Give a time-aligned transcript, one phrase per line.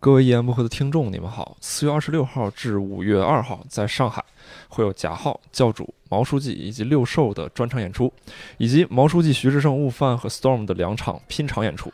[0.00, 1.56] 各位一言不合的听众，你们好。
[1.60, 4.24] 四月二十六号至五月二号，在上海
[4.68, 8.12] 会有贾浩、教主、毛书记以及六兽的专场演出，
[8.58, 11.92] 以及毛书记、徐志胜、悟饭和 Storm 的两场拼场演出。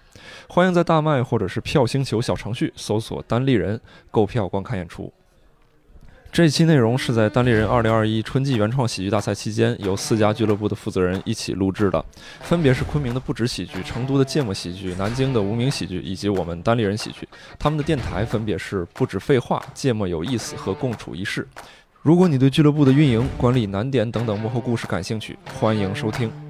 [0.50, 3.80] 欢迎在大麦或者是票星球小程序搜索“单立人”
[4.12, 5.10] 购票观看演出。
[6.34, 12.04] 这一期内容是在单立人二零二一春季原创喜剧大赛期间，由四家俱乐部的负责人一起录制的，
[12.40, 17.28] 分别是昆明的不止喜剧、成都的芥末喜剧、南京的无名喜剧以及我们单立人喜剧。
[17.56, 21.46] 他们的电台分别是不止废话、芥末有意思和共处一室。
[22.02, 26.43] 如果你对俱乐部的运营、管理难点等等幕后故事感兴趣，欢迎收听。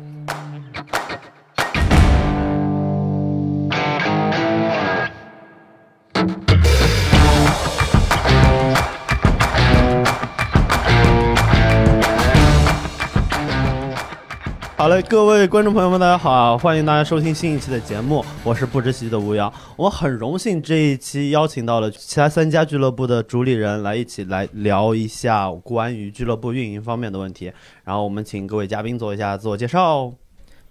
[14.85, 19.51] 好嘞，各位观众朋友们，大家好，欢迎大家收听新一期的节目，我是不知喜剧的吴阳。
[19.77, 27.51] 我很荣幸这一期邀请到了其他三家俱乐部的主理人来一起来聊一下关于俱乐部运营方面的问题。
[27.83, 30.13] 然后我们请各位嘉宾做一下自我介绍。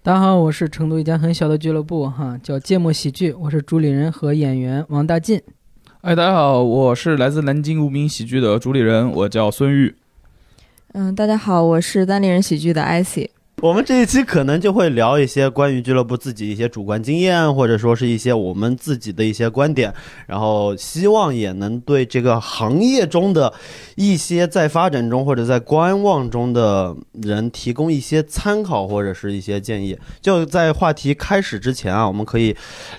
[0.04, 5.42] 大家好，我是成都一家很小的俱乐部，哈，叫芥末喜剧，我是主理人和演员王大进。
[6.02, 9.96] 哎，大家好，我是来自南京无名喜剧的主理人，我叫孙玉。
[10.92, 13.32] 嗯，大家好，我是单立人喜剧的艾希。
[13.62, 19.94] 我们这一期可能就会聊一些关于俱乐部自己一些主观经验，或者说是一些我们自己的一些观点，
[20.28, 23.54] 然后希望也能对这个行业中的
[23.96, 29.98] 一些在发展中或者在观望中的人提供一些参考或者是一些建议。
[30.20, 32.54] 就在话题开始之前啊，我们可以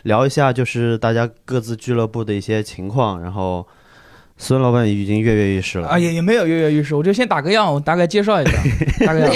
[0.05, 3.67] 聊一下就是大家各自俱乐部的一些情况，然后。
[4.37, 8.53] 孙老板已经跃跃欲试了啊，也也没有跃跃欲试，我就先打个样，我大概介绍一下，
[9.07, 9.33] 大概样。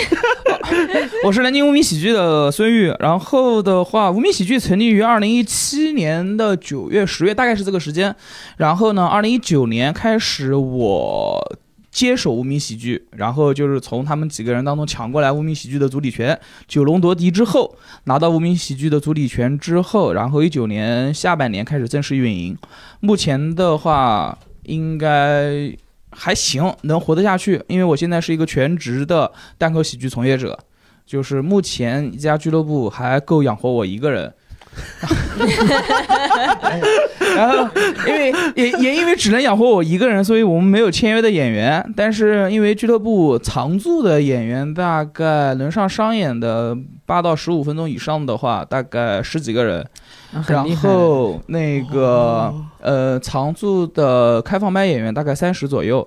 [1.24, 8.14] 我是南京无名喜剧的孙玉，然后的话，无名喜剧成立于二零一七年的九月、十月，大概是这个时间。
[8.56, 11.58] 然后呢，二零一九年开始我
[11.90, 22.56] 接手无名喜剧，然后就是从他们几个人当中抢过来无名喜剧的主体权，九龙夺嫡之后拿到无名喜剧的主体权之后，然后一九年下半年开始正式运营。
[23.00, 24.38] 目前的话。
[24.64, 25.72] 应该
[26.10, 27.62] 还行，能活得下去。
[27.68, 30.58] 因为我现在是一个全职的单口喜剧从业者，
[31.06, 34.32] 就是目前一家俱乐部还够养活我一个人。
[37.36, 37.68] 然后，
[38.06, 41.92] 因为也也因为只能养活我一个人，所以我们没有签约的演员。
[41.96, 49.86] 但是因为俱乐部常驻的演员大概能上商演的八到十五分钟以上的话，大概十几个人。
[50.46, 56.06] 然后那个呃，常驻的开放麦演员大概三十左右，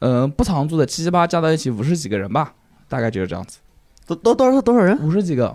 [0.00, 2.52] 嗯，不常驻的七七八加到一起五十几个人吧，
[2.88, 3.58] 大概就是这样子。
[4.06, 4.98] 都都多少多少人？
[5.00, 5.54] 五十几个。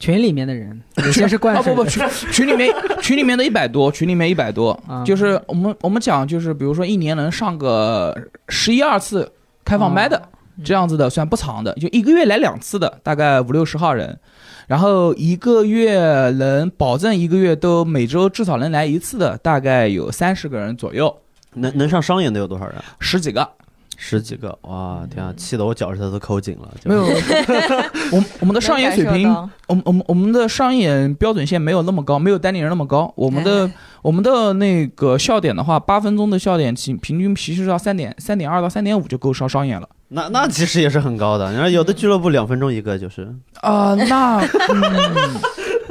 [0.00, 2.02] 群里面的人， 有些是惯啊不不群
[2.32, 8.12] 群里面 群里面的一百多，群里面一百多，就是我们我们讲就是比如说一年能上个
[8.48, 9.30] 十一二次
[9.64, 10.20] 开放麦的
[10.64, 14.18] 这样子的算不长的，就一个月来两次的大概五六十号人。
[14.66, 15.98] 然后一个月
[16.38, 21.14] 能保证一个月都每周至少能来一次的，大概有三十个人左右。
[21.54, 22.76] 能能上商演的有多少人？
[23.00, 23.50] 十几个，
[24.02, 24.58] 十几个。
[24.62, 26.68] 哇，天啊，气得我脚趾头都抠紧了。
[26.84, 27.04] 没有，
[28.12, 29.28] 我我们的上演水平，
[29.68, 33.12] 我们我们我们的上演标准线没有那么高，没有丹尼人那么高。
[33.14, 39.86] 我们的我们的那个笑点的话，八分钟的笑点，平平均其实要三点三点二到三点五就够上商演了。
[40.08, 44.40] 那那其实也是很高的，你看有的俱乐部两分钟一个就是啊，那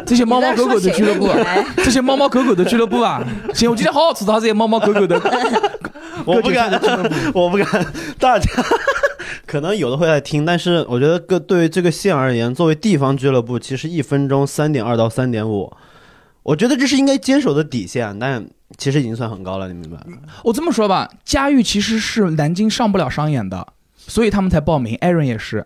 [0.06, 1.30] 这些猫猫狗狗的俱乐部，
[1.84, 3.24] 这些猫猫狗狗的俱乐部啊，
[3.54, 5.20] 行，我今天好好吐槽这些猫猫狗狗的，
[6.26, 6.72] 我不敢，
[7.34, 7.86] 我不敢，
[8.20, 8.50] 大家
[9.46, 15.72] 可能有的会在听，但是我觉得各对于这个县而言，作为地方俱乐部，其实一分钟三点二到三点五，
[16.44, 18.46] 我觉得这是应该坚守的底线，但
[18.78, 20.18] 其实已经算很高了，你明白吗？
[20.44, 23.68] 我这么说吧，佳玉其实是南京上不了商演的。
[23.98, 25.64] 所以他们才报名，Aaron 也是。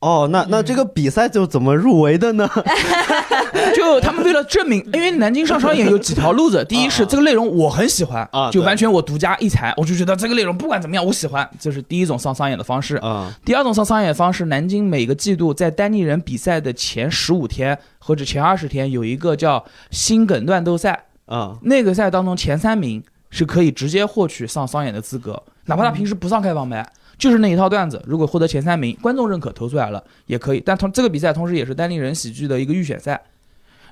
[0.00, 2.48] 哦，那那这个比赛就怎么入围的呢？
[3.74, 6.64] 就他们为了证明，因为南京上商演有几条路子。
[6.68, 13.34] 第一是 这个内容我很喜欢啊，就完全我独家一才，我就觉得这个内容不管怎么样我喜欢，这是第一种上商演的方式啊。
[13.44, 26.86] 第二种上商演方式，南京每个季度在单立人比赛的前十五天或者前二十天有一个叫心梗乱斗赛啊，那个赛当中前三名是可以直接获取上商演的资格，哪怕他平时不上开放麦。
[27.18, 30.62] 就是那一套段子，如果获得前三名，观众认可投出来了也可以。
[30.64, 33.20] 但同这个比赛同时也是单立人喜剧的一个预选赛，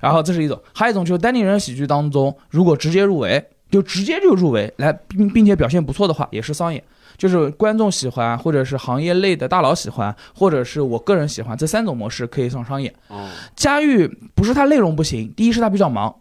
[0.00, 6.82] 然后这是一种，还有一种就是单立人喜剧当中，如果直接入围，就直接就入围来，并并且表现不错的话，也是商演，
[7.16, 12.94] 就是观众喜欢，或者是行业内的大佬喜欢，或者是我个人喜欢，这三种模式可以上商演。
[13.08, 13.26] 哦，
[13.56, 16.14] 佳玉不是他内容不行，第一是他比较忙。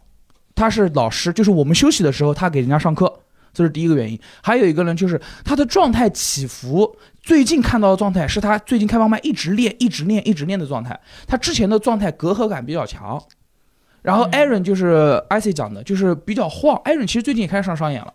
[0.56, 3.12] 他是老师，就是我们休息的时候他给人家上课，
[3.54, 4.20] 这是第一个原因。
[4.42, 6.94] 还有一个呢，就是他的状态起伏。
[7.22, 11.00] 最近看到的状态是他最近开放麦一直练、一直练、一直练的状态。
[11.26, 13.18] 他之前的状态隔阂感比较强。
[14.02, 16.76] 然后 Aaron 就是 IC 讲的，就是比较晃。
[16.84, 18.12] Aaron 其实最近也开始上商演了，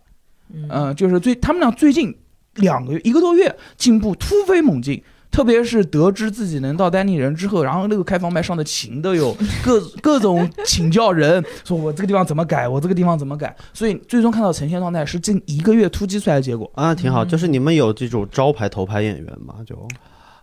[0.70, 2.16] 嗯，就是最他们俩最近
[2.56, 5.02] 两个月、一个多月进步突飞猛进。
[5.31, 17.24] 特别是得知自己能到丹尼人之后，然后那个开放麦上的琴都有 各各种请教人，说我这个地方怎么改，我这个地方怎么改，所以最终看到呈现状态是近一个月突击出来的结果啊，挺好。
[17.24, 19.56] 就是你们有这种招牌头牌演员吗？
[19.66, 19.88] 就，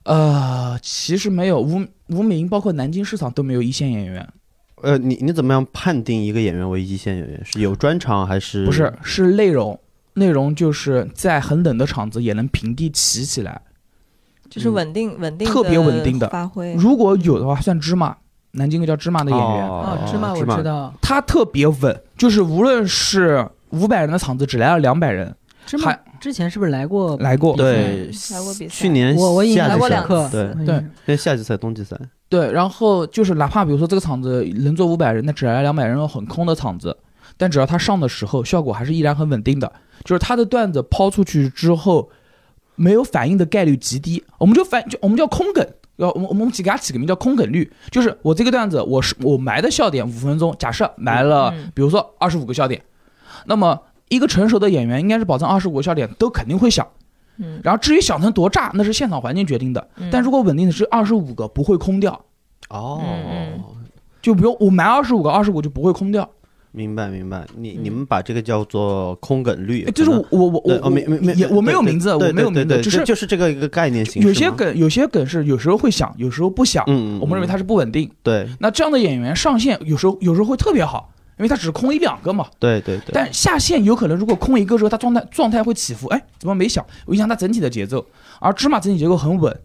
[0.04, 4.26] 呃，其实没有，无无名包括南京市场都没有一线演员。
[4.82, 7.42] 呃，你你怎么样判定一个演员为一线演员？
[7.44, 8.64] 是有专场还是？
[8.64, 9.78] 不是，是内容，
[10.14, 13.60] 内容就是在很冷的场子也能平地起起来。
[14.48, 16.74] 就是稳定稳定特别稳定的发挥。
[16.74, 18.16] 如果有的话，算芝麻，
[18.52, 25.34] 南京一个叫芝麻的演员哦，芝麻我知道，他特别稳，就是无论是五百人的场子，只来了两百人。
[25.66, 27.16] 芝麻之前是不是来过？
[27.18, 28.68] 来过，对，来过比赛。
[28.68, 31.98] 去年我我已经来过两次，对对，那夏季赛、冬季赛。
[32.28, 36.96] 对，然后就是哪怕比如说这个场子能坐五百人，那只来两百人，很空的场子，
[37.36, 39.70] 但只要他上的时候，效果还是依然很稳定的。
[40.04, 42.08] 就是他的段子抛出去之后。
[42.76, 52.80] 没有反应的概率极低，我们就反就我们叫空梗，要我们我们起给它起个名叫空梗率，就是我这个段子我是我埋的笑点五分钟，假设埋了，比如说二十五个笑点，
[53.46, 56.86] 那么一个成熟的演员应该是保证二十五个笑点都肯定会响，
[57.38, 62.24] 嗯，然后至于响成多炸，那是现场环境决定的，但如果稳定的是二十五个不会空掉，
[62.68, 63.02] 哦，
[64.22, 66.28] 就比如我埋二十五个，二十五就不会空掉。
[66.76, 74.22] 明白明白，你你们把这个叫做空梗率，就是我我我我没没没，我没有名字，我没有名字，就是就是这个一个概念型。
[74.22, 78.10] 有些梗有些梗是有时候会响，有时候不响，嗯，我们认为它是不稳定。
[78.22, 82.46] 对，那这样的演员上线有时候有时候会特别好，因为他只空一两个嘛。
[82.58, 83.12] 对对对。
[83.14, 86.84] 但下线有可能如果空一个之后，他状态状态会起伏，哎，怎么没响？
[87.08, 88.04] 影响他整体的节奏。
[88.38, 89.58] 而芝麻整体结构很稳，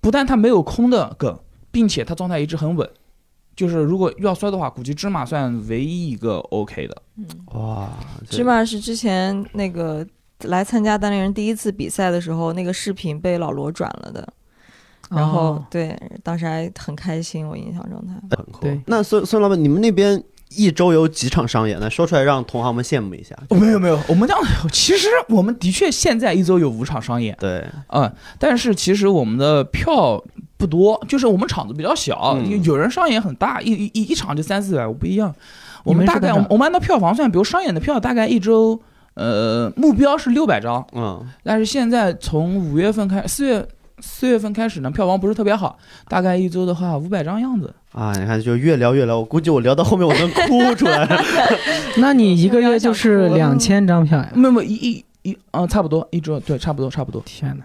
[0.00, 1.38] 不但他没有空的梗，
[1.70, 2.88] 并且他状态一直很稳。
[3.58, 7.02] 就是如果要摔的话，估计芝麻算唯一一个 OK 的。
[7.16, 7.88] 嗯，哇，
[8.30, 10.06] 芝麻是之前那个
[10.44, 14.32] 来参加单立人第一次比赛的时候，那个视频被老罗转了的。
[15.10, 18.36] 然后对，当时还很开心，我印象中他。
[18.60, 21.90] 对，那孙孙老板，你们那边一周有几场商演呢？
[21.90, 23.36] 说出来让同行们羡慕一下。
[23.50, 24.40] 没有没有，我们这样，
[24.70, 27.36] 其实我们的确现在一周有五场商演。
[27.40, 28.08] 对，嗯，
[28.38, 30.22] 但是其实我们的票。
[30.58, 35.34] 不多，就是我们场子比较小，有人商演很大，一一一场就三四百，我不一样。
[35.84, 38.78] 我们大概我们按照票房算，比如商演的票大概一周，
[39.14, 43.66] 呃，目标是六百张，嗯，但是现在从五月份开，四月
[44.00, 45.78] 四月份开始呢，票房不是特别好，
[46.08, 47.72] 大概一周的话五百张样子。
[47.92, 51.08] 啊，你看就越聊越聊，我估计我聊到后面我能哭出来。
[51.98, 54.30] 那你一个月就是两千张票呀？
[54.34, 57.22] 没有没有一一一，嗯，差不多一周，对，差不多差不多。
[57.24, 57.64] 天哪！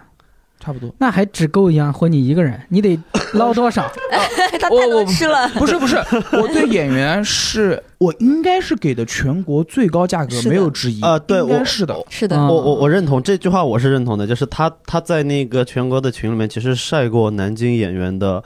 [0.63, 2.97] 差不多，那还只够养活你一个人，你得
[3.35, 3.91] 捞多少？
[4.61, 5.45] 他太能吃了。
[5.49, 5.97] 不是不是，
[6.31, 11.19] 我对演员是我应该是给的全国最高价格，没有之一啊。
[11.19, 12.37] 对，我是的，是的。
[12.37, 14.25] 我我我认同这句话，我是认同的。
[14.25, 18.41] 就是他他在那个全国的群里面，其实晒过南京演员的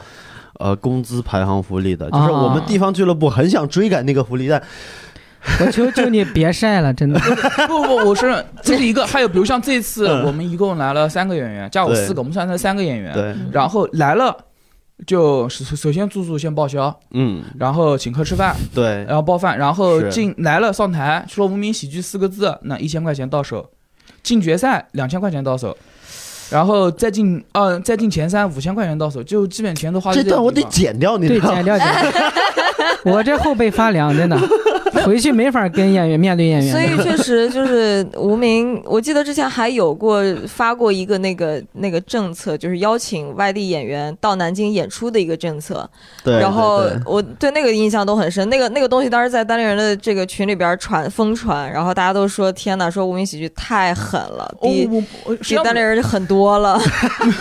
[0.60, 2.10] 呃工资排行福利的。
[2.10, 4.60] 就是我们地方俱乐部很想追赶那个福利，但。
[5.66, 7.20] 我求求你别晒了，真的。
[7.68, 13.14] 不不，我是这是一个，还有比如像这次我们一共来了三个演员，加我四个，我们算成三个演员。
[13.14, 13.36] 对。
[13.52, 14.36] 然后来了，
[15.06, 23.70] 就首首先住宿先报销，嗯，然后请客吃饭，对，然后包饭，然后进来了上台说无名喜剧四个字，那一千块钱到手，
[24.22, 25.76] 进决赛两千块钱到手，
[26.50, 32.12] 然后再进呃再进前三五千块钱到手，就基本钱都花这段我得剪掉，你对，剪掉剪掉。
[33.14, 34.38] 我这后背发凉，真的。
[35.06, 38.82] 回去没法跟演员面对演员，所以确实就是无名。
[38.86, 45.90] 我记得之前还有过发过一个那个那个政策，就是邀请外地演员到南京演出的一个政策。
[46.24, 48.48] 对，然后我对那个印象都很深。
[48.50, 54.88] 那个那个东西当时在单立人的这个群里边传疯传，然后大家都说天哪，说无名喜剧太狠了，比
[55.42, 56.80] 比单立人狠多了。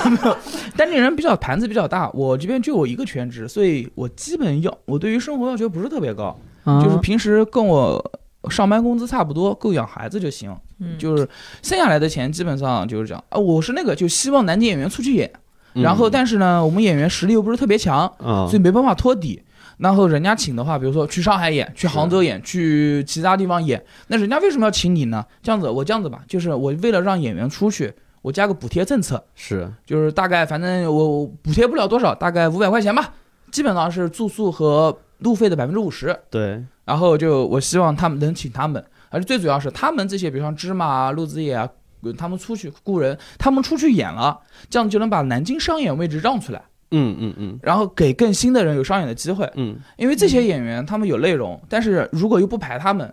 [0.76, 6.36] 单立人比较盘子比较大，我这边就我一个全职，所以我基本要我对于生活要求不是特别高。
[6.82, 8.12] 就是平时跟我
[8.50, 10.54] 上班工资差不多，够养孩子就行。
[10.78, 11.26] 嗯，就是
[11.62, 13.38] 剩下来的钱基本上就是这样啊。
[13.38, 15.30] 我是那个就希望南京演员出去演，
[15.72, 19.42] 然后但是呢，我们演员实力又不是特别强，所以没办法托底。
[19.78, 25.22] 然后人家请的话，比如说去上海演，去杭州演，去其他地方演，那人家为什么要请你呢？
[25.42, 27.92] 这样子，我这样子吧，就是我为了让演员出去，
[28.22, 33.12] 我加个补贴政策，是，就是大概反正我补贴不了多少，大概五百块钱吧。
[33.50, 36.18] 基本上是住宿和路费的百分之五十。
[36.30, 41.68] 对，然后就我希望他们能请他们，而且最主要是他们这些，比如像芝麻啊、陆子野啊，
[42.16, 46.62] 他们出去雇人，他们出去演了，这样就能把南京商演位置让出来。
[46.92, 49.50] 嗯嗯嗯，然后给更新的人有商演的机会。
[49.56, 53.12] 嗯，因为这些演员他们有内容，但是如果又不排他们，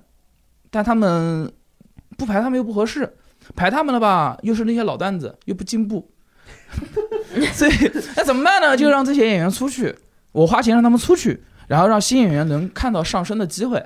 [0.69, 1.51] 但他们
[2.17, 3.11] 不排他们又不合适，
[3.55, 6.07] 排他们了吧，又是那些老段子，又不进步。
[7.53, 7.71] 所以
[8.15, 8.77] 那怎么办呢？
[8.77, 9.95] 就让这些演员出去，
[10.31, 13.83] 我花钱让他们出去，然后让新演员能看到上升的机会。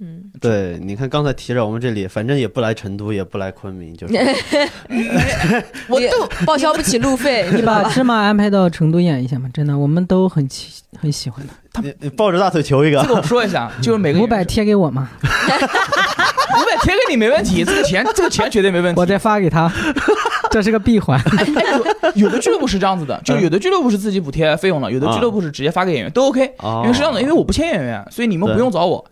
[0.00, 4.14] 嗯，对，你看刚才提着我们这里，反正也不来成都，也不来昆明，就是，
[5.88, 7.46] 我都报销不起路费。
[7.52, 9.46] 你把芝麻安排到成都演一下嘛？
[9.52, 11.82] 真的，我们都很喜很喜欢他。
[12.00, 13.02] 你抱着大腿求一个。
[13.02, 15.10] 这个我说一下， 就是每个五百贴给我嘛。
[15.22, 19.00] 五百贴给你没问题，这个钱这个钱绝对没问题。
[19.00, 19.70] 我再发给他，
[20.50, 21.20] 这是个闭环。
[22.18, 26.40] 有的俱乐部是这样子的，就有的俱乐部是自己补贴费用的，有的俱乐部是直接发给演员，都 OK。
[26.82, 29.04] 因为是这样的，因为我不签演员，所以你们不用找我。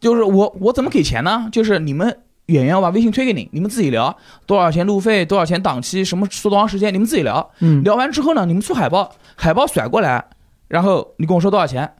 [0.00, 1.48] 就是我，我怎么给钱呢？
[1.52, 4.16] 就是你们演员，我把微信推给你，你们自己聊
[4.46, 7.50] 多少钱路费，多少钱档期，什么说多长时间，你们自己聊。
[7.60, 10.24] 嗯，聊完之后呢，你们出海报，海报甩过来，
[10.68, 11.92] 然后你跟我说多少钱，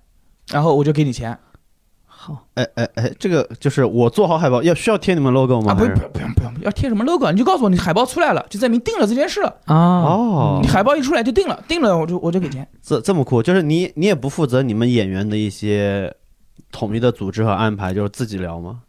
[0.50, 1.38] 然后我就给你钱。
[2.24, 5.72] 好，哎哎哎，这个就是我做好海报要需要贴你们 logo 吗？
[5.72, 7.28] 啊，不不不用不用，要贴什么 logo？
[7.32, 9.74] 你就告诉我你海报出来了，就证明定了这件事了啊。
[9.74, 12.68] 哦，你海报一出来就定了，定了我就我就给钱。
[12.80, 16.14] 这这么酷，就是你你也不负责你们演员的一些。
[16.70, 18.80] 统一的组织和安排就是自己聊吗？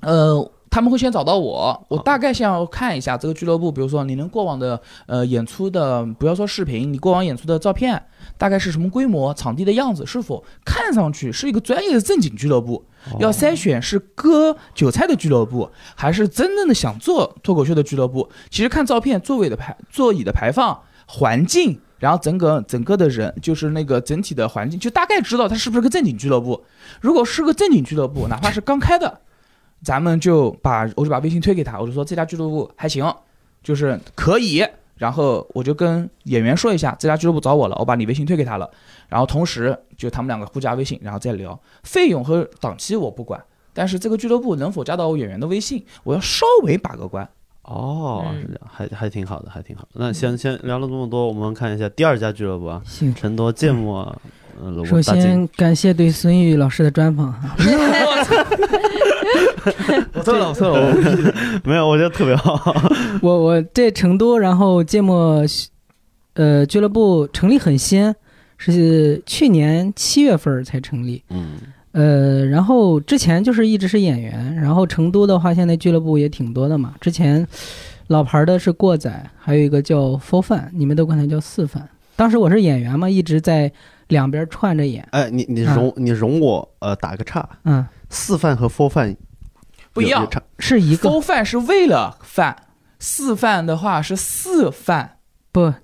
[0.00, 8.02] 呃，他们会先找到我，我大概先要看一下这个俱乐部，比如说你能过往的呃演出的，不要说视频，你过往演出的照片
[8.38, 12.82] 大概是什么规模，场地的样子是否看上去是一个专业的正经俱乐部？
[13.18, 18.30] 要筛选是割韭菜的俱乐部，还是真正的想做脱口秀的俱乐部？
[18.48, 21.78] 其实看照片，座位的排、座椅的排放、环境。
[21.98, 26.64] 然后整个整个的人就是那个整体的环境，就大概知道他是不是个正经俱乐部。
[27.00, 29.20] 如果是个正经俱乐部，哪怕是刚开的，
[29.82, 33.12] 咱们就把我就把微信推给他，我就说这家俱乐部还行，
[33.62, 34.64] 就是可以。
[34.96, 38.70] 然后我就跟演员说一下，这家俱乐部找我了，我把你微信推给他了。
[39.08, 43.42] 然后同时就他们两个互加微信，然后再聊费用和档期我不管，
[43.74, 47.28] 但是这个俱乐部能否加到我演员的微信，我要稍微把个关。
[47.62, 49.88] 哦，是这样，还还挺好的，还挺好。
[49.94, 52.80] 那先先聊了这么多，我们看一下第二家俱乐部啊，
[53.16, 54.16] 成都芥末。
[54.84, 57.56] 首先感谢对孙玉老师的专访哈。
[60.14, 60.94] 我错了，我错 了，
[61.64, 62.60] 没有，我觉得特别好。
[63.22, 65.44] 我我在成都，然后芥末
[66.34, 68.14] 呃俱乐部成立很新，
[68.56, 71.22] 是去年七月份才成立。
[71.30, 71.58] 嗯。
[71.92, 76.94] 呃，然后之前就是一直是演员，然后成都的话，现在俱乐部也挺多的嘛。
[76.98, 77.46] 之前
[78.06, 81.86] 老牌的是过载，还有一个叫 Four 饭，你们都管它叫四饭。
[82.16, 83.70] 当时我是演员嘛，一直在
[84.08, 85.06] 两边串着演。
[85.10, 89.16] 哎，你你容你容我呃打个岔，嗯，四饭和 Four 饭
[89.92, 91.08] 不一样，是一个。
[91.08, 92.54] Four 饭是为了饭，
[92.98, 95.16] 四饭的话是四饭，
[95.50, 95.74] 不，哦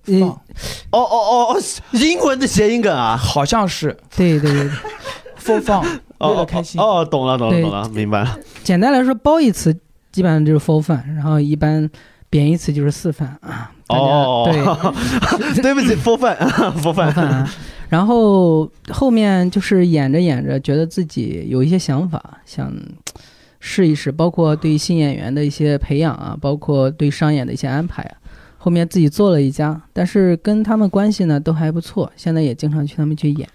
[0.90, 4.70] 哦哦哦，英文的谐音梗啊，好像是，对对对。
[5.44, 6.78] 播放为了开心。
[6.78, 8.38] 哦，懂了懂了懂了，明白了。
[8.62, 9.72] 简单来说，褒义词
[10.12, 11.88] 基本上就是 full 饭，然后一般
[12.28, 13.72] 贬义词就是四饭啊。
[13.88, 16.36] 哦，对，对不起，full 饭
[16.82, 17.48] ，full 饭。
[17.88, 22.72] 然后后面就是演着演着，觉得自己有一些想法，想
[23.60, 28.16] 试一试，包括对新演员的一些培养啊，包括对商演的一些安排啊。
[28.60, 33.48] 后面自己做了一家，但是跟他们关系呢都还不错，现在也经常去他们去演。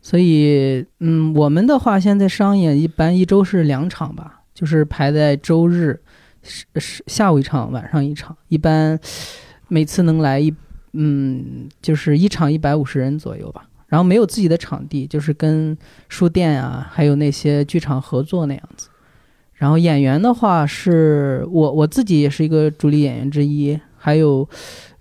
[0.00, 6.00] 所以，嗯，我们的话现在商演一般一周是两场吧，就是排在周日，
[6.42, 8.98] 是是下午一场，晚上一场，一般
[9.68, 10.52] 每次能来一，
[10.92, 13.68] 嗯，就是一场一百五十人左右吧。
[13.88, 15.76] 然后没有自己的场地，就是跟
[16.08, 18.88] 书店啊，还有那些剧场合作那样子。
[19.54, 24.48] 然后演员的话，是我我自己也是一个主力演员之一，还有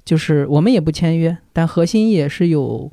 [0.03, 2.91] 就是我们也不签约，但核心也是有。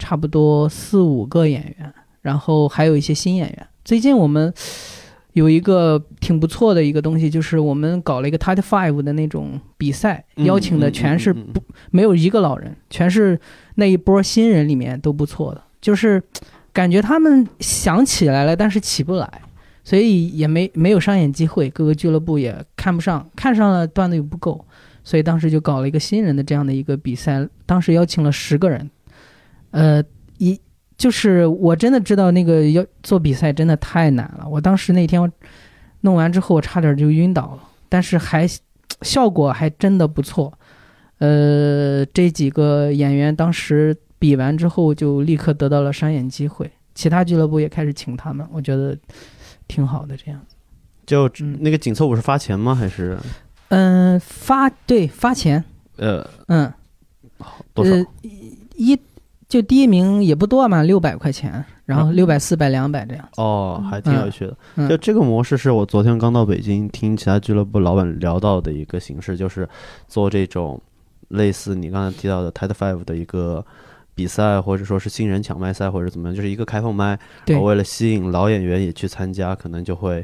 [0.00, 3.66] 差不多四五个演员，然后还有一些新演员。
[3.84, 4.54] 最近我们
[5.34, 13.38] 有一个挺不错的一个东西，就是我们搞了一个 Title Five 的那种比赛，邀请的全是不没有一个老人，全是
[13.76, 16.22] 那一波新人里面都不错的，就是
[16.72, 19.42] 感觉他们想起来了，但是起不来，
[19.84, 24.64] 所以也没没有上演机会，各个俱乐部也看不上，看上了段子又不够，
[25.04, 28.90] 所以当时就搞了一个新人的这样的一个比赛，当时邀请了十个人。
[29.70, 30.02] 呃，
[30.38, 30.58] 一
[30.98, 34.46] 就是我真的知道那个要做比赛真的太难了。
[34.46, 35.32] 我当时那天
[36.02, 38.46] 弄完之后，我差点就晕倒了，但是还
[39.02, 40.52] 效果还真的不错。
[41.18, 46.70] 呃，这几个演员当时比完之后就立刻得到了商演机会。
[46.94, 48.96] 其他俱乐部也开始请他们，我觉得
[49.68, 50.16] 挺好的。
[50.16, 50.40] 这样，
[51.06, 51.28] 就
[51.60, 52.74] 那个紧凑舞是发钱吗？
[52.74, 53.16] 还是？
[53.68, 55.62] 嗯，发对发钱。
[55.96, 56.72] 呃嗯，
[57.72, 57.92] 多少？
[58.76, 58.98] 一
[59.48, 63.26] 就第一名也不多嘛，六百块钱，然后六百、四百、两百这样。
[63.38, 64.88] 哦，还挺有趣的。
[64.88, 69.66] 就这个模式是我昨天刚到北京听其他俱乐部老板聊到的一个形式，就是
[70.06, 70.78] 做这种
[71.28, 73.64] 类似你刚才提到的 TED Five 的一个
[74.14, 77.18] 比赛，或者说是新人抢麦赛，或者怎么样，就是一个开放麦。
[77.46, 77.56] 对。
[77.56, 80.22] 为了吸引老演员也去参加，可能就会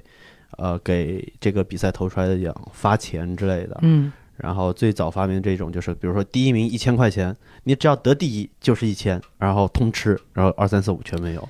[0.58, 3.78] 呃给这个比赛投出来的奖发钱之类的。
[3.80, 4.12] 嗯。
[4.36, 11.48] 然后最早发明这种就是，比如说第一名一千块钱，你只要得第一就是一千，然后通吃，然后二三四五全没有，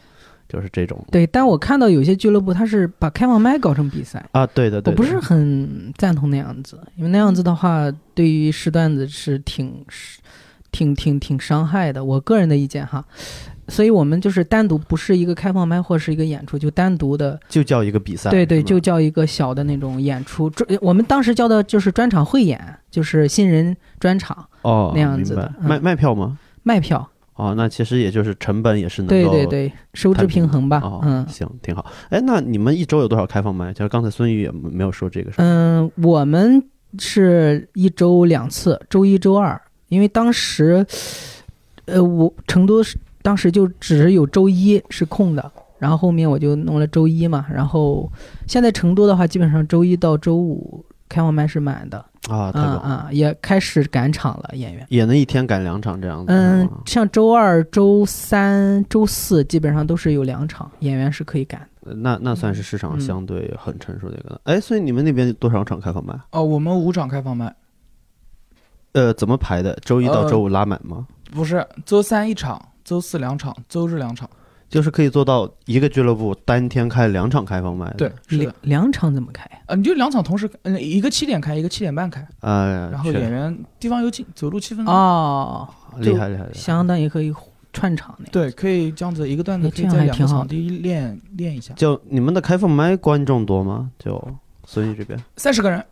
[0.49, 1.03] 就是这种。
[1.11, 9.85] 对，但我看到有些俱乐部他是把开放麦搞成比赛啊，对的，我不是很赞同那样子，因为那样子的话，对于试段子是挺
[10.75, 12.05] 挺挺挺伤害的。
[12.05, 13.05] 我个人的意见哈。
[13.67, 18.29] 所以我们就是单独不是一个开放麦或是一个演出，就单独的就叫一个比赛。
[18.29, 20.51] 对对，就叫一个小的那种演出。
[20.51, 25.51] 专我们当时叫的就是专场汇演，就是新人专场哦那样子的。
[25.59, 26.39] 卖卖票吗？
[26.63, 27.09] 卖票。
[27.37, 30.83] 哦，那其实也就是成本也是能对对对收支平衡吧。
[31.03, 31.87] 嗯，行，挺好。
[32.11, 33.73] 哎，那你们一周有多少开放麦？
[33.73, 36.63] 就是刚才孙宇也没有说这个事嗯，我们
[36.99, 40.87] 是一周两次，周一周二，因为当时，
[41.87, 42.99] 呃，我成都是。
[43.23, 47.47] 当时就只有周一是空的，然后后面我就弄了周一嘛。
[47.51, 48.07] 然后
[48.47, 51.97] 现在成都的话，基本上周一到周五开放麦是满的
[52.29, 56.27] 啊，啊啊，也开始赶场了，演员也能一天赶两场这样子。
[56.29, 61.67] 嗯，像周二、周三、周四基本上都是有两场，演员是可以赶。
[61.81, 64.39] 那那算是市场相对很成熟的一个。
[64.45, 66.15] 哎，所以你们那边多少场开放麦？
[66.33, 67.55] 哦，我们五场开放麦。
[68.95, 69.79] 呃，怎么排的？
[69.85, 71.07] 周一到周五拉满吗？
[71.33, 72.61] 不是，周三一场。
[72.85, 74.29] 周四两场，周日两场，
[74.69, 77.91] 就是可以做到一个俱乐部单天开两场开放麦。
[77.97, 79.43] 对，两两场怎么开？
[79.65, 82.29] 啊，你就两场同时，嗯，一个七点开，一个七点半开。
[82.41, 84.95] 呃，然后演员地方又近，走路七分钟。
[84.95, 85.67] 哦，
[85.97, 87.33] 厉害厉害，相当于可以
[87.73, 88.29] 串场的。
[88.31, 91.73] 对，可以这样子一个段子可以在两个场地练练一下。
[91.73, 93.91] 就你们的开放麦观众多吗？
[93.99, 94.23] 就
[94.67, 95.83] 孙宇这边三十个人，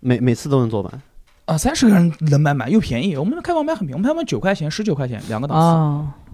[0.00, 1.02] 每每次都能坐满。
[1.44, 3.16] 啊，三十个人能买满又便宜。
[3.16, 6.28] 我们的开放麦很便宜，我们开放九块钱，十九块钱两个档次。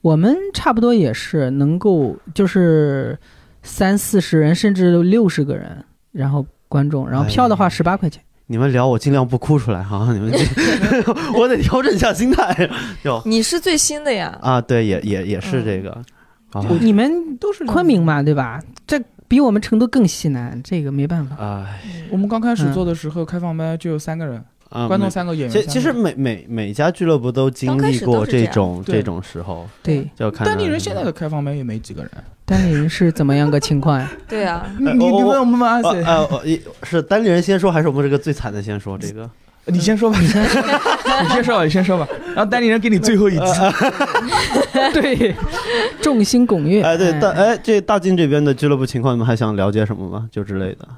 [0.00, 3.18] 我们差不多也是能够，就是
[3.62, 8.22] 三四十人，甚至六十个人，然后观众，然后票的话十八块钱。
[8.46, 10.12] 你们聊，我尽量不哭出来哈。
[10.12, 10.32] 你们，
[11.38, 12.68] 我得调整一下心态。
[13.02, 14.36] 有，你是最新的呀？
[14.42, 16.02] 啊，对，也也也是这个。
[16.80, 18.60] 你们都是昆明嘛，对吧？
[18.86, 19.00] 这
[19.32, 21.34] 比我们成都更西南，这个没办法。
[21.40, 24.44] 哎，我们刚开始做的时候，开放麦就有三个人。
[24.86, 30.46] 观众三个演员，其其实每每每家俱乐部都经历过这种这种时候，对，就看。
[30.46, 32.10] 单立人现在的开放麦也没几个人，
[32.44, 34.12] 单立人是怎么样个情况呀？
[34.28, 35.80] 对啊，你你问我们吗？
[35.82, 36.28] 呃，
[36.82, 38.98] 是单立人先说，还是我们这个最惨的先说？
[38.98, 39.30] 这个
[39.66, 40.62] 你先说吧，你先说，
[41.22, 42.08] 你先说吧，你先说吧。
[42.34, 43.42] 然后代理人给你最后一击，
[44.92, 45.34] 对，
[46.00, 46.82] 众星拱月。
[46.82, 50.28] 哎，对大哎，这大金这边的俱乐部情况，你们还想了解什么吗？
[50.32, 50.88] 就之类的。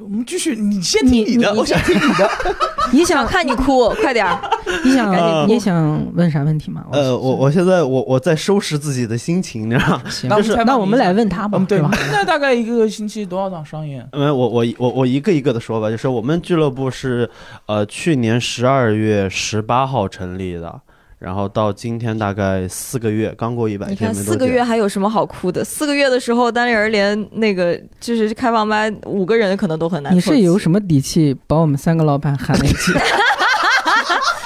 [0.00, 2.30] 我们继续，你先听你的，我想听你的。
[2.92, 4.40] 你想看你哭， 快点儿。
[4.84, 6.84] 你想你想问啥问题吗？
[6.92, 10.02] 呃，我我现在我我在收拾自己的心情，你知道吗？
[10.36, 11.90] 就是那我们来问他吧，对吧？
[12.12, 14.06] 那大概一个星期多少场商演？
[14.12, 17.28] 嗯，我我我我一个一个的说吧，就是我们俱乐部是
[17.66, 20.80] 呃去年十二月十八号成立的。
[21.18, 23.94] 然后到今天大概四个月，刚过一百天。
[23.94, 25.64] 你看四个月还有什么好哭的？
[25.64, 30.14] 四个月的时候，单立人连那个就是开放麦五个人可能都很难。
[30.14, 32.92] 你是有什么底气把我们三个老板喊一起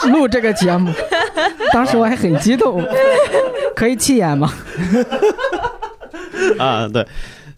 [0.09, 0.91] 录这个节目？
[1.73, 2.83] 当时我还很激动，
[3.77, 4.53] 可以弃演吗？
[6.59, 7.07] 啊，对，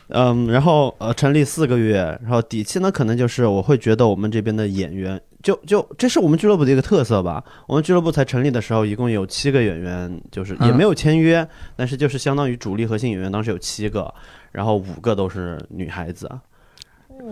[0.09, 5.21] 嗯，然后呃，成立四个月，然后底气呢，可能就是我会觉得我们这边的演员。
[5.43, 7.45] 就就这是我们俱乐部的一个特色吧。
[7.67, 14.13] 我们俱乐部才成立的时候，一共有七个演员，就是也没有签约，但是就是相当于主力核心演员，当时有七个，
[14.53, 16.31] 然后五个都是女孩子。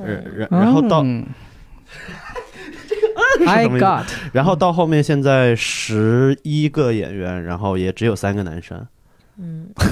[0.04, 1.00] 然然然后到，
[3.46, 8.86] I got，然后到后面现在十一个演员，然后也只有三个男生。
[9.38, 9.68] 嗯，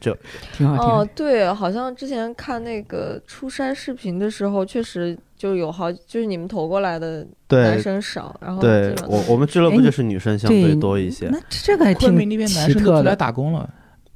[0.00, 0.16] 就
[0.52, 0.84] 挺好听。
[0.84, 11.28] 哦，对，好像之前看那个初筛视频的时候，确实就有好，就是你们投过来的男生少，然后对我我们俱乐部就是女生相对多一些。
[11.30, 13.68] 那这个还挺奇特的，来打工了，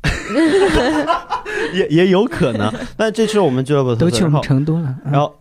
[1.74, 2.72] 也也有可能。
[2.98, 5.34] 那这是我们俱乐部都去成都了，然后。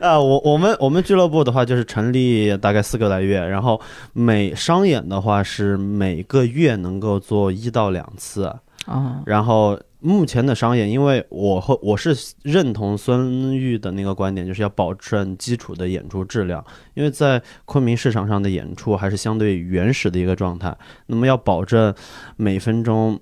[0.00, 3.80] 啊，我我们我们俱乐部的话就是成立大概四个来月，然后
[4.12, 8.52] 每商演的话是每个月能够做一到两次，
[8.86, 9.22] 啊。
[9.26, 16.64] 然后目前的商演，因为我和我是认同孙玉的那个观点，就是要保证基础的演出质量，
[16.94, 21.94] 因为在昆明市场上的演出还是相对原始的一个状态，那么要保证
[22.36, 23.20] 每分钟。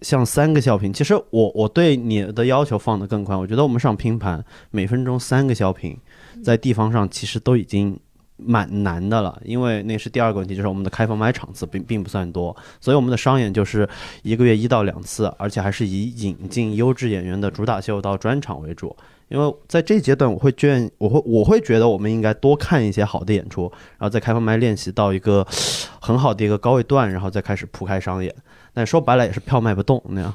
[0.00, 3.38] 像三个小品，其实我我对你的要求放得更宽。
[3.38, 5.96] 我觉得我们上拼盘每分钟三个小品，
[6.42, 7.96] 在地方上其实都已经
[8.36, 13.88] 蛮难的了，因为那是第二个问题，就是我们的开放麦场次并并不算多，所以我们的商演就是
[14.22, 18.96] 一个月一到两次，而且还是以引进优质演员的主打秀到专场为主。
[19.28, 23.62] 因为在这阶段，我会觉我会我会觉得我们应该多看一些好的演出，
[23.96, 25.46] 然后在开放麦练习到一个
[26.00, 28.34] 很好的一个高位段，然后再开始铺开商演。
[28.74, 30.34] 但说白了也是票卖不动那样，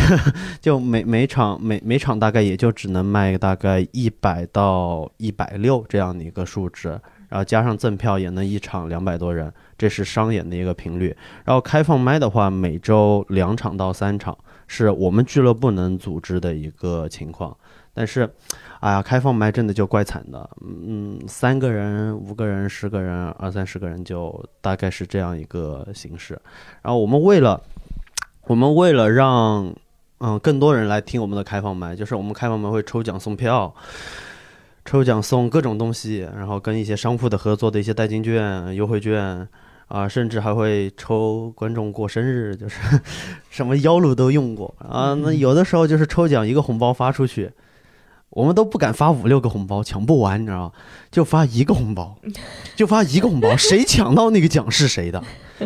[0.60, 6.98] 就每每场每每场大概也就只能卖大概一百到一百六这样的一个数值，
[7.30, 11.16] 然后加上赠票也能一场两百多人，这是商演的一个频率。
[11.46, 17.56] 然后开放麦的话，每周两场到三场是我们俱乐部能组织的一个情况。
[17.92, 18.30] 但是，
[18.78, 26.40] 哎呀，开放麦真的就怪惨的，嗯，三个人、五个人、十个人、二三十个人，就大概是这样一个形式。
[26.82, 27.60] 然后我们为了，
[28.46, 29.74] 我们为了让
[30.18, 33.74] 嗯更多人来听我们的开放麦，就是我们开放麦会抽奖送票，
[34.90, 39.46] 抽奖送各种东西，然后跟一些商铺的合作的一些代金券、优惠券
[39.86, 43.00] 啊，甚至还会抽观众过生日，就是
[43.50, 45.14] 什么幺路都用过啊。
[45.14, 47.52] 那有的时候就是抽奖一个红包发出去。
[48.30, 50.72] 我们都不敢发五六个红包，抢不完，你知道吗？
[51.12, 52.18] 就发一个红包，
[52.74, 55.22] 就发一个红包，谁抢到那个奖是谁的。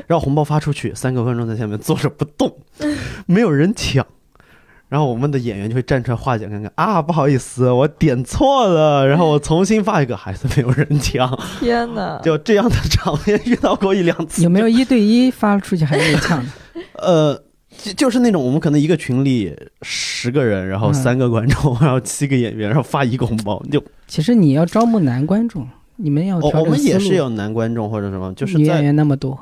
[0.07, 2.59] 然后红包发出去，三个观众在下面坐着不动，
[3.25, 4.07] 没有人抢。
[4.95, 9.05] 然后我们的演员就会站出来化解，看看啊，不好意思，我点错了。
[9.05, 11.37] 然后我重新发一个，还是没有人抢。
[11.59, 12.21] 天哪！
[12.23, 14.45] 就这样的场面遇到过一两次。
[14.45, 16.53] 有没有一对一发出去还是抢的？
[17.03, 17.43] 呃。
[17.77, 19.53] 就就是那种我们可能一个群里
[19.83, 23.61] 十个人，然后三个观众，然后七个演员，然后发一个红包。
[23.69, 29.37] 就其实你要招募男观众，你们要哦我们也是有男观众或者什么，就是女演员那么多。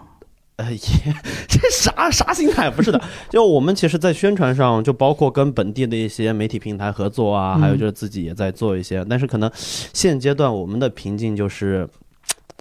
[0.57, 1.15] 哎也，
[1.49, 2.71] 这啥啥心态？
[2.71, 9.05] 不是的，就我们其实，在宣传上，就包括跟本地的一些媒体平台合作啊，还有就是自己也在做一些。
[9.09, 11.89] 但是可能现阶段我们的瓶颈就是。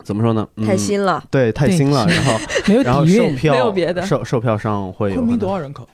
[0.03, 0.47] 怎么说呢？
[0.65, 2.07] 太新了，对，太新了。
[2.07, 2.39] 然后，
[2.83, 5.17] 然后售票没有别的，售售票上会有。
[5.17, 5.87] 昆明多少人口？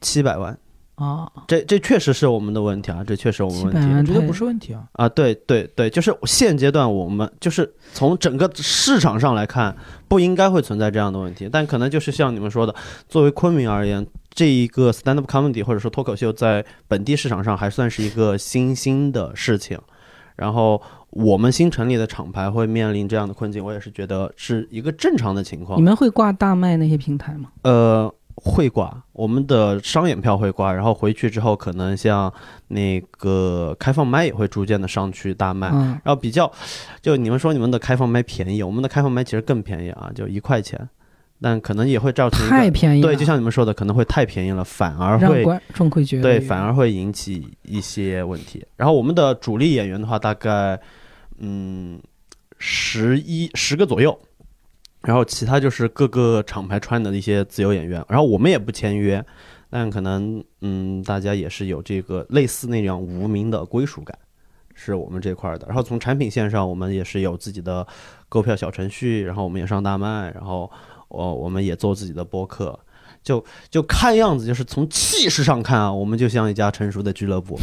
[0.00, 0.56] 七百万
[0.96, 1.30] 啊！
[1.48, 3.02] 这这确实是我们的问题啊！
[3.04, 4.84] 这确实我们问题，我觉得不是问题啊！
[4.92, 9.76] 啊，对对对，就是现阶段我们就是从整个市场上来看，
[10.08, 11.48] 不应该会存在这样的问题。
[11.50, 12.74] 但可能就是像你们说的，
[13.08, 19.78] 作为昆明而言，这一个 stand up comedy 或者说脱口秀在本地市场上还算是一个新兴的事情，
[20.36, 20.80] 然后。
[21.16, 25.78] 我们新成立的厂牌会面临这样的困境，我也是觉得是一个正常的情况。
[25.78, 27.50] 你们会挂大麦那些平台吗？
[27.62, 32.32] 呃，会挂，我们的商演票会挂，然后回去之后可能像
[32.68, 36.50] 那个开放麦也会逐渐的上去大麦，然后比较，
[37.00, 40.88] 就你们说你们的开放麦便宜，我们的开放麦其实更便宜啊，就一块钱。
[41.42, 48.64] 但可能也会造成太便宜，对，就像你们说的，可能会太便宜了，反而会观众会觉得对，反而会引起一些问题。
[48.76, 50.80] 然后我们的主力演员的话，大概
[51.38, 52.00] 嗯
[52.56, 54.18] 十一十个左右，
[55.04, 58.04] 然后其他就是各个厂牌穿的一些自由演员。
[58.08, 59.24] 然后我们也不签约，
[59.70, 64.18] 但可能嗯，大家也是有这个类似那样无名的归属感，
[64.74, 65.66] 是我们这块的。
[65.66, 67.86] 然后从产品线上，我们也是有自己的
[68.28, 70.70] 购票小程序，然后我们也上大麦，然后。
[71.08, 72.76] 我我们也做自己的播客，
[73.22, 77.56] 就就看样子，就是从气势上看啊，我们就像一家成熟的俱乐部。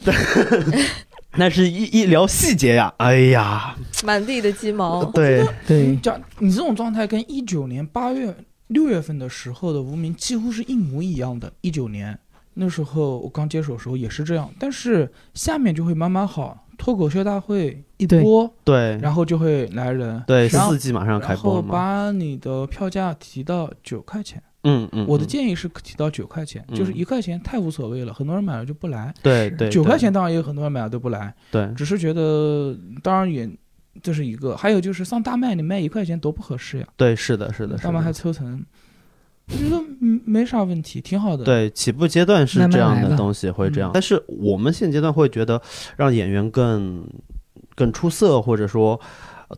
[1.32, 5.04] 对，那是一一聊细节呀，哎呀，满地的鸡毛。
[5.06, 8.34] 对对，这你这种状态跟一九年八月
[8.68, 11.52] 六月份的时候的无名几乎是一模一样的。
[11.60, 12.18] 一九年
[12.54, 16.66] 那时候我刚接手的时候也是这样，但是下面就会慢慢好。
[16.80, 33.46] 脱口秀大会一播，对，然后就会来人，对，四季马上开播然后把你的票价提到九块钱，嗯嗯，我的建议是提到九块钱，就是一块钱太无所谓了，很多人买了就不来，对对，九块钱当然也有很多人买了都不来，对，只是觉得当然也
[34.02, 38.64] 这是一个，还有就是上大麦你卖一块钱多不合适呀，对，是的，是的，大麦还抽成。
[39.52, 39.82] 我觉得
[40.24, 41.44] 没啥问题，挺好的。
[41.44, 45.60] 对，起步阶段是这样的东西会这样，但是我们现阶段会觉得
[45.96, 47.04] 让演员更
[47.74, 48.98] 更出色，或者说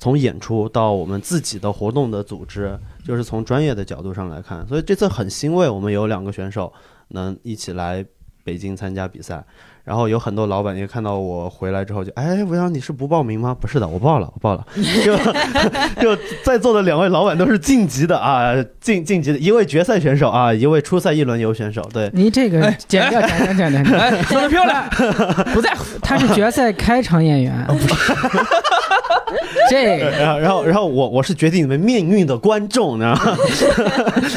[0.00, 4.66] 从演出到我们自己的活动的组织，就是从专业的角度上来看。
[4.66, 6.72] 所以这次很欣慰，我们有两个选手
[7.08, 8.04] 能一起来
[8.42, 9.44] 北京参加比赛。
[9.84, 13.56] 然后有很多老板也看到我回来之后就，哎，吴阳你是不报名吗？
[13.60, 14.64] 不是的，我报了，我报了。
[15.04, 15.16] 就
[16.00, 21.82] 就在座的两位老板都是晋级的啊，晋晋级的一位决赛选手啊，一位初赛一轮游选手。
[21.92, 24.88] 对，你这个剪掉，剪掉，剪掉，说的漂亮，
[25.52, 25.84] 不在乎。
[26.00, 27.66] 他是决赛开场演员。
[29.68, 33.36] 这，然后然后然后我我是决定你们命运的观众，你知道吗？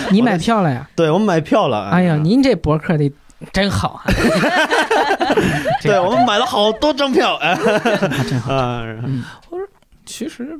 [0.10, 0.90] 你买票了呀？
[0.96, 1.90] 对，我买票了。
[1.90, 3.12] 哎呀，您这博客得。
[3.52, 4.02] 真好，
[5.82, 7.56] 对我们买了好多张票，哎，
[8.28, 8.54] 真好。
[9.50, 9.68] 我说
[10.06, 10.58] 其实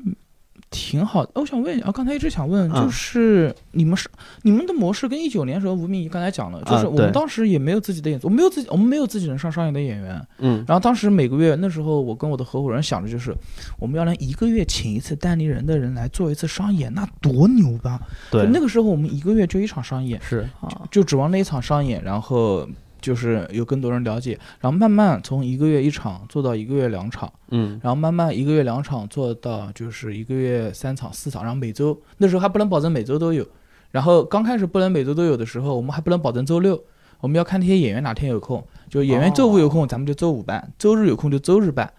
[0.76, 1.32] 挺好的。
[1.36, 4.10] 我想问一下，刚才一直想问，就是你们是
[4.42, 10.22] 你们的模式跟一九年时候吴明仪刚才讲了，就是我们当时也没有自己的演，我没有自己，我们没有自己能上商演的演员。
[10.40, 10.66] 嗯。
[10.68, 13.34] 然后当时每个月那时候，我跟我的合伙人想着，就是
[13.80, 18.02] 我们要能一个月请一次单立人的人来做一次商演，那多牛吧？
[18.30, 18.46] 对。
[18.52, 22.68] 那个时候我们一个月就一场商演，是啊，就指望那一场商演，然后。
[23.06, 33.46] 就是有更多人了解，然后慢慢从一个月一场做到一个月两场，嗯，然后慢慢一个月两场做到就是一个月三场四场，然后每周那时候还不能保证每周都有，
[33.92, 36.84] 然后刚开始不能每周都有的时候，我们还不能保证周六，
[37.20, 41.94] 我们要看那些演员哪天有空，就演员周五有空，咱们就周五办，周日有空就周日办，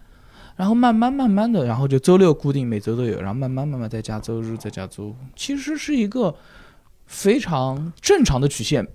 [0.57, 6.35] 然后慢慢慢慢的，然后就周六固定每周都有，然后慢慢慢慢再加周日再加周五，其实是一个
[7.05, 8.85] 非常正常的曲线。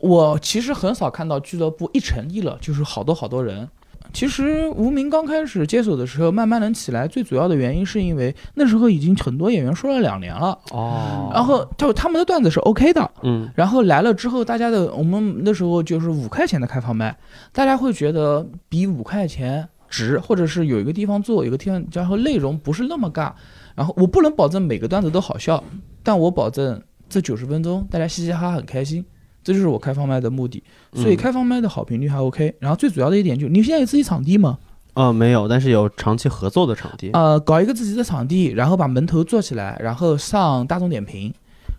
[0.00, 3.68] 我其实很少看到俱乐部一成立了就是好多好多人。
[4.12, 11.30] 其实无名刚开始接手的时候，慢慢能起来，最主要的原因是因为那时候已经很多演员说了两年了哦。
[11.32, 13.48] 然后就他们的段子是 OK 的，嗯。
[13.54, 17.16] 然后来了之后，大家的我们那时候就是五块钱的开放麦，
[17.52, 23.32] 大家会觉得比五块钱值，或者是有一个地方做，有个地方，然后内容不是那么尬。
[23.76, 25.62] 然后我不能保证每个段子都好笑，
[26.02, 29.04] 但我保证这九十分钟大家嘻嘻哈哈很开心。
[29.50, 30.62] 这就是我开放麦的目的，
[30.94, 32.54] 所以开放麦的好评率还 OK。
[32.60, 34.56] 然后最主要的一点就是，你现在有自己场地吗？
[34.94, 37.10] 啊，没有，但是有长期合作的场地。
[37.12, 41.34] 呃，搞一个自己的场地，然后把门头做起来，然后上大众点评，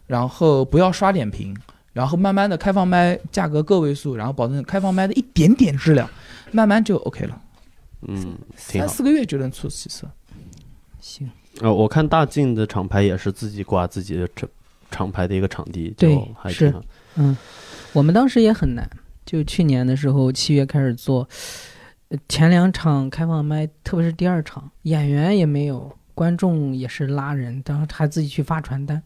[0.07, 1.55] 然后不要刷点评，
[1.93, 6.09] 然后慢慢的开放麦价格个位数，然后保证开放麦的一点点质量，
[6.51, 7.41] 慢慢就 OK 了。
[8.07, 10.05] 嗯，三四个月就能出起色。
[10.99, 11.29] 行。
[11.61, 14.49] 呃，我看大晋的厂牌也是自己挂自己的厂
[14.89, 16.73] 厂牌的一个场地，对，是。
[17.15, 17.35] 嗯，
[17.93, 18.89] 我们当时也很难，
[19.25, 21.27] 就去年的时候七月开始做，
[22.29, 29.01] 前两场开放麦，特别是第二场，演员也没有，观众也是拉人，然后还自己去发传单。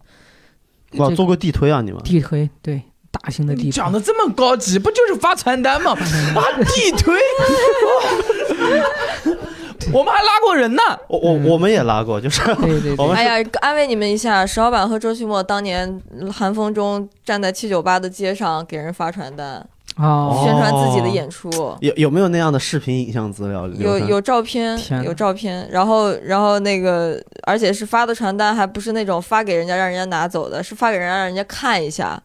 [0.98, 2.02] 哇，做过地推啊你们？
[2.04, 3.72] 地推对，大型的地推。
[3.72, 5.96] 讲的这么高级，不就是发传单吗？
[5.96, 7.16] 发，地推。
[9.94, 13.08] 我们还拉过人呢，我我我们也拉过，就是对对对。
[13.14, 16.02] 哎呀，安慰你们一下，石老板和周旭墨当年
[16.34, 19.66] 寒风中站在七九八的街上给人发传单，
[19.98, 21.50] 哦，宣传自己的演出。
[21.82, 23.68] 有有没有那样的视频影像资料？
[23.68, 25.68] 有有照片，有照片。
[25.72, 32.22] 然后然后那个，而且是发的传单，还不是那种发给人家让人家拿走的，是发给人家让人家看一下，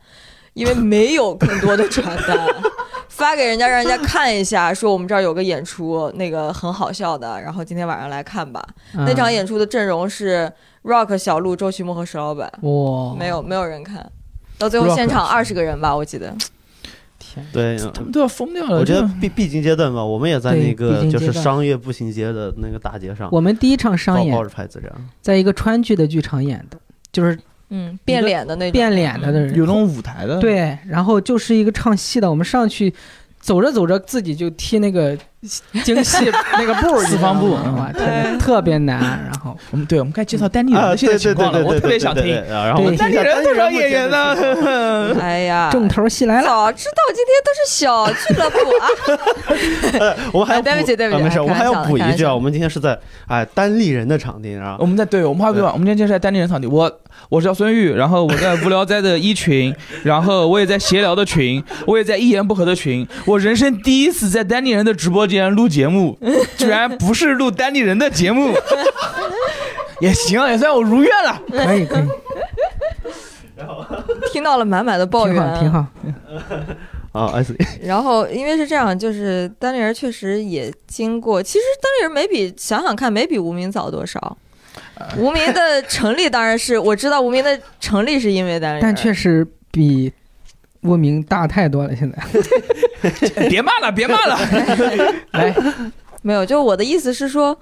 [0.54, 2.38] 因为没有更多的传单。
[3.20, 8.66] 发给人家，让人家看一下， 说我们这儿有个演出，那个很好笑的，然后今天晚上来看吧。
[8.94, 10.50] 那场演出的阵容是
[10.84, 12.50] Rock、小鹿、周奇墨和石老板。
[12.62, 14.10] 哇，没有没有人看
[14.56, 16.34] 到最后现场二十个人吧，我记得。
[17.18, 18.78] 天，对，他们都要疯掉了。
[18.78, 23.28] 我觉得必必经阶段吧，我们也在那个就是商业步行街的那个大街上。
[23.30, 26.78] 我们第一场商演抱着牌子这样，在一个川剧的剧场演的，
[27.12, 27.38] 就是
[27.70, 30.38] 嗯变脸的那种变脸的那种，有那种舞台的。
[30.38, 32.92] 对，然后就是一个唱戏的，我们上去。
[33.42, 35.16] 走着走着，自己就踢那个
[35.82, 37.90] 京戏 那个步，四方步，哇，
[38.38, 39.00] 特别难。
[39.00, 42.26] 然后我们对，我们该介绍单立人的现在情况了，我特别想听。
[42.46, 44.36] 然后单立人多少演员呢？
[45.18, 46.46] 哎呀，重头戏来了！
[46.46, 48.58] 早知道今天都是小俱乐部
[50.04, 50.14] 啊！
[50.34, 54.76] 我们还对不起对不起，没事，我们还要补一句啊，我们今天是在哎单立人的场地啊。
[54.78, 56.66] 我们在对，我们还不我们今天是在单立人场地。
[56.68, 63.06] 我我是叫孙玉，然后我在无聊斋的一群， 然后我也在闲聊的群，我也在一言不合的群。
[63.26, 66.18] 我人生第一次在丹尼人的直播间录节目，
[66.58, 68.52] 居然不是录丹尼人的节目，
[70.00, 71.40] 也行，也算我如愿了。
[71.50, 72.04] 可以可以。
[73.56, 73.84] 然后
[74.32, 75.86] 听到了满满的抱怨，挺好。
[77.12, 77.54] 啊，S。
[77.82, 84.36] 然后因为是这样，就是丹尼人确实也经过，其实丹尼人没比想想看，没比无名早多少。
[85.16, 90.12] 无名的成立当然是我知道，无名的成立是因为但确实比。
[90.82, 94.38] 无名大太多了，现在， 别骂了，别骂了。
[95.32, 95.54] 来，
[96.22, 97.54] 没有，就我的意思是说，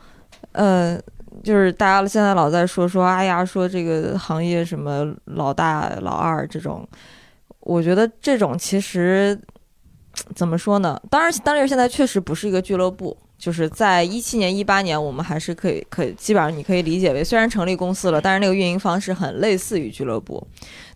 [0.53, 0.97] 呃，
[1.43, 6.89] 就是大家现在老在说说，哎呀，说这个行业什么老大老二这种，
[7.59, 9.37] 我觉得这种其实
[10.37, 10.97] 怎么说呢？
[11.11, 13.17] 当然，单立人现在确实不是一个俱乐部。
[13.39, 20.45] 就是在一七年、一八年，我们还是可以可以基本上你可以理解为，虽然成立公司了，但是那个运营方式很类似于俱乐部。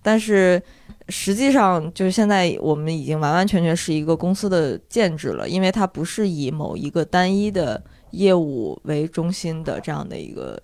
[0.03, 0.61] 但是
[1.09, 10.61] 实际上，就是现在我们已经完完全全是一个公司的建制了，因为它不是以某一个单一的业务为中心的这样的一个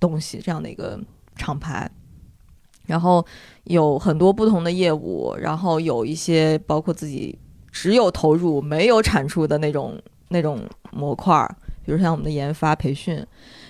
[0.00, 0.98] 东西，这样的一个
[1.36, 1.90] 厂牌。
[2.86, 3.22] 然后
[3.64, 7.38] 有很多不同的业务，然后有一些包括自己
[7.70, 10.00] 只有投入没有产出的那种。
[10.28, 10.60] 那种
[10.90, 11.48] 模块，
[11.84, 13.24] 比如像我们的研发培训，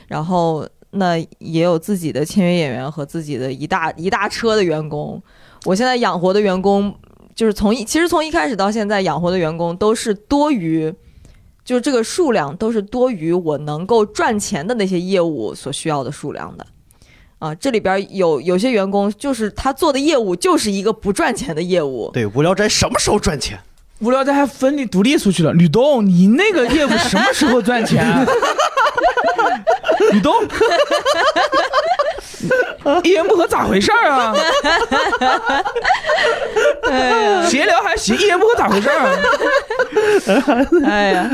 [0.06, 5.22] 然后那也有自己的签约演员和自己的一大一大车的员工。
[5.64, 6.94] 我现在养活的员工，
[7.34, 10.92] 就是从一其实从一开始到现在养活的员工都是多于，
[11.64, 16.66] 就是这个数量都是多于我能够赚钱的那些业务所需要的数量的。
[17.38, 22.10] 啊，这里边有有些员工就是他做的业务就是一个不赚钱的业务。
[22.12, 23.60] 对，无聊斋什么时候赚钱？
[24.00, 28.26] 无聊斋还分离独立出去了，吕东，你那个业务什么时候赚钱？
[30.12, 30.34] 吕东，
[33.02, 34.34] 一言不合咋回事儿啊？
[37.48, 39.10] 闲聊还行，一言不合咋回事儿啊？
[40.86, 41.30] 哎呀，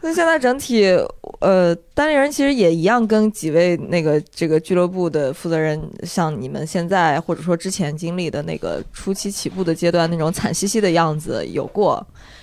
[0.00, 0.96] 那现在整体。
[1.40, 11.79] 呃，单立人其实也一样，跟几位那个这个俱乐部的负责人，像你们现在或者说之前经历的那个初期起步的阶段那种惨兮兮的样子有过。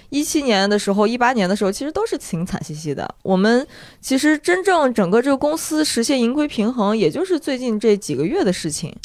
[0.09, 3.07] 一七年的时候，一八年的时候，其实都是挺惨兮兮的。
[3.23, 3.67] 我们
[3.99, 8.95] 其实真正整个这个公司实现盈亏平衡，也就是最近这几个月的事情。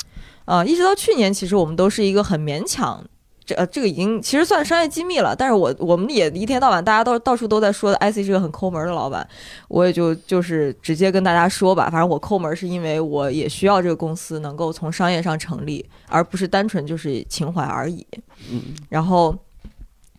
[0.45, 3.05] 啊，一直到去年，其实我们都是一个很勉强。
[3.45, 9.27] 这呃，这个已经其实算商业机密了，但是我我们也一天到晚大家都到处都在说的，IC 是个很抠门的老板，
[9.67, 18.07] 我也就就是直接跟大家说吧，反正我抠门是因为我也需要这个公司能够从商业上成立，而不是单纯就是情怀而已。
[18.49, 19.37] 嗯，然后，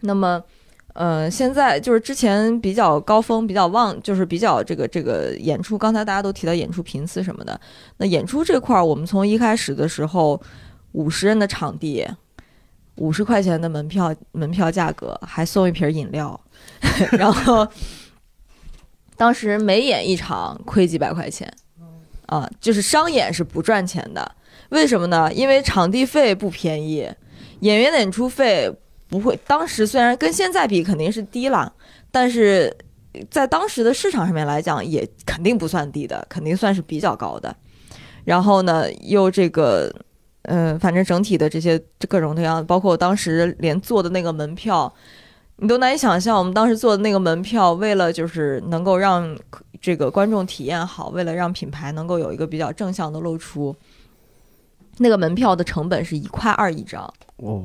[0.03, 0.43] 那么，
[0.93, 7.59] 呃，现在就是之前比较高峰、比较旺，就是比较这个这个演出，刚才大家都提到演出频次什么的，
[7.97, 10.41] 那演出这块儿，我们从一开始的时候，
[10.91, 12.07] 五十人的场地。
[12.97, 16.39] 五十块钱的门票，门票价格还送一瓶饮料，
[17.17, 17.67] 然后
[19.17, 21.51] 当时每演一场亏几百块钱，
[22.27, 24.31] 啊，就是商演是不赚钱的。
[24.69, 25.33] 为什么呢？
[25.33, 27.09] 因为场地费不便宜，
[27.61, 28.71] 演员的演出费
[29.13, 29.39] 不会。
[29.45, 31.71] 当时虽然跟现在比肯定是低了，
[32.09, 32.75] 但是
[33.29, 37.55] 在当时的市场上面来讲，也肯定不算低的，肯定算是比较高的。
[38.23, 39.93] 然后呢，又这个。
[40.45, 44.93] 嗯，反正整体的这些各种各样，包括我当时连做的那个门票，
[45.55, 46.37] 你都难以想象。
[46.37, 49.33] 我们当时做的那个门票，为了就是能够让
[49.79, 53.73] 这个观众体验好，为了让品牌能够有一个比较正向的露出，
[54.97, 57.01] 那个门票的成本是一块二一张。
[57.37, 57.61] 哇，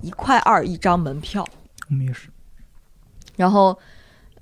[0.00, 1.46] 一块二一张门票。
[1.88, 2.28] 我们也是。
[3.36, 3.78] 然后。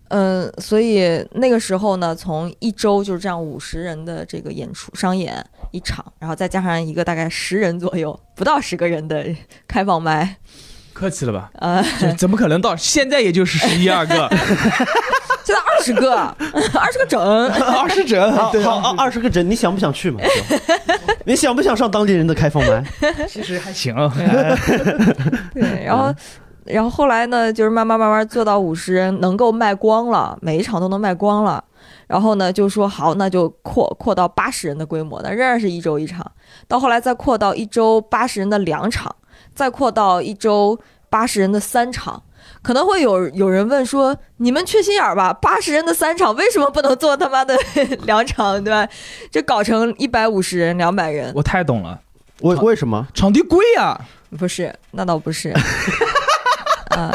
[0.08, 9.26] 嗯，所以那个时候呢，从一周就是这样五十人的这个演出商演一场，然后再加上一个大概十人左右，不到十个人的
[9.66, 10.36] 开放麦，
[10.92, 11.50] 客气了吧？
[11.54, 11.82] 呃，
[12.16, 14.28] 怎么可能到现在也就是十一二个，
[15.42, 16.16] 现在二十个，
[16.78, 20.20] 二十个整，二十整，好，二十个整，你想不想去嘛？
[21.24, 22.84] 你想不想上当地人的开放麦？
[23.28, 23.94] 其实还行，
[25.54, 26.14] 对，然后。
[26.66, 31.62] 然后后来呢，就是慢慢慢慢做到五十人能够卖光了，每一场都能卖光了。
[32.06, 36.24] 然后呢，就说好，那就扩扩到八十人的规模，那仍然是一周一场。
[36.66, 39.14] 到后来再扩到一周八十人的两场，
[39.54, 42.22] 再扩到一周八十人的三场。
[42.64, 45.34] 可能会有有人问说：“你们缺心眼儿吧？
[45.34, 47.54] 八十人的三场为什么不能做他妈的
[48.06, 48.88] 两场，对吧？
[49.30, 52.00] 这搞成一百五十人、两百人。”我太懂了，
[52.40, 54.00] 为为什么场地贵呀？
[54.38, 55.52] 不是，那倒不是。
[56.96, 57.12] 啊，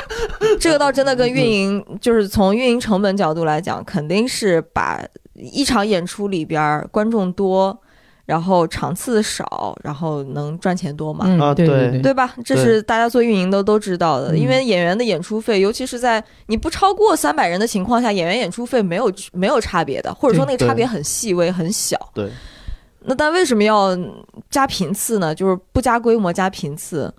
[0.59, 7.81] 这个倒真的跟运营，就是从运营成本角度来讲，肯定是把一场演出里边观众多，
[8.29, 11.25] 然后场次少，然后能赚钱多嘛？
[11.43, 11.65] 啊，对
[11.99, 12.35] 对吧？
[12.45, 14.37] 这是大家做运营的都知道的。
[14.37, 21.97] 因为演员的演出费，尤其是在你不超过三百人的情况下，演员演出费没有没有差别的，或者说那个差别很细微很小。
[22.13, 22.29] 对。
[23.01, 23.97] 那但为什么要
[24.51, 25.33] 加频次呢？
[25.33, 27.11] 就是不加规模加频次。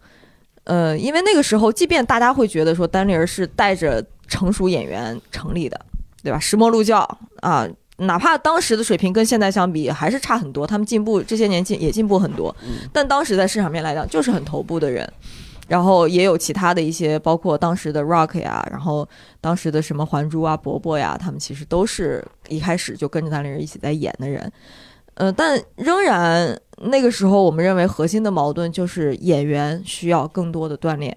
[0.63, 5.81] 呃，因为那个时候，即便大家会觉得说丹尼尔是带着成熟演员成立的，
[6.23, 6.39] 对吧？
[6.39, 6.99] 石磨路教
[7.41, 7.67] 啊，
[8.01, 12.55] 哪怕当时的水平跟现在相比还是差很多，他们进步这些年进也进步很多，
[12.93, 15.07] 但当时在市场面来讲就是很头部的人，
[15.69, 19.07] 然后也有其他的一些，包括当时的 Rock 呀，然后
[19.41, 24.51] 当时的什么还珠啊、伯伯呀，他们其实都是一开始就跟着丹尼尔一起在演的人。
[25.15, 31.15] 呃，但仍然那个时候，我们认为核心的矛盾就是演员需要更多的锻炼。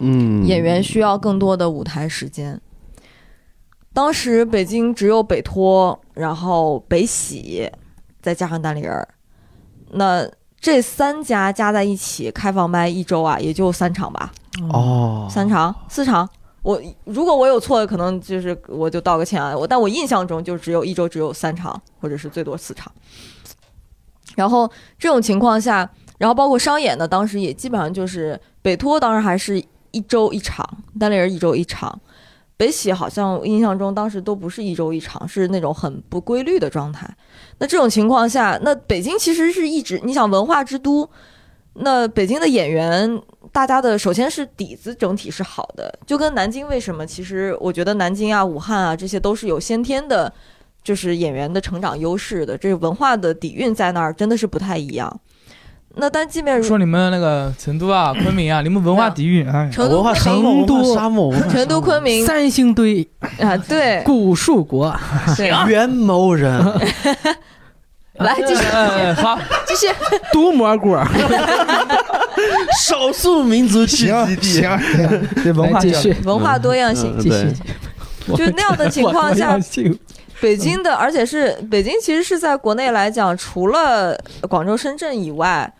[0.00, 2.60] 嗯，演员需要更多的舞台时间。
[3.92, 7.70] 当时北京只有北托，然后北喜，
[8.20, 9.08] 再加上单立人，
[9.90, 10.26] 那
[10.58, 14.32] 这三家加在一起开放麦一周啊，也就三场吧。
[14.72, 16.28] 哦，三场、四场。
[16.62, 19.56] 我如果我有错，可能就是我就道个歉啊。
[19.56, 22.90] 我但我印象中就只有一周只有三场，或者是最多四场。
[24.36, 30.64] 然后这种情况下，然后包括商演呢，当时也基本上就是北托，当然还是一周一场，
[30.98, 32.00] 单立人一周一场。
[32.62, 37.12] 北喜好像印象中当时都不是一周一场，是那种很不规律的状态。
[37.58, 41.10] 那这种情况下，那北京其实是一直你想文化之都，
[41.72, 47.04] 那北京的演员，大家的首先是底子整体是好的，就跟南京为什么？
[47.04, 50.32] 其实我觉得南京啊、武汉啊这些都是有先天的，
[50.84, 55.20] 就是演员的成长优势的，这文化的底蕴在那儿真的是不太一样。
[55.96, 62.24] 那但即便说你们那个成都啊、 昆明啊，你们文化底蕴啊，成都、成都、沙漠、成都、昆明。
[62.24, 63.06] 三星堆。
[63.40, 64.94] 啊，对，古树国，
[65.68, 66.58] 元谋人，
[68.18, 68.62] 来继续，
[69.20, 69.86] 好，继续，
[70.32, 70.96] 毒蘑菇，
[72.80, 74.80] 少数民族聚集地，行，
[75.44, 77.52] 这文化继续，文化多样性，继续，
[78.36, 79.58] 就那样的情况下。
[80.40, 84.18] 北京的，而且是北京，其实是在国内来讲，除了
[84.48, 85.72] 广州、深圳以外，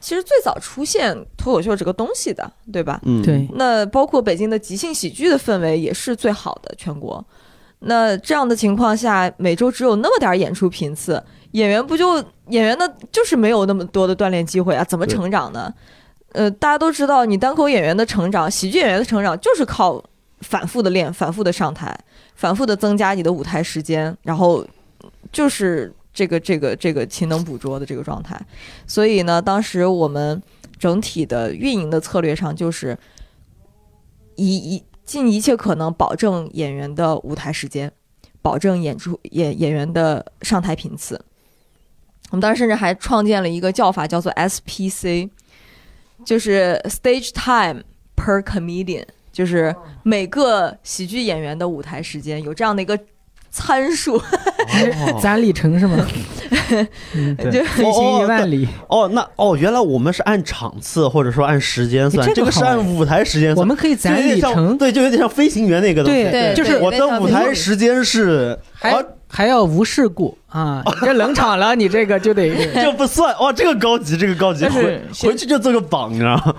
[0.00, 3.00] 其实最早出现脱口秀这个东西的，对吧？
[3.04, 3.46] 嗯，对。
[3.54, 7.24] 那包括北京的即兴喜剧的氛围也是最好的，全国。
[7.80, 11.22] 那这样的情况下，每周只有那么点演出频次，
[11.52, 12.16] 演员不就
[12.48, 12.92] 演员的？
[13.12, 15.72] 就是没有那么多的锻炼机会啊，怎么成长呢？
[16.32, 20.02] 呃，大家都知道，你单口演员的成长，喜剧演员的成长，就是靠
[20.40, 21.98] 反复的练，反复的上台。
[22.34, 24.64] 反复的增加你的舞台时间，然后
[25.30, 28.40] 就是这个这个这个勤能补拙的这个状态。
[28.86, 30.42] 所以呢，当时我们
[30.78, 32.96] 整体的运营的策略上就是
[34.36, 37.92] 一一尽一切可能保证演员的舞台时间，
[38.40, 41.22] 保证演出演演员的上台频次。
[42.30, 45.28] 我们当时甚至还创建了一个叫法，叫做 SPC，
[46.24, 47.82] 就是 Stage Time
[48.16, 49.04] per Comedian。
[49.32, 52.98] 就是每个喜剧演员的舞台时间有这样的一个
[53.50, 54.20] 参数，
[55.20, 56.06] 咱里程是吗？
[57.50, 58.68] 就飞行一万里。
[58.88, 63.58] 哦，那哦，原来我们是按场次或者说按时间算，这个是按舞台时间算。
[63.58, 66.22] 我们可以攒里程，对，就有点像飞行员那个东西。
[66.30, 70.82] 对，就是我的舞台时间是还还要无事故啊！
[71.02, 72.50] 这冷场了，你这个就得
[72.82, 73.36] 就不算。
[73.40, 76.54] 哇，这个高级，这个高级，回回去就做个榜，你知道吗？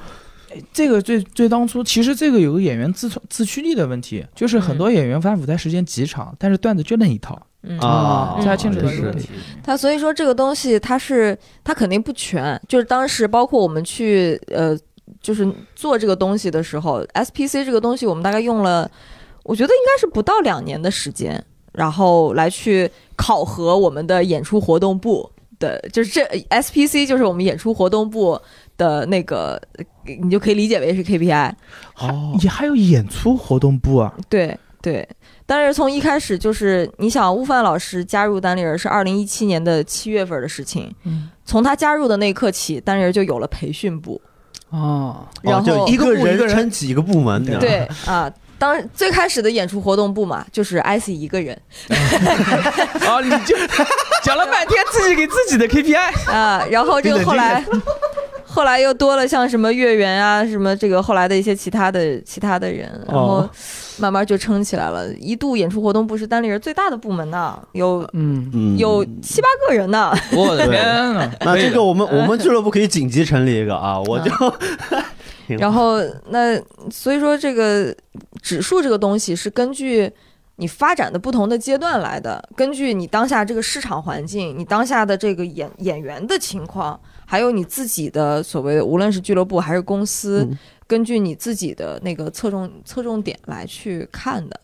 [0.73, 7.33] 这个最最当初，其实这个有个演员自自驱力的问题，就是很多演员发现舞台时间极长，但是段子就那一套
[7.79, 9.29] 啊，这还牵扯到问题。
[9.63, 14.77] 他所以说这个东西，它是它肯定不全，就是当时包括我们去呃，
[15.21, 18.89] 就是做这个东西的时候，SPC 这个东西我们大概用了，
[19.43, 21.43] 我觉得应该是不到两年的时间，
[21.73, 28.41] 然后来去考核我们的演出活动部的，就是这 SPC 就是我们演出活动部。
[28.81, 29.61] 的那个，
[30.23, 31.51] 你就可以理解为是 KPI，
[31.99, 34.11] 哦，也还有演出活动部啊？
[34.27, 35.07] 对对，
[35.45, 44.19] 但是从一开始就是，你想悟饭老师加入单立人是二零一七年的七月份的事情，嗯，从他加入的那一刻起，单立人就有了培训部，
[44.71, 46.49] 哦，然后一个人。
[46.49, 51.55] 撑起一个部门，对啊，当最开始的演出活动部嘛，就是 IC 一个人，
[53.05, 53.55] 啊， 你就
[54.23, 57.63] 讲了半天自己给自己的 KPI 啊，然后这个后来。
[58.53, 63.49] 后来又多了像什么月圆啊，什么这个后来的一些其他的其他的人，然后
[63.97, 65.07] 慢慢就撑起来了。
[65.13, 70.11] 一度演出活动部是单立人最大的部门呢，有嗯有七八个人呢。
[70.33, 70.83] 我的天
[71.13, 74.31] 呐，那这个我们我们俱乐部可以紧急成立一个啊，我就。
[75.57, 75.99] 然后
[76.29, 77.95] 那所以说这个
[78.41, 80.11] 指数这个东西是根据
[80.57, 86.99] 你发展的不同的阶段来的，根据你当下这个市场环境，你当下的这个演演员的情况。
[87.31, 90.45] 还有你自己的所谓的，无论是俱乐部还是公司，
[90.85, 94.59] 根据你自己的那个侧重侧重点来去看的。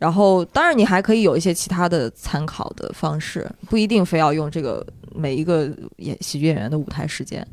[0.00, 7.46] 然后，当然你还可以有一些其他的参考的方式，不一定非要用这个每一个演喜剧演员的舞台时间。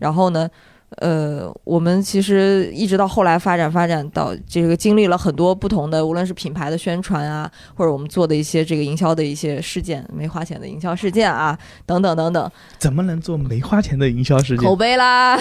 [0.00, 0.48] 然后呢？
[0.96, 12.50] 呃，我们其实一直到后来发展发展到这个经历了很多不同的，无论是品牌的宣传啊，或者我们做的一些这个营销的一些事件，没花钱的营销事件啊，等等等等。
[12.78, 14.64] 怎么能做没花钱的营销事件？
[14.64, 15.38] 口碑啦，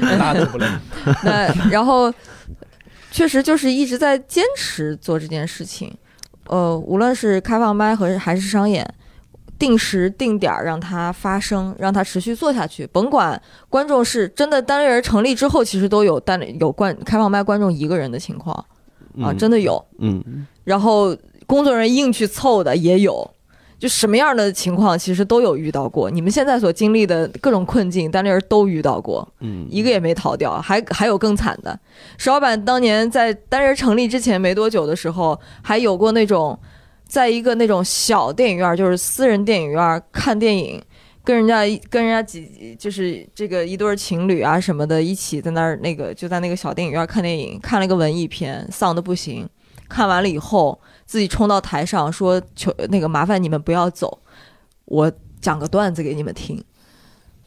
[0.00, 0.80] 那都不能。
[1.24, 2.12] 那然后
[3.10, 5.92] 确实就是一直在坚持做这件事情。
[6.46, 8.86] 呃，无论是开放麦和还是商演。
[9.62, 12.84] 定时定点让它发生，让它持续做下去。
[12.88, 18.52] 甭管观众是真的单立人成立之后，其实都有单有观开放麦观众一个人的情况
[19.22, 19.80] 啊，真的有。
[20.00, 23.30] 嗯，然后工作人员硬去凑的也有，
[23.78, 26.10] 就什么样的情况其实都有遇到过。
[26.10, 30.60] 你们现在所经历的各种困境，单立人都遇到过，嗯，一个也没逃掉。
[30.60, 31.78] 还还有更惨的，
[32.18, 36.58] 石老板当年在单立人成立之前没多久的时候，还有过那种。
[37.12, 40.82] 在一个那种小电影院，就是私人电影院看电影，
[41.22, 41.58] 跟人家
[41.90, 49.46] 跟人家几就是这个一对情侣啊什么的，一起在那儿那个就在那个小电影院看电影，看了个文艺片，丧的不行。
[49.90, 54.22] 看完了以后，自己冲到台上说：“求那个麻烦你们不要走，
[54.86, 56.64] 我讲个段子给你们听。”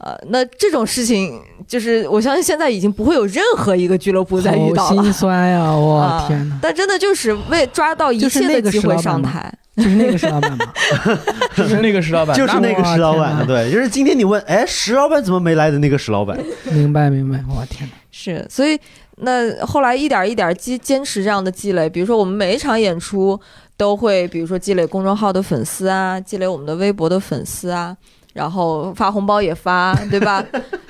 [0.06, 5.01] 呃，那这种事情，就是我相信现在已经不会有任何一个俱乐部再遇到了。
[5.01, 5.72] 心酸呀！
[5.72, 6.60] 我天哪！
[6.62, 10.66] 但真的就是为抓到一切的机会上台，就是那个石老板吗？
[11.58, 13.47] 就是那个石老板，就是那个石老板。
[13.47, 16.38] 对，就是今天你问，哎，石老板怎么没来的那个石老板？
[16.66, 17.43] 明白，明白。
[17.49, 17.95] 我天哪！
[18.12, 18.80] 是，所以
[19.16, 23.39] 那后来一点一点积坚持这样的积累，比如说我们每一场演出
[23.76, 27.97] 都会，比如说积累公众号的粉丝啊，积累我们的微博的粉丝啊。
[28.36, 30.44] 然后发红包也发， 对吧？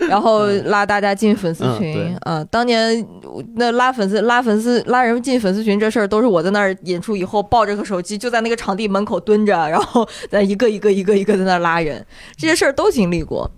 [0.10, 3.08] 然后拉大家进粉丝群，嗯，当年
[3.56, 12.04] 那拉粉丝、拉粉丝、拉人进粉丝群这事儿，都是我在那儿演出以后抱着个手机，就在那个场地门口蹲着，然后在一个一个一个一个在那儿拉人，
[12.36, 13.50] 这些事儿都经历过。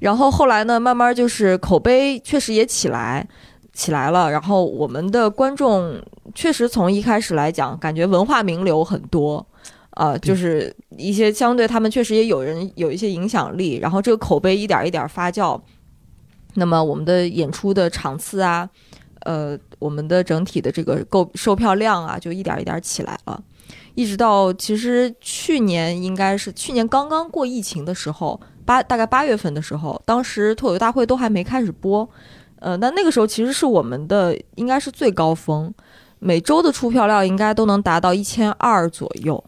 [0.00, 3.26] 然后后来呢，慢慢就是口碑确实也起来，
[3.74, 4.30] 起来了。
[4.30, 6.00] 然后我们的观众
[6.34, 9.46] 确实从一开始来讲，感觉文化名流很多。
[9.94, 15.60] 啊，就是一些相对他们确实也有人有一些影响力，然后这个口碑一点一点发酵，
[16.54, 18.68] 那么我们的演出的场次啊，
[19.20, 23.40] 呃，我们的整体的这个购售票量啊，就一点一点起来了，
[23.94, 32.08] 一直到其实去年应该是去年刚刚过疫情的时候，八大概八月份的时候，当时脱口秀大会都还没开始播，
[32.58, 35.72] 呃，那那个时候其实是我们的应该是最高峰，
[36.18, 39.42] 每周的出票量应该都能达到一千二左右。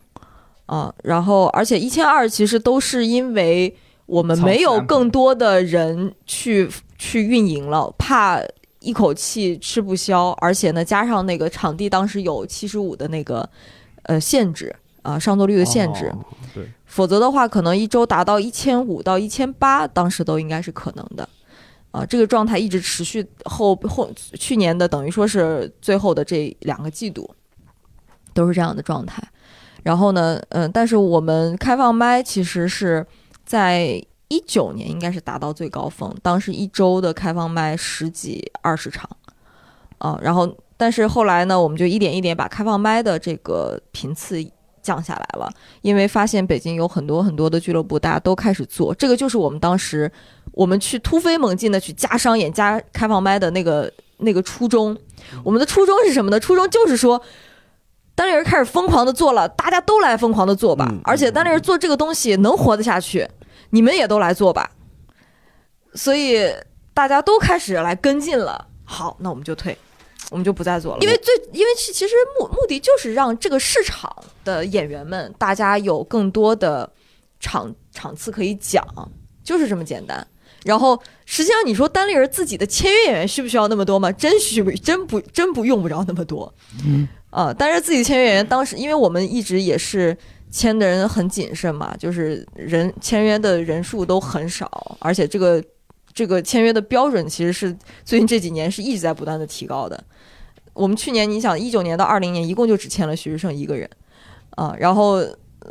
[0.67, 3.75] 啊，然后而且一千二其实都是因为
[4.07, 8.41] 我们没有更多的人去去运营了，怕
[8.81, 13.49] 一口气吃不消，而且呢加上那个场地当时有七十五的那个
[14.03, 16.13] 呃限制啊上座率的限制，
[16.53, 21.29] 对，否则的话可能一周达到一千五到一千八，当时都应该是可能的，
[21.93, 27.29] 啊，这个状态一直持续后后去年的等于说是最后的这两个季度
[28.35, 29.23] 都是这样的状态。
[29.87, 33.07] 然后呢，嗯，但是我们开放麦其实是
[33.45, 39.09] 在一九年应该是达到最高峰，当时一周的开放麦十几二十场，
[39.99, 44.45] 啊，然后但是后来呢，我们就一点一点把开放麦的这个频次
[44.83, 45.49] 降下来了，
[45.83, 50.11] 因为发现北京有很多很多的俱乐部，大家都开始做，这个就是我们当时
[50.51, 54.99] 我们去突飞猛进的去加商演加开放麦的那个那个初衷，
[55.45, 56.41] 我们的初衷是什么呢？
[56.41, 57.23] 初衷就是说。
[58.17, 60.91] 单立人开始疯狂的做了，大家都来疯狂的做吧。
[61.05, 63.29] 而且单立人做这个东西能活得下去，
[63.71, 64.71] 你们也都来做吧。
[65.95, 66.51] 所以
[66.95, 68.67] 大家都开始来跟进了。
[68.85, 69.77] 好，那我们就退，
[70.31, 70.99] 我们就不再做了。
[71.03, 74.11] 因为最，因为其其实目目的就是让这个市场
[74.45, 76.91] 的演员们，大家有更多的
[77.39, 78.83] 场场次可以讲，
[79.45, 80.27] 就是这么简单。
[80.65, 84.11] 然后实际上你说单立人自己的签约演员需不需要那么多吗？
[84.11, 86.53] 真需不真不真不用不着那么多。
[86.83, 87.07] 嗯。
[87.37, 90.17] 啊，但是自己签约演员当时，因为我们一直也是
[90.51, 95.63] 签的人很谨慎嘛，就是人签约的人数都很少，而且这个
[96.15, 97.71] 这个签约的标准其实是
[98.07, 100.03] 最近这几年是一直在不断的提高的。
[100.73, 103.87] 我们去年你想一九年到二零年一共就只签了徐志胜一个人，
[104.53, 105.23] 啊，然后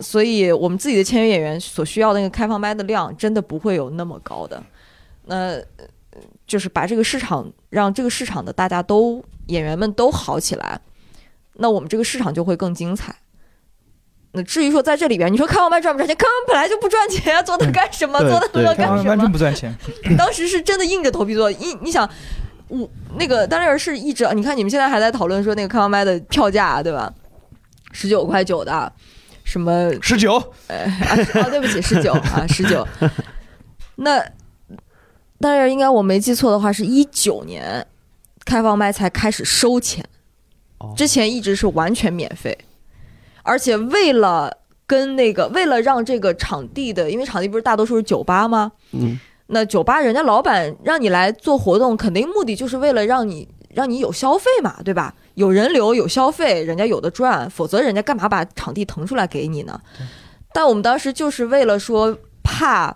[0.02, 4.62] 所以我们自己的签约演员所需要的那个开放麦的量真的不会有那么高的，
[5.26, 5.60] 那
[6.46, 10.80] 就是把这个市场让这个市场的大家都演员们都好起来。
[11.58, 13.16] 那我们这个市场就会更精彩。
[14.34, 16.16] 那至于说在这里边，你说开放麦赚不赚钱？
[16.18, 18.20] 开放本来就不赚钱啊，做它干什么？
[18.20, 19.04] 做它做干什么？
[19.04, 19.74] 完全不赚钱。
[20.18, 21.50] 当时是真的硬着头皮做。
[21.52, 22.10] 你你想，
[22.68, 27.14] 我那个当然是一直，你看你们现在还在讨论说那个开放麦的票价对吧？
[27.94, 28.92] 十九块九的，
[29.46, 30.38] 什么十九？
[30.68, 31.16] 哎，啊，
[31.50, 32.86] 对不起，十九啊，十九。
[33.96, 34.22] 那
[35.40, 37.88] 但是应该我没记错的话，是一九年
[38.44, 40.06] 开放麦才开始收钱。
[40.96, 42.58] 之前一直是完全免费，
[43.44, 48.72] 而且为了跟那个，为了让这个场地的，因为场地不是大多数是酒吧吗？
[48.92, 55.14] 嗯，那酒吧人家老板让你来做活动，肯定目的就是为了让你让你有消费嘛，对吧？
[55.34, 59.80] 有人流有消费，人家有的赚，否则人家干嘛把场地腾出来给你呢？
[60.54, 62.96] 但我们当时就是为了说怕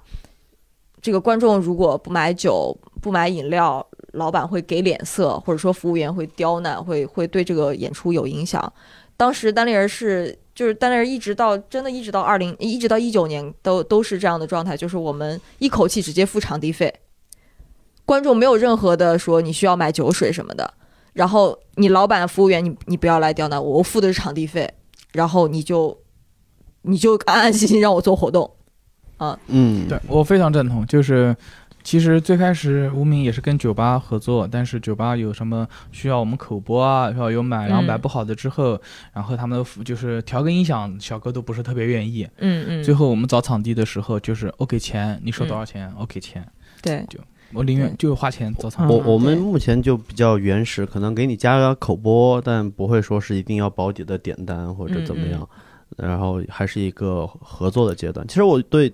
[1.01, 8.71] 这个观众如果不买酒不买饮料，老板会给脸色，或者说服务员会刁难，会会对这个演出有影响。
[9.15, 16.93] 当时单立人是就是单立人一直到真的一直到二零一直到一九年都都是这样的状态，就是我们一口气直接付场地费，
[18.05, 20.73] 观众没有任何的说你需要买酒水什么的。
[21.11, 24.71] 然后你老板服务员，你你不要来刁难我，我付的是场地费，
[25.11, 25.97] 然后你就
[26.83, 28.49] 你就安安心心让我做活动，
[29.17, 30.85] 啊，嗯，对我非常赞同。
[30.85, 31.35] 就是
[31.83, 38.79] 其实最开始无名也是跟酒吧合作，但是酒吧有什么需要我们口播啊，需要有买，然后买不好的之后，
[39.13, 42.83] 然后他们就是调个音响，小哥都不是特别愿意，嗯嗯。
[42.83, 46.45] 最后我们找场地的时候，就是我给钱，你说多少钱，我给钱，
[46.81, 47.19] 对，就。
[47.51, 48.93] 我宁愿就是花钱找场地。
[48.93, 55.49] 我我们目前就比较原始，可能给你加个口播，但不会说是一定要保底的点单或者怎么样。
[55.97, 58.27] 然后还是一个合作的阶段。
[58.27, 58.93] 其实我对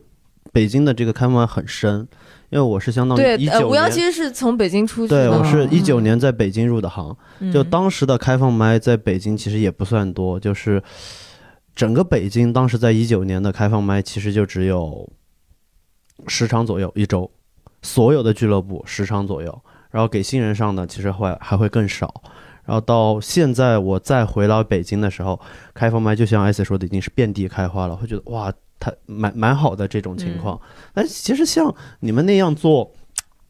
[0.54, 2.08] 北京的这个开放很深，
[2.50, 3.68] 因为我是相当于一九年。
[3.68, 5.30] 吴阳其实是从北京出去的。
[5.30, 7.16] 对，我是一九年在北京入的行。
[7.54, 10.82] 就当时的开放麦在北京其实也不算多，就是
[11.76, 15.10] 整个北京当时在一九年的开放麦其实就只有
[16.28, 17.30] 十场左右一周。
[17.82, 22.12] 所有的俱乐部十场左右，然后给新人上的其实会还会更少，
[22.64, 25.40] 然后到现在我再回到北京的时候，
[25.72, 28.52] 开放麦就像艾斯说的，已经是遍地开花了，会觉得哇，
[28.86, 30.60] 他蛮蛮好的这种情况。
[30.94, 32.92] 但其实像你们那样做，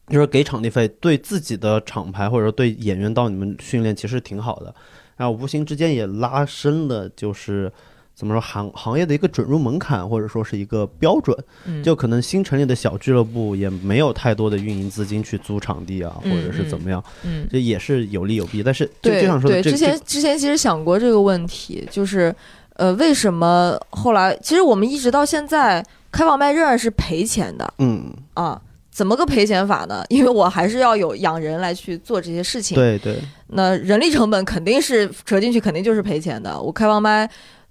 [0.08, 4.74] 就是给场地费，对自己的厂牌或者说对演员到你们训练，其实挺好的，
[5.16, 7.70] 然后无形之间也拉伸了，就是。
[8.18, 11.36] 怎么说行行业的一个准入门槛，或者说是一个标准，
[11.84, 18.62] 就可能新成立的小俱乐部也没有太多的运营资金去租场地啊，或者是怎么样，嗯，这也是有利有弊。
[18.62, 22.34] 但是对对，之前之前其实想过这个问题，就是
[22.76, 28.60] 呃，为什么后来其实我们一直到现在开放麦仍然是赔钱的，嗯啊，
[28.90, 30.04] 怎么个赔钱法呢？
[30.08, 33.18] 因为我还是要有养人来去做这些事情，对对，
[33.48, 36.60] 那人力成本肯定是折进去，肯定就是赔钱的。
[36.60, 37.28] 我开放麦。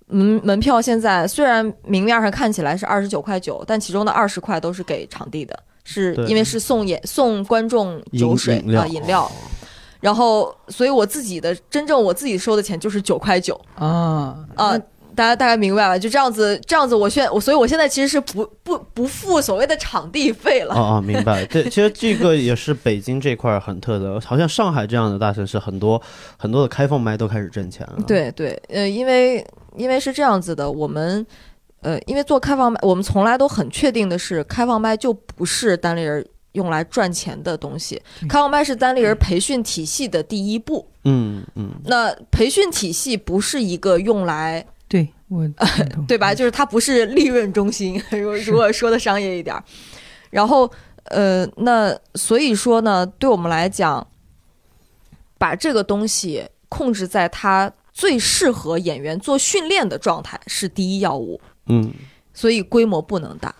[0.07, 9.31] 门门票现在虽然明面上看起来是二十九块九，但其中的二十块都是给场地的，是因为是送演送观众酒水啊饮料，
[9.99, 14.79] 然后所以我自己的真正我自己收的钱就是九块九啊啊，
[15.15, 26.01] 大家大概明白了，就这样子这样子，我现我所以我现在其实是不不不付所谓的场地费了啊啊，明白对，其实这个也是北京这块很特的，好像上海这样的大城市很多
[26.37, 29.43] 很多的开放麦都开始挣钱了，对对呃因为。
[29.77, 31.27] 因为是这样子的，我们，
[31.81, 38.01] 呃，因为做开放麦，我们从来都很确定的是，开放麦就不是单立人用来赚钱的东西。
[38.29, 40.87] 开放麦是单立人培训体系的第一步。
[41.03, 41.71] 嗯嗯。
[41.83, 44.65] 那培训体系不是一个用来
[45.29, 46.33] 对我对吧？
[46.33, 48.01] 就是它不是利润中心。
[48.11, 49.55] 如果如果说的商业一点，
[50.29, 50.71] 然后
[51.05, 54.07] 呃，那所以说呢，对我们来讲，
[55.37, 57.71] 把这个东西控制在它。
[57.97, 61.93] 最适合演员做训练的状态是第一要务，嗯，
[62.33, 63.55] 所以规模不能大，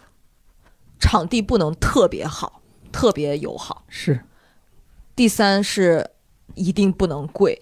[1.00, 2.62] 场地不能特别好，
[2.92, 3.86] 特别友好。
[3.88, 4.20] 是，
[5.16, 6.06] 第三是
[6.54, 7.62] 一定不能贵，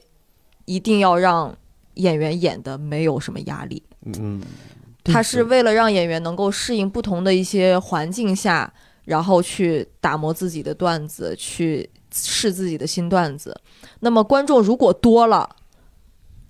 [0.66, 1.56] 一定要让
[1.93, 3.84] 演员演的没有什么压力。
[4.06, 4.41] 嗯，
[5.04, 8.72] 他是为了让演员能够适应不同的一些环境下，
[9.06, 13.60] 然后去打磨自己的段子，去试自己的新段子。
[13.99, 15.49] 那么观众如果多了。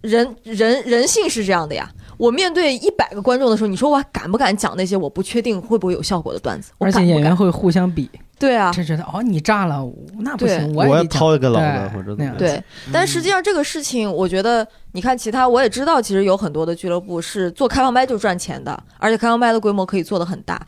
[0.02, 6.74] 人人人性是这样的呀，我面对一百个观众的时候，你说我敢不敢讲那些我不确定会不会有效果的段子？
[6.78, 9.84] 而且演员会互相比，对啊，就觉得哦你炸了，
[10.20, 12.38] 那不行，我要掏一个老的或者那样。
[12.38, 12.62] 对，
[12.92, 20.66] 但实际上这个事情，我觉得你看其他，我也知道，其实有很多的俱乐部是做开放麦就赚钱的，而且开放麦的规模可以做得很大，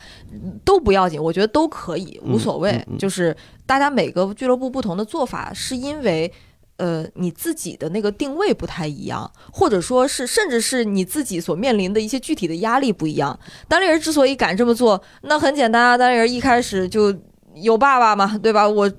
[0.64, 2.82] 都不要紧，我觉得都可以，无所谓。
[2.98, 3.36] 就是
[3.66, 6.32] 大家每个俱乐部不同的做法，是因为。
[6.78, 13.40] 呃，你自己的那个定位不太一样，或者说是，甚至是你自己所面临的一些具体的压力不一样。
[13.66, 17.10] 单立人之所以敢这么做，那很简单啊，单立人一开始就
[17.56, 18.68] 有爸爸嘛，对吧？
[18.68, 18.90] 我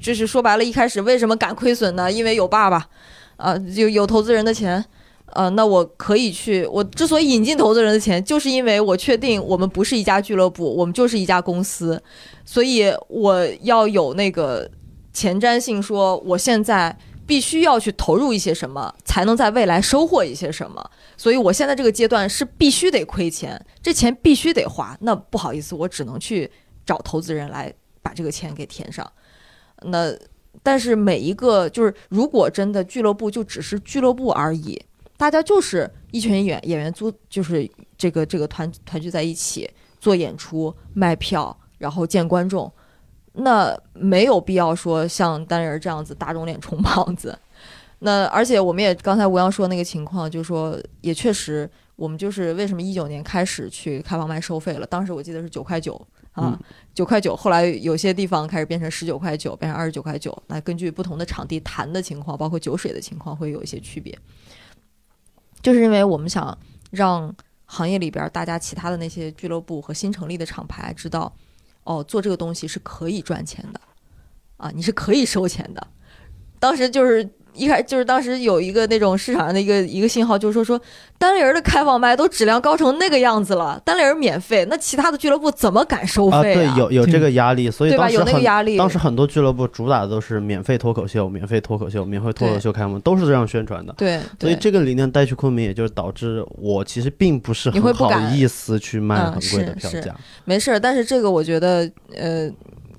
[0.00, 2.10] 就是说白了，一开始为什么敢亏损呢？
[2.10, 2.88] 因为有爸爸，
[3.36, 4.84] 啊，有有投资人的钱，
[5.26, 6.66] 啊，那我可以去。
[6.66, 12.02] 我之所以引进投资人的钱，就是因为我确定我们不是一家俱乐部，我们就是一家公司，
[12.44, 14.70] 所以我要有那个
[15.12, 16.96] 前瞻性，说我现在。
[17.26, 20.90] 必须要去投入一些什么，才能在未来收获一些什么。
[21.16, 24.96] 所以我现在这个阶段是必须得亏钱，这钱必须得花。
[25.00, 26.48] 那不好意思，我只能去
[26.86, 27.74] 找投资人来
[28.06, 29.04] 把这个钱给填上。
[29.82, 30.14] 那
[30.62, 34.80] 但是每一个就是，如果真的俱乐部就只是俱乐部而已，
[35.16, 42.72] 大家就是一群演演员租就是这个这个团团聚在一起做演出卖票，然后见观众，
[43.32, 47.36] 那没有必要说像单人这样子打肿脸充胖子。
[47.98, 54.86] 那而且我们也刚才吴阳说那个情况，就是说也确实，我们就是为什么一九年开始去开放麦收费了？
[54.86, 55.94] 当时我记得是九块九
[56.32, 56.58] 啊，
[56.96, 60.36] 九块九，后来有些地方开始变成十九块九，变成二十九块九。
[60.46, 64.18] 那根据不同的场地谈的情况，包括酒水的情况，会有一些区别。
[65.60, 66.56] 就是因为我们想
[66.90, 67.32] 让
[67.66, 71.30] 行业里边大家其他的那些俱乐部和新成立的厂牌知道，
[71.84, 73.80] 哦，做这个东西是可以赚钱的，
[74.56, 75.86] 啊，你是可以收钱的。
[76.58, 77.28] 当时就是。
[77.56, 80.80] 一开就是当时有一个那种市场上的一个一个信号，就是说说
[81.18, 86.74] 单人的开放麦都质量高成那个样子了，单人免费，那其他的俱乐部怎么敢收费啊？
[86.74, 88.10] 对，有有这个压力，所以对吧？
[88.10, 88.76] 有那个压力。
[88.76, 93.94] 当时很多俱乐部主打的都是免费脱口秀，免费脱口秀，免费脱口秀开幕，都是这样宣传的。
[93.96, 100.14] 对，所以这个理念带去昆明，也就是导致我其实并不是很好意思去卖很贵的票价。
[100.44, 102.50] 没事，但是这个我觉得，呃。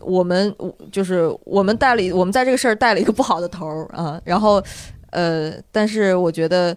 [0.07, 0.55] 我们
[0.91, 4.63] 就是我们带了，我们在这个事儿带了一个不好的头儿啊，然后，
[5.11, 6.75] 呃，但是我觉得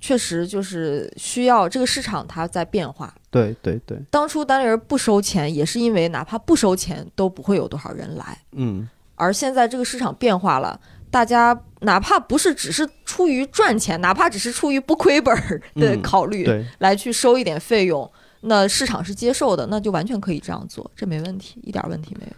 [0.00, 3.14] 确实就是需要这个市场它在变化。
[3.30, 3.98] 对对对。
[4.10, 8.38] 当初单立人不收钱，也是因为哪怕不收钱都不会有多少人来。
[8.52, 8.88] 嗯。
[9.14, 10.78] 而现在这个市场变化了，
[11.10, 15.34] 大家哪怕不是只是出于赚钱，哪怕只是出于不亏本
[15.76, 18.10] 的考虑，来去收一点费用。
[18.42, 22.32] 那市场是接受的，那就完全可以这样做，这没问题，一点问题没有。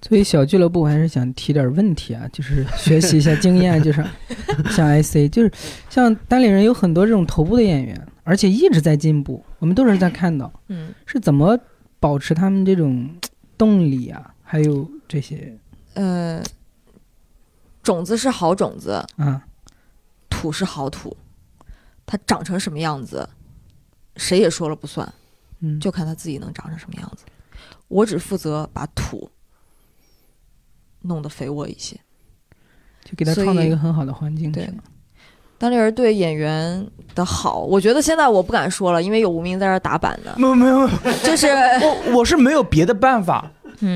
[0.00, 4.02] 作为小俱乐部，我还是想提点问题啊，就是学习一下经验，就是
[4.72, 5.52] 像 IC，就是
[5.90, 11.58] 像单立人有很多这种头部的演员，而且一直在进步，我们都是在看到，嗯，是怎么
[11.98, 13.10] 保持他们这种
[13.58, 14.34] 动力啊？
[14.42, 15.54] 还有这些，
[15.92, 16.42] 呃，
[17.82, 19.44] 种子是好种子啊，
[20.30, 21.14] 土是好土，
[22.06, 23.28] 它长成什么样子，
[24.16, 25.12] 谁也说了不算。
[25.60, 27.24] 嗯，就看他自己能长成什么样子。
[27.88, 29.30] 我只负责把土
[31.02, 31.96] 弄得肥沃一些，
[33.04, 34.52] 就给他创造一个很好的环境。
[34.52, 34.70] 对，
[35.58, 40.32] 单立人对演员的好，我觉得现在我不敢说了，因为有无名在这打板呢。
[40.36, 40.88] 没有没有，
[41.24, 41.48] 就是
[41.82, 43.50] 我我是没有别的办法。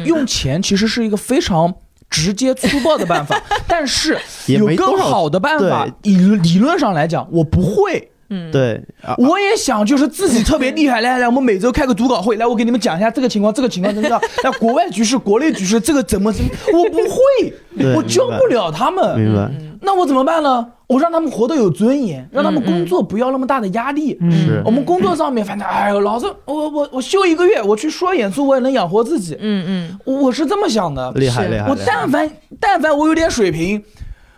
[0.07, 1.75] 用钱其实是一个非常
[2.09, 3.39] 直接粗暴的办法，
[3.69, 5.87] 但是有更好的办法。
[6.03, 8.11] 理理论上来讲，我不会。
[8.35, 8.83] 嗯，对，
[9.19, 14.21] 我也想就是自己特别厉害，来来，我们每周开个读稿会，来我给你们讲一下这个情况，这个情况怎么样？
[14.43, 16.51] 那 国外局势、国内局势，这个怎么怎么？
[16.73, 19.19] 我不会，我教不了他们。
[19.19, 19.51] 明白？
[19.81, 20.67] 那我怎么办呢？
[20.87, 24.19] 我让他们活得有尊严，让他们工作不要那么大的压力。
[24.31, 29.37] 是我们工作上面，反正哎呦，老子我我我休一个月，我去说演出，我也能养活自己。
[29.41, 31.13] 嗯嗯，我是这么想的。
[31.13, 31.69] 厉害厉害！
[31.69, 32.31] 我但凡
[32.61, 33.83] 但凡我有点水平，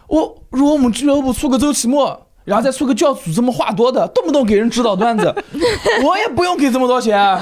[0.08, 2.25] 我如果我们俱乐部出个周期末。
[2.46, 5.34] 然后再出个教主这么话多的，动不动给人指导段子，
[6.02, 7.38] 我也不用给这么多钱，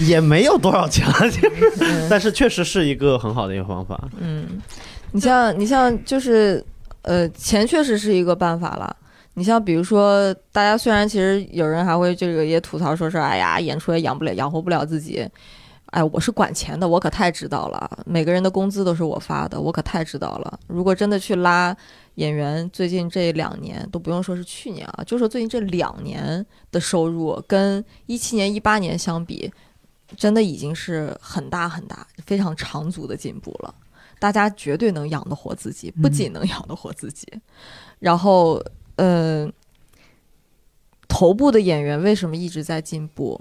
[0.00, 1.06] 也没有多少钱，
[2.10, 4.08] 但是确实是一个很好的一个方法。
[4.18, 4.60] 嗯，
[5.12, 6.64] 你像你像就是
[7.02, 8.96] 呃，钱确实是一个办法了。
[9.34, 15.24] 你像比如说，大家虽然其实有人还会这个也吐槽说是，哎呀，演出也养不了养活不了自己。
[15.90, 17.88] 哎，我是管钱的，我可太知道了。
[18.04, 20.58] 每个人的工资都是我发的，我可太知道了。
[20.66, 21.74] 如果真的去拉
[22.18, 29.48] 演员，最近这两年都不用说是去年啊，就说最近这两年的收入跟一七年、一八年相比，
[30.16, 33.72] 真的已经是很大很大、非常长足的进步了。
[34.18, 37.24] 大家绝对能养得活自己，不仅能养得活自己，
[38.00, 38.60] 然后，
[38.96, 39.48] 呃，
[41.06, 43.40] 头部的演员为什么一直在进步？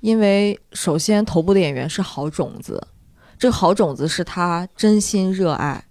[0.00, 2.84] 因为首先，头部的演员是好种子，
[3.38, 5.84] 这个好种子是他真心热爱，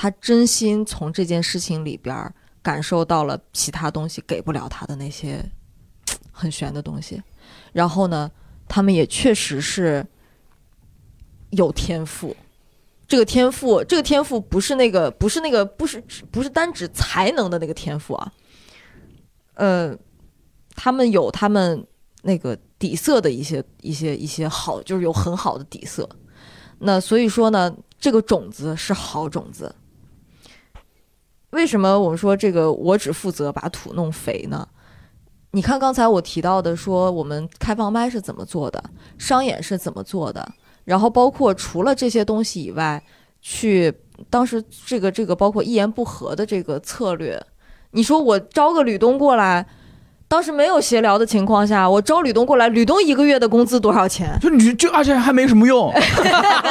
[0.00, 2.32] 他真心从这件事情里边
[2.62, 5.44] 感受到了其他东西给不了他的那些
[6.30, 7.20] 很玄的东西。
[7.72, 8.30] 然后呢，
[8.68, 10.06] 他们也确实是
[11.50, 12.36] 有天赋。
[13.08, 18.32] 这个天赋，这个天赋不是那个，不是那个，不是不是单指才能的那个天赋啊。
[19.54, 19.96] 呃，
[20.76, 21.84] 他们有他们
[22.22, 22.56] 那个。
[22.78, 26.08] 底色的一些一些一些好，就是有很好的底色。
[26.78, 29.74] 那所以说呢，这个种子是好种子。
[31.50, 34.68] 为什么我们说这个我只负责把土弄肥呢？
[35.52, 38.82] 你看刚才我提到的，说我们开放麦是怎么做的，
[39.16, 40.46] 商演是怎么做的，
[40.84, 43.02] 然后包括除了这些东西以外，
[43.40, 43.92] 去
[44.28, 47.42] 当时这个这个包括一言不合的这个策略，
[47.92, 49.66] 你说我招个吕东过来。
[50.28, 54.38] 当时没有协聊的情况下，我招吕东过来，吕东一个月的工资多少钱？
[54.42, 55.90] 就你就而且还没什么用，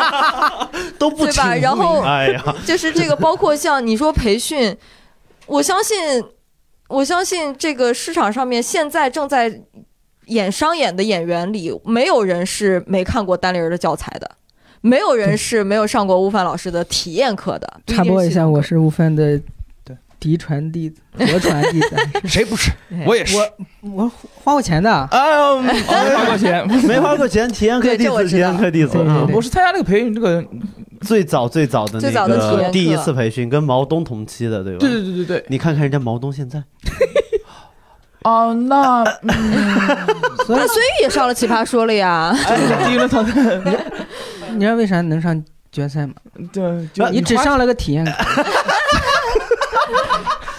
[0.99, 1.55] 都不对吧？
[1.55, 4.77] 然后哎呀，就是这个，包括像你说培训，
[5.47, 5.97] 我相信
[6.87, 9.61] 我相信这个市场上面现在正在
[10.27, 14.29] 演商演的演员里，没有人是没看过单立人的教材的，
[14.81, 17.81] 没有人是没有上过悟饭老师的体验课的。
[17.87, 19.41] 插播一下，我是悟饭的。
[20.19, 21.95] 嫡传弟子，嫡传弟子，
[22.27, 22.71] 谁不是？
[23.05, 23.37] 我也是。
[23.37, 24.11] 我我
[24.43, 25.07] 花过钱的啊，
[25.61, 27.47] 没花过钱，没花过钱。
[27.51, 28.97] 体验课弟子，体验课弟子。
[29.31, 30.43] 我是参加那个培训，这个
[31.01, 34.79] 最早最早的那个第一次培训，跟毛东同期的，对吧？
[34.79, 35.45] 对对对对对。
[35.49, 36.63] 你看看人家毛东现在。
[38.23, 42.35] 哦，那那孙玉也上了奇葩说了呀。
[42.85, 43.31] 第一轮淘汰。
[44.53, 45.41] 你知道为啥能上
[45.71, 46.13] 决赛吗？
[46.51, 48.11] 对，你只上了个体验课。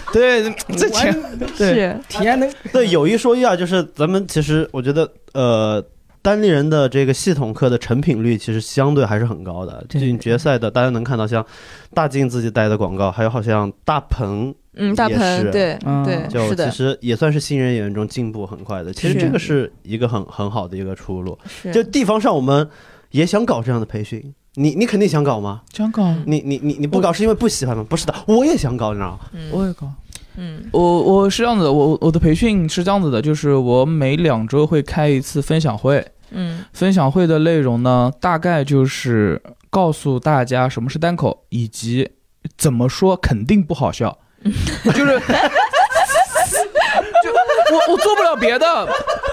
[0.13, 0.43] 对，
[0.77, 1.13] 这 钱
[1.55, 2.49] 是体验的。
[2.71, 5.83] 对，有一说一啊，就是咱们其实我觉得，呃，
[6.21, 9.85] 单立人的这个系统课的成品率其实相对还是很高的。
[9.89, 11.45] 进决赛的，大家能看到像
[11.93, 18.91] 大靖自己带的广告，还有好像大鹏，嗯，大鹏，对对，就其实也算是新人演员中进步很快的。
[18.91, 21.37] 其实这个是一个很很好的一个出路。
[21.71, 22.67] 就地方上，我们
[23.11, 24.33] 也想搞这样的培训。
[24.55, 25.61] 你你肯定想搞吗？
[25.73, 26.13] 想搞。
[26.25, 27.85] 你你你你不搞是因为不喜欢吗？
[27.87, 29.19] 不是的，我也想搞，你知道吗？
[29.51, 29.91] 我也搞。
[30.37, 36.05] 嗯，我我是这样子的，我我的培训是这样子的，就是我每两周会开一次分享会。
[36.31, 42.09] 嗯，分享会的内容呢，大概就是告诉大家什么是单口，以及
[42.57, 44.17] 怎么说肯定不好笑，
[44.93, 45.21] 就是。
[47.71, 48.87] 我我做不了别的，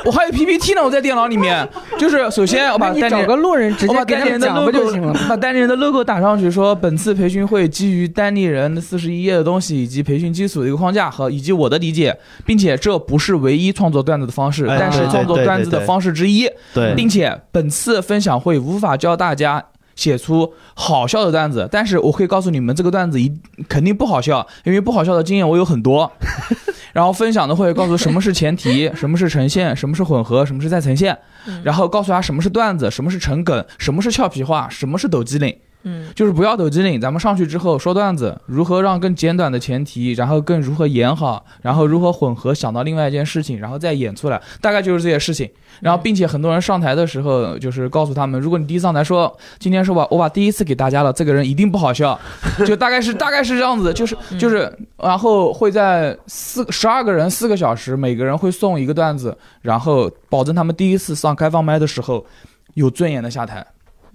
[0.04, 1.68] 我还有 PPT 呢，我在电脑里面。
[1.98, 12.14] 就是首先我把单找个路人直接单立人的 logo 把单立人的 logo 打上去，说本次培训会基于单立人的四十一页的东西以及培训基础的一个框架和以及我的理解，
[12.44, 16.46] 并且这不是唯一创作段子的方式，但是创作段子的方式之一。
[16.74, 19.64] 对，并且本次分享会无法教大家
[19.96, 23.32] 写出好笑的段子，但是我可以告诉你们这个段子一
[23.68, 26.10] 肯定不好笑，因为不好笑的经验我有很多。
[26.92, 31.18] 然后分享的会告诉什么是前提， 什么是呈现，什么是混合，什么是再呈现，
[31.62, 35.54] 然后告诉他什么是段子，什么是成梗，什么是俏皮话，什么是抖机灵。
[35.88, 45.48] 嗯，就是不要抖机灵，咱们上去之后说段子，如何让更简短的前提，然后更如何演好，然后如何混合想到另外一件事情，然后再演出来，大概就是这些事情。
[45.80, 52.18] 然后并且很多人上台的时候，就是告诉他们，如果你第一上台说今天是吧，我把第一次给大家了，这个人一定不好笑，
[52.66, 62.26] 就大概是大概是这样子，就是就是，然后会在四十二个人四个小时，每个人会送一个段子，然后保证他们第一次上开放麦的时候
[62.74, 63.64] 有尊严的下台。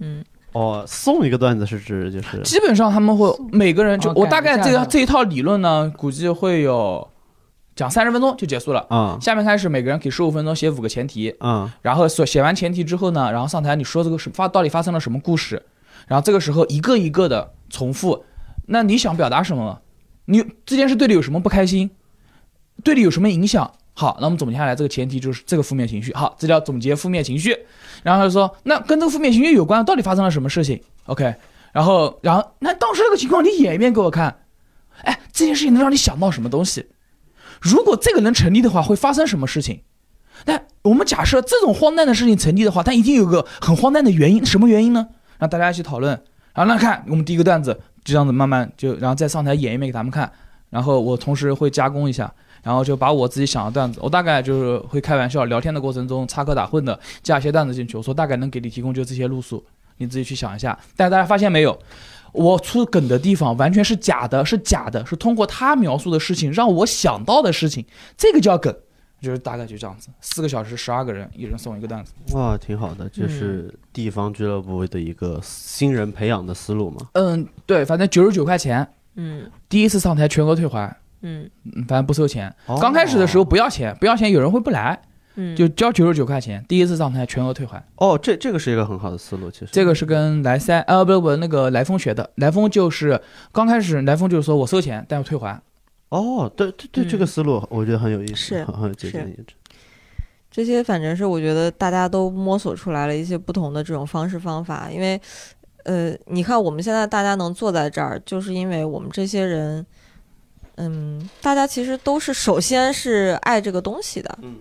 [0.00, 0.22] 嗯。
[0.52, 7.08] 哦，送一个段子是指就是，基本上他们会每个人就我大概这个这一套理论呢，估计会有
[7.74, 9.18] 讲三十分钟就结束了啊。
[9.20, 15.62] 下面开始每个人给十五分钟写五个前提啊，然后写写完前提之后呢，然后上台你说这个是发到底发生了什么故事，
[16.06, 18.24] 然后这个时候一个一个的重复，
[18.66, 19.80] 那你想表达什么？
[20.26, 21.90] 你这件事对你有什么不开心？
[22.84, 23.72] 对你有什么影响？
[23.94, 26.12] 好，那我们总结下来，这个前提就是这个负面情绪。
[26.14, 27.56] 好，这叫总结负面情绪。
[28.02, 31.34] 然后他说，那跟这个负面情绪有关，到底发生了什么事情？OK。
[31.72, 34.40] 然后，然后，那当时那个情况，你演一遍给我看。
[35.04, 36.86] 哎，这件事情能让你想到什么东西？
[37.60, 39.80] 如果这个能成立的话，会发生什么事情？
[40.44, 44.44] 那我们假设这种荒诞的事情成立的话，它一定有个很荒诞的原因。
[44.44, 45.08] 什么原因呢？
[45.38, 46.12] 让大家一起讨论。
[46.54, 47.72] 然后那看我们第一个段子，
[48.04, 50.30] 就这样子慢慢就，然后再上台演一遍给他们看。
[50.68, 52.32] 然后我同时会加工一下。
[52.62, 57.96] 然后就把我自己想的段子，我大概就是会开玩笑聊天的过程中插科打诨的加一些段子进去。
[57.96, 59.64] 我说大概能给你提供就这些路数，
[59.96, 60.78] 你自己去想一下。
[60.96, 61.76] 但大家发现没有，
[62.32, 67.84] 我出梗的地方完全是假的，是假的，是通过他描述的事情让我想到的事情，
[68.16, 68.72] 这个叫梗，
[69.20, 70.08] 就是大概就这样子。
[70.20, 72.12] 四个小时，十二个人，一人送一个段子。
[72.32, 77.08] 哇，挺好的，这是地方俱乐部的一个新人培养的思路嘛？
[77.14, 80.96] 嗯，对，反正九十九块钱，嗯，第一次上台全额退还。
[81.22, 81.50] 嗯，
[81.88, 82.54] 反正不收钱。
[82.80, 85.00] 刚开始的时候不要钱，不要钱，有人会不来。
[85.34, 87.82] 嗯，就交九十九块钱，第一次上台全额退还。
[87.96, 89.68] 哦，这这个是一个很好的思路，其实。
[89.72, 93.18] 这个是跟来塞呃不不那个来风学的，来风就是
[93.50, 95.58] 刚开始来风就是说我收钱，但要退还。
[96.10, 99.54] 哦，对对对，这个思路我觉得很有意思，很很有借鉴意志。
[100.50, 105.18] 这些反正是我觉得大家都摸索出来了一些不同的这种方式方法，因为
[105.84, 109.86] 呃，你看我们现在大家能坐在这儿，就是因为我们这些人。
[110.84, 114.56] 嗯，大家其实都是首先是爱这个东西的，嗯，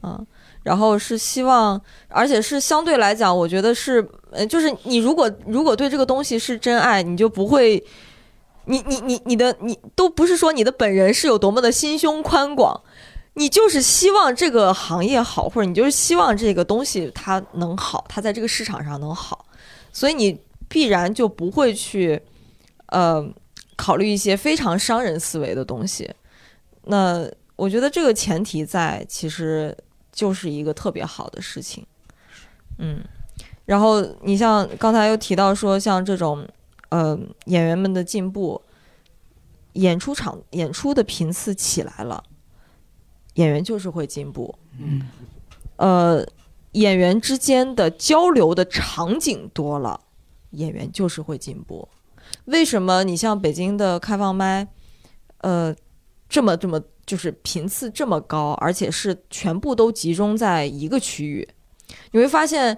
[0.00, 0.18] 啊，
[0.62, 7.84] 然后是希望，而且是相对来讲，我觉得是，呃，就是你如果如果对这个东西是真爱，你就不会，
[8.64, 12.80] 你你你你的你都不是说你的本人是有多么的心胸宽广，
[13.34, 19.44] 你就是希望这个行业好，或者你就是希望这个东西它能好，它在这个市场上能好，
[19.92, 22.22] 所以你必然就不会去，
[22.86, 23.28] 呃。
[23.76, 26.10] 考虑一些非常商人思维的东西，
[26.84, 29.76] 那我觉得这个前提在，其实
[30.10, 31.86] 就是一个特别好的事情。
[32.78, 33.02] 嗯，
[33.64, 36.46] 然后你像刚才又提到说，像这种
[36.88, 38.60] 呃演员们的进步，
[39.74, 42.24] 演出场演出的频次起来了，
[43.34, 44.58] 演员就是会进步。
[44.78, 45.08] 嗯，
[45.76, 46.26] 呃，
[46.72, 50.00] 演员之间的交流的场景多了，
[50.50, 51.88] 演员就是会进步。
[52.46, 54.66] 为什么你像北京的开放麦，
[55.38, 55.74] 呃，
[56.28, 61.48] 这么这么就是频次这么高，而且是全部都集中在一个区域？
[62.12, 62.76] 你会发现，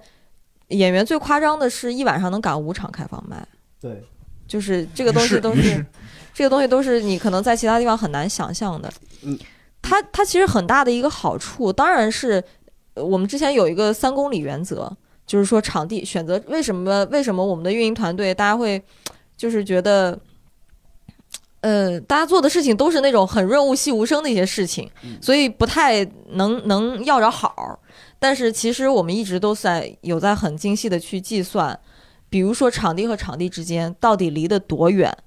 [0.69, 3.47] 演员最夸张的是一晚上能赶五场开放麦。
[3.79, 4.03] 对，
[4.47, 5.85] 就是这个东西都是，
[6.33, 8.91] 这个东西都是你可能在其他地方很难想象的。
[9.21, 9.37] 嗯，
[9.81, 12.43] 它它其实很大的一个好处，当然是
[12.95, 14.91] 我们之前有一个三公里原则，
[15.27, 18.83] 就是说场地选择为什么为什么我们的运营团队大家会。
[19.39, 20.19] 就是觉得，
[21.61, 27.79] 呃，大家做的事情都是那种很润物细无声的一些事情，所以不太能能要着好。
[28.19, 31.79] 但是其实我们一直都在有在很精细的去计算，
[32.29, 35.17] 比如说场地和场地之间到底离得多远，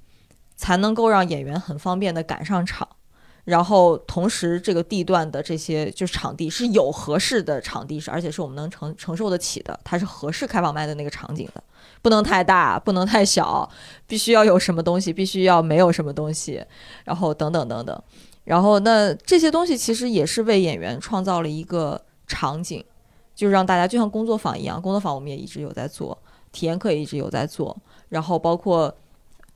[0.56, 2.86] 才能够让演员很方便的赶上场。
[3.44, 11.64] 然后同时，这个地段的这些就是场地是有合适的场地，是而且是我们能承承受得起的，它是合适开放麦的那个场景的。
[12.02, 13.68] 不能太大，不能太小，
[14.08, 16.62] 必须要有什么东西，必须要没有什么东西，
[17.04, 18.02] 然后等等等等，
[18.42, 22.84] 然后那这些东西其实也是为演员创造了一个场景，
[23.36, 26.18] 就是让大家就像工作坊一样，工作坊我们也一直有在做，
[26.50, 27.76] 体验课也一直有在做，
[28.08, 28.92] 然后包括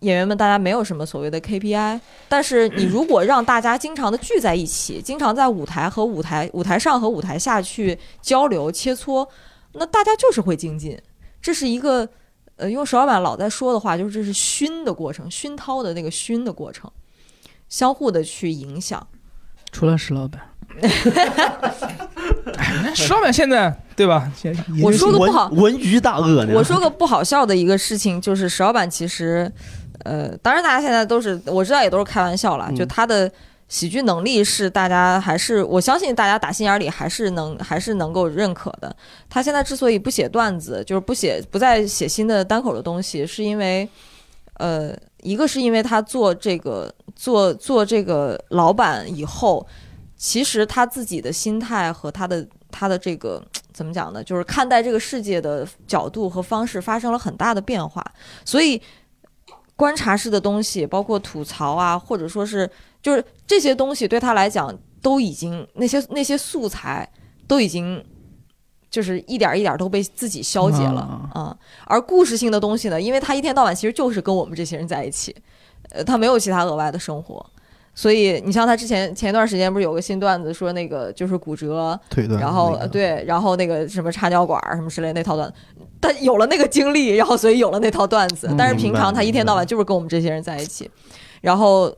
[0.00, 9.28] 演员们，大家没有什么所谓的 KPI，但是你如果让大家经常的聚在一起，经常在舞台和舞台舞台上和舞台下去交流切磋，
[9.72, 10.96] 那大家就是会精进，
[11.42, 12.08] 这是一个。
[12.56, 16.90] 呃，用石老板老在说的话，就是这是熏的过程，熏陶的那个熏的过程，
[17.68, 19.06] 相互的去影响。
[19.72, 20.40] 除了石老板，
[22.94, 24.30] 石老板现在对吧？
[24.82, 26.46] 我说个不好，文娱大鳄。
[26.54, 29.50] 我说个不好笑的一个事情，就是石老板其实，
[30.04, 33.30] 呃，当然大家现在都是我知道也都是开玩笑了，就他的。
[33.68, 38.94] 喜剧能力是大家还是我相信大家打心眼里还是能还是能够认可的。
[39.28, 43.88] 他现在之所以不写段子，就是不写不再写新的单口的东西，是因为，
[44.54, 49.66] 呃，一个是因为他做这个做做这个老板以后，
[50.16, 54.22] 其实他自己的心态和他的他的这个怎么讲呢？
[54.22, 58.04] 就是看待这个世界的角度和方式发生了很大的变化，
[58.44, 58.80] 所以
[59.74, 62.70] 观察式的东西，包括吐槽啊，或者说是。
[63.06, 67.08] 就是这些东西对他来讲都已经那些那些素材
[67.46, 68.04] 都已经
[68.90, 71.02] 就是一点一点都被自己消解了
[71.32, 75.32] 啊，而故事性的东西呢，因为他一天到晚其实就是跟我们这些人在一起，
[75.90, 77.46] 呃，他没有其他额外的生活，
[77.94, 81.96] 所以你像他之前前一段时间不是有个新段子说那个就是骨折，
[82.40, 85.52] 然后对，然后那个什么插尿管什么之类那套段，
[86.00, 89.64] 他有了那个经历，然后所以有了那套段子，但是平常他一天到晚。
[89.64, 90.90] 就是跟我们这些人在一起，
[91.40, 91.94] 然后。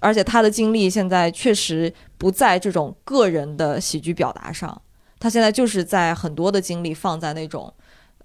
[0.00, 4.80] 而且他的精力现在确实不在这种个人的喜剧表达上，
[5.18, 7.72] 他现在就是在很多的精力放在那种，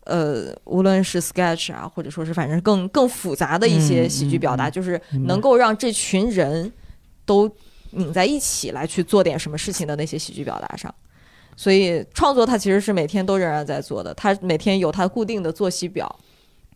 [0.04, 6.72] 呃，无论是 sketch 啊，或者说是反正更更复杂的一些喜剧表达，就是能够让这群人
[7.26, 7.50] 都
[7.92, 10.94] 拧在一起来去做点什么事情的那些喜剧表达上。
[11.56, 16.20] 所以创作他其实是每天都仍然在做的，他每天有他固定的作息表。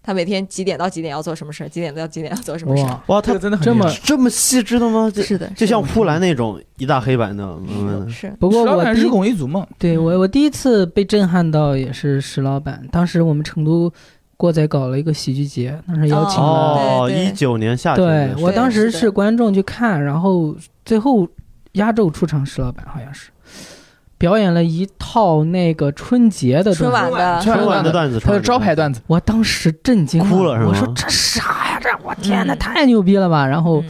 [0.07, 1.67] 他每天几点到几点要做什么事儿？
[1.67, 2.97] 几点到几点要做什么事儿？
[3.07, 5.11] 哇，他真的这么这么细致的吗？
[5.13, 7.43] 是的，就像呼兰那种一大黑板的。
[7.67, 8.33] 嗯，是。
[8.39, 9.67] 不过我日拱一卒嘛。
[9.77, 12.81] 对我，我第一次被震撼到也是石老板。
[12.89, 13.91] 当时我们成都
[14.37, 16.47] 过载搞了一个喜剧节，当时邀请了。
[16.47, 18.33] 哦，一九年夏天。
[18.33, 20.55] 对我当时是观众去看，然后
[20.85, 21.27] 最后
[21.73, 23.29] 压轴出场石老板，好像是。
[24.17, 27.41] 表演了一套那个春节的春晚的。
[27.41, 31.79] 春晚的段子，他的招牌段子，我当时震惊哭了，我说这啥呀？
[31.81, 33.45] 这我天哪，太牛逼了吧！
[33.45, 33.83] 然后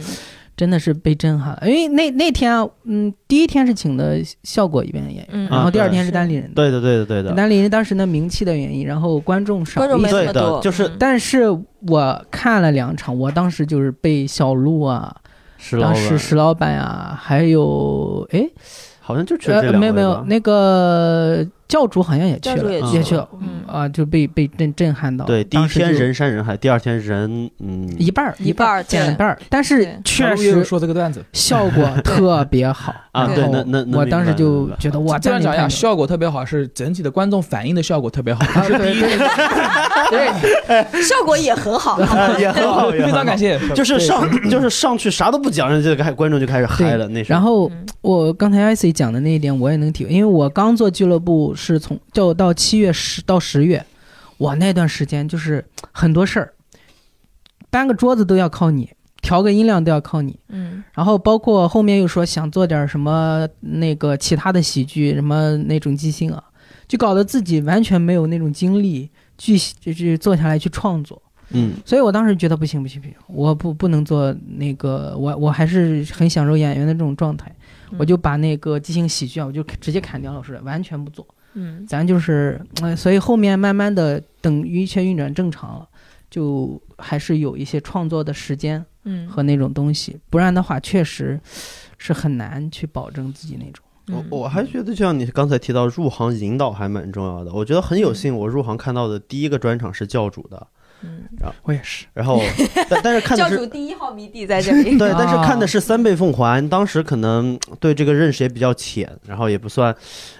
[0.56, 11.44] 真的是被震撼了，因为那那天嗯，第一天是请的效果一边的演员，然后第二天是单立人，对的对的对的，单立人当时的名气的原因，然后观众少一些，就是，但是
[11.86, 15.16] 我看了两场，我当时就是被小鹿啊，
[15.80, 18.46] 当时石老板啊，还有哎。
[19.08, 23.28] 好像就缺这两没有没有，那个教主好像也去了，也去了，
[23.66, 25.26] 啊，就被被震震撼到。
[25.26, 27.86] 对，第一天人山人海，第二天人嗯。
[27.98, 31.22] 一半儿一半儿减一半儿，但是确实说这个段子。
[31.34, 32.94] 效果特别好。
[33.12, 33.26] 啊。
[33.34, 38.42] 对，那那我当时就觉得哇，这样讲一下，效果特别好，是整体的观众反应的效果特别好。
[38.62, 39.00] 是第一，
[40.10, 42.00] 对，效果也很好，
[42.38, 43.58] 也很好， 非常感谢。
[43.74, 47.06] 就是上 就是上去啥都不讲，人就开观众就开始嗨了。
[47.08, 51.54] 那然后我刚才 IC 讲的那一点，我也能体会，因为我刚做俱乐部。
[51.58, 53.84] 是从就到七月十到十月，
[54.36, 56.54] 我那段时间就是很多事儿，
[57.68, 58.88] 搬个桌子都要靠你，
[59.20, 66.42] 调个音量都要靠你，嗯，然后包括后面又说想做点什么那个其他的喜剧，什么那种即兴啊，
[66.86, 77.54] 就搞得自己完全没有那种精力去就是坐下来去创作，嗯，所以我当时觉得不行不行不行，我不不能做那个，我我还是很享受演员的这种状态，
[77.98, 81.26] 我就把那个即兴喜剧啊，我就直接砍掉了，是完全不做。
[81.54, 85.88] 嗯，咱就是，呃，所以后面慢慢的，等一切运转正常了，
[86.30, 91.40] 就还是有一些创作的时间，嗯，和那种东西，不然的话，确实
[91.96, 93.84] 是很难去保证自己那种。
[94.10, 97.52] 我我还觉得，就像你刚才提到入行引导还蛮重要的。
[97.52, 100.66] 我觉得很有幸，我入行看到的第一个专场是教主的。
[101.00, 102.42] 嗯，然后我也是，然后
[102.88, 109.94] 但但是看的是 教主第一号迷弟在这里，对，但是看的是三倍奉还，当时可能对这个认识也比较浅，然后也不算，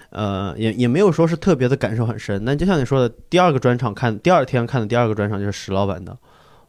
[0.09, 2.43] 呃，也也没有说是特别的感受很深。
[2.43, 6.17] 那就像你说的，第二个专场看，第二天看的第二个专场就是石老板的，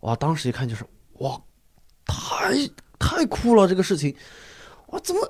[0.03, 0.84] 哇，当时一看就是
[1.18, 1.36] 哇，
[2.07, 2.55] 太
[2.97, 4.14] 太酷了这个事情，
[4.91, 5.20] 哇，怎么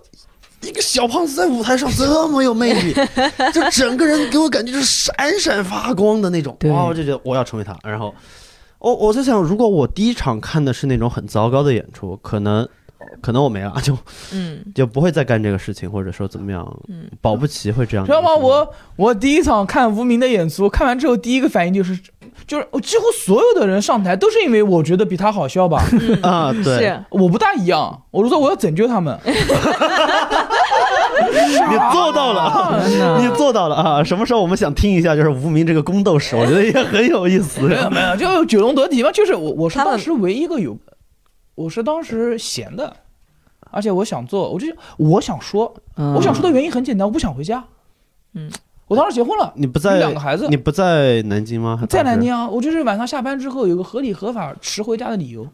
[0.60, 2.92] 一个小胖子在舞台上这么有魅力，
[3.54, 8.14] 就整个人给我感觉就是闪闪发光的那种，哇，我就觉得我要成为他，然后。
[8.80, 12.66] 我我在想，如果我第一场看的是那种很糟糕的演出，可能，
[13.20, 13.96] 可能我没了，就，
[14.32, 18.06] 嗯， 就不会再干这个事情，或者说怎么样，嗯，保不齐会这样。
[18.06, 18.34] 知道吗？
[18.34, 21.98] 我我第一场看无名的演出，看完之后第一个反应就是，
[22.46, 25.82] 就是我几乎所有的人上台都是因为我觉得比他好笑吧？
[26.22, 29.18] 啊，对，我不大一样，我就说我要拯救他们。
[31.22, 32.82] 你做到了，
[33.20, 34.02] 你做到了啊！
[34.02, 37.60] 什么时候我们想听一下，就是无名这个宫斗史，我觉得也很有意思。
[37.62, 40.76] 没有没有，就九龙得体嘛，就是我我是当时唯一一个有，
[41.54, 42.96] 我是当时闲的，
[43.70, 44.66] 而且我想做，我就
[44.96, 47.62] 我想说，我想说的原因很简单，我不想回家。
[48.34, 48.50] 嗯，
[48.90, 51.80] 我当时结婚了，你不在两个孩子，你不在南京吗？
[51.88, 55.46] 在南京啊，我就是晚上下班之后有个合理合法迟回家的理由。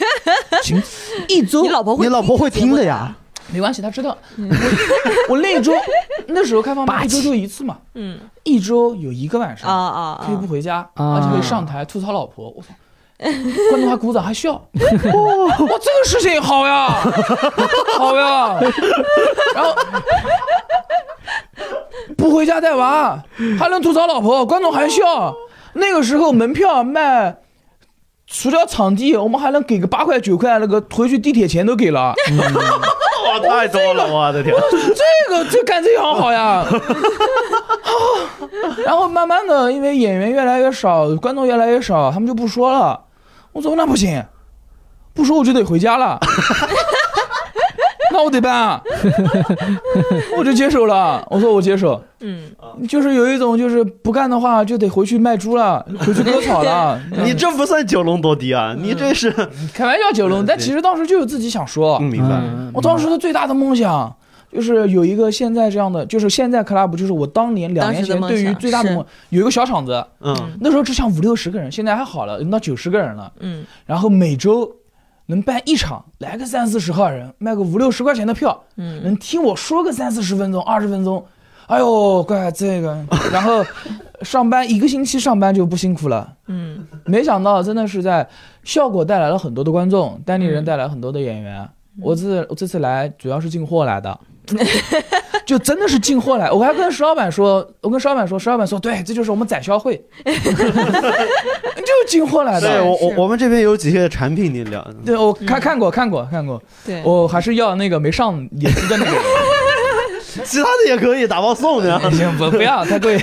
[0.62, 0.78] 行，
[1.26, 3.16] 一周，你老婆会，你老婆会听的呀。
[3.50, 4.14] 没关系，他知道。
[5.30, 5.72] 我那一周
[6.26, 12.50] 那时候开放麦一周就一次嘛，嗯，一周有一个晚上啊啊，可以不回家，而且可以上台吐槽老婆。
[12.50, 12.74] 我操，
[13.70, 16.88] 观众还鼓掌还笑，哇，这个事情好呀，
[17.96, 18.58] 好呀。
[19.54, 19.74] 然后
[22.16, 23.22] 不回家带娃，
[23.58, 25.34] 还能吐槽老婆，观众还笑。
[25.74, 27.38] 那个时候门票卖。
[28.28, 32.12] 除掉场地，我们还能给个八块九块，那个回去地铁钱都给了。
[33.24, 34.52] 哇，太多了，我的天！
[34.72, 36.66] 这个这干这行好呀。
[38.84, 43.00] 然后慢慢的，因为演员越来越少，观众越来越少，他们就不说了。
[43.56, 44.22] 我说那不行，
[45.14, 46.18] 不说我就得回家了。
[48.12, 48.82] 那我得办啊，
[50.36, 51.26] 我就接手了。
[51.30, 52.50] 我说我接手，嗯，
[52.86, 57.00] 就是有一种就是不干的话就得回去卖猪了，回去割草了。
[57.24, 59.30] 你这不算九龙夺嫡啊，你这是
[59.72, 60.44] 开玩笑九龙。
[60.44, 62.38] 但其实当时就有自己想说，明白。
[62.74, 64.14] 我当时的最大的梦想
[64.56, 74.68] 就是有一个现在这样的，就是现在 club，就是我当年两年前对于最大的梦，有一个小厂子，嗯，那时候只想五六十个人，现在还好了，能到九十个人了，嗯，然后每周。
[75.28, 81.26] 能办一场，来个三四十号人，卖个五六十块钱的票，嗯，能听我说个三四十分钟、二十分钟，
[81.66, 82.96] 哎呦，怪这个，
[83.32, 83.66] 然后
[84.22, 88.24] 上班一个星期上班就不辛苦了，嗯，没想到真的是在
[88.62, 91.68] 效果带来了很多的观众，单立人带来很多的演员，
[92.00, 94.16] 我这我这次来主要是进货来的。
[95.46, 102.68] 就真的是进货来，我还跟石老板说，我跟石老板说，石老板说，对，这就是我们展销会， 就是进货来的。
[102.68, 104.84] 对，我我我们这边有几些产品，你聊。
[105.04, 106.60] 对，我看看过，看过，看过。
[106.84, 109.12] 对，我还是要那个没上演出的那个，
[110.44, 111.98] 其他的也可以打包送的。
[112.36, 113.20] 不不要太贵。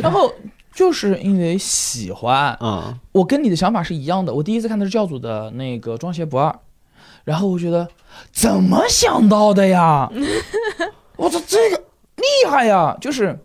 [0.00, 0.32] 然后
[0.72, 4.32] 就是因为喜欢，嗯，我跟你的想法是一样的。
[4.32, 6.48] 我第一次看的是教主的那个《装鞋不二》。
[7.22, 7.86] 然后我觉得，
[8.32, 10.10] 怎么想到的呀？
[11.16, 11.76] 我操，这个
[12.16, 12.96] 厉害呀！
[13.00, 13.38] 就是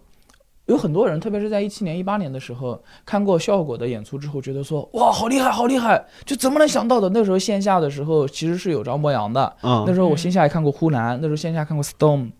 [0.65, 6.03] 有很多人，特别是在一七年、一八年的时候看过效果的演出之后，觉得说哇，好厉害，好厉害！
[6.25, 7.09] 就怎么能想到的？
[7.09, 12.31] 那时候线下的时候其实是有张博洋的，嗯，那时候我线下也看过呼兰，那时候线下看过 Storm，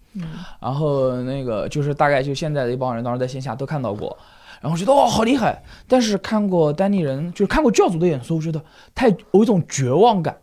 [0.61, 4.17] 然后那个就是大概就现在的一帮人，当时在线下都看到过，
[4.61, 5.61] 然后觉得哇好厉害。
[5.87, 8.63] 但是看过丹尼人，就是看过教主的演出，我觉得
[8.95, 10.37] 太有一种绝望感，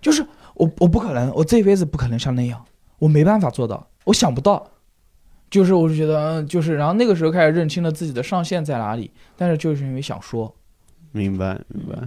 [0.00, 0.24] 就是
[0.60, 2.62] 我我不可能，我这辈子不可能像那样，
[2.98, 4.70] 我没办法做到，我想不到。
[5.50, 10.54] 就是我就觉得，就是然后那个时候开始认清了自己的上限在哪里，但是就是因为想说，
[11.10, 11.98] 明白明白。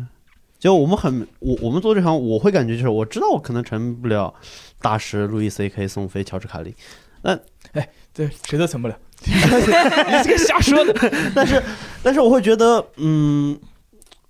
[0.59, 4.33] 就我们很我我们做这行，我会感觉就是我知道我可能成不了
[4.79, 6.73] 大师路易 C K 宋飞乔治卡利，
[7.21, 7.37] 那
[7.73, 9.33] 哎对谁都成不了， 你
[10.23, 10.93] 这个瞎说的。
[11.35, 11.61] 但是
[12.01, 13.59] 但是我会觉得嗯，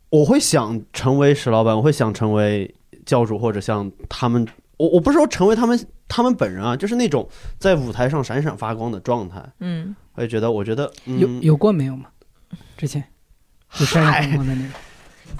[0.10, 2.74] 我会想成为石老板，我会想成为
[3.06, 4.48] 教主或者像他们，
[4.78, 7.28] 我我不是说成为他们他们本人啊，就是那种
[7.60, 9.44] 在舞台上闪闪发光的状态。
[9.60, 12.06] 嗯，我也觉得我觉得有有过没有吗？
[12.78, 13.04] 之前
[13.74, 14.72] 就闪闪发光的那种。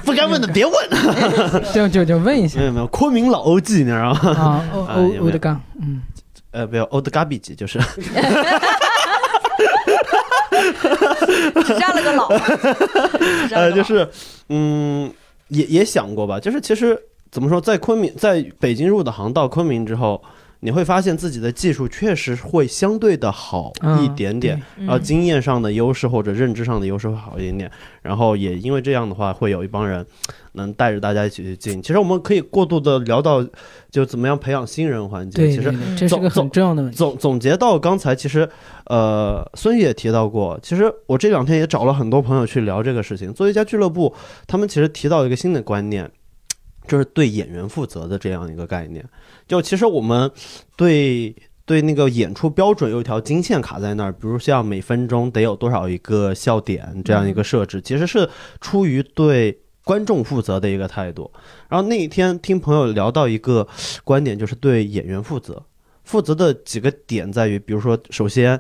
[0.04, 0.74] 不该问的别问，
[1.72, 2.60] 就就就问一下。
[2.60, 4.20] 没有没有，昆明老欧记，你知道吗？
[4.32, 6.02] 啊，欧欧欧德刚，嗯，
[6.50, 7.78] 呃，没有欧德嘎比记，就是，
[11.64, 12.28] 只加了个老，
[13.52, 14.10] 呃，就是，
[14.50, 15.14] 嗯，
[15.50, 17.00] 也也想过吧，就是其实
[17.34, 20.24] 怎么说，在昆明，在北京入的行，到昆明之后。
[20.66, 27.70] 你会发现自己的技术确实会相对的好一点点，然后经验上的优势或者认知上的优势会好一点点，
[28.02, 30.06] 然后也因为这样的话，会有一帮人
[30.54, 31.82] 能带着大家一起去进。
[31.82, 33.46] 其实我们可以过度的聊到，
[33.92, 35.52] 就怎么样培养新人环节。
[35.52, 36.98] 其实这是个很重要的问题。
[36.98, 38.48] 总总结到刚才，其实
[38.86, 43.34] 呃，孙宇也提到过，其实我这两天也找了很多朋友去聊这个事情。
[43.34, 44.16] 作为一家俱乐部，
[44.48, 46.10] 他们其实提到一个新的观念。
[46.88, 49.04] 就是对演员负责的这样一个概念，
[49.48, 50.30] 就其实我们
[50.76, 51.34] 对
[51.66, 58.30] 对那个演出标准有一条金线卡在那儿，比如像每分钟得有多少一个笑点这样一个设置，其实是
[58.60, 61.32] 出于对观众负责的一个态度。
[61.70, 63.66] 然后那一天听朋友聊到一个
[64.04, 65.64] 观点，就是对演员负责，
[66.04, 68.60] 负责的几个点在于，比如说首先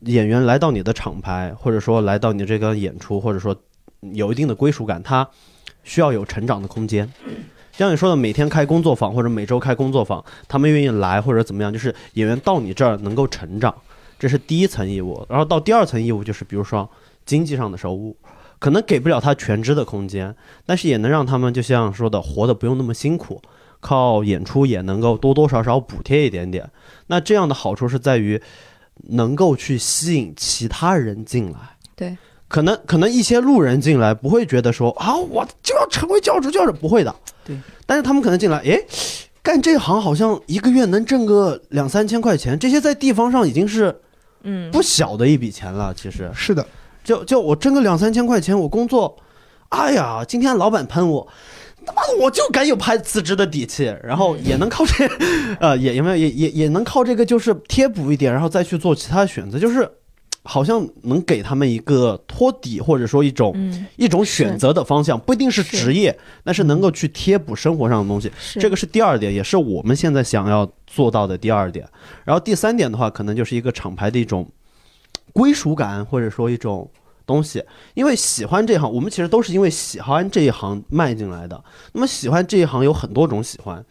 [0.00, 3.54] 演员来到你的厂牌，或者说来到你这个演出，或者说
[4.12, 5.28] 有一定的归属感，他。
[5.84, 7.08] 需要有成长的空间，
[7.72, 13.74] 像你说的，每天开工作坊或者每周开工作坊，他们愿意来或者怎么样，就是演员到你这儿能够成长，
[14.18, 15.24] 这是第一层义务。
[15.28, 16.88] 然后到第二层义务就是，比如说
[17.26, 18.16] 经济上的收入，
[18.58, 20.34] 可能给不了他全职的空间，
[20.64, 23.42] 但是也能让他们就像说的，活得不用那么辛苦，
[23.80, 26.70] 靠演出也能够多多少少补贴一点点。
[27.08, 28.40] 那这样的好处是在于，
[29.08, 31.58] 能够去吸引其他人进来。
[31.96, 32.16] 对。
[32.46, 37.14] 可能可能一些路人进来不会觉得说啊，我就要成为教主教主，不会的。
[37.44, 38.80] 对，但是他们可能进来，哎，
[39.42, 43.94] 干这行好像一个月能挣个两三千块钱，这些在地方上已经是
[44.42, 45.92] 嗯不小的一笔钱了。
[45.94, 46.64] 其实是的，
[47.02, 49.16] 就就我挣个两三千块钱，我工作，
[49.70, 51.26] 哎呀，今天老板喷我，
[51.84, 55.08] 他妈的我就敢有拍辞职的底气，然后也能靠这，
[55.58, 59.90] 呃，也有没有也也也能靠这个就是贴补一点，然后再去做其他选择，就是。
[60.46, 63.54] 好像能给他们一个托底，或者说一种
[63.96, 68.30] 一种选择的方向，不一定是职业，但是能够去贴补生活上的东西。
[68.60, 71.88] 这个是第二点，也是我们现在想要做到的第二点。
[72.24, 74.46] 然后第三点的话，可能就是一个厂牌的一种
[75.32, 76.90] 归属感，或者说一种
[77.24, 77.64] 东西。
[77.94, 81.64] 因为喜欢这行，我们其实都是因为喜欢这一行迈进来的。
[81.92, 83.82] 那么喜欢这一行有很多种喜欢，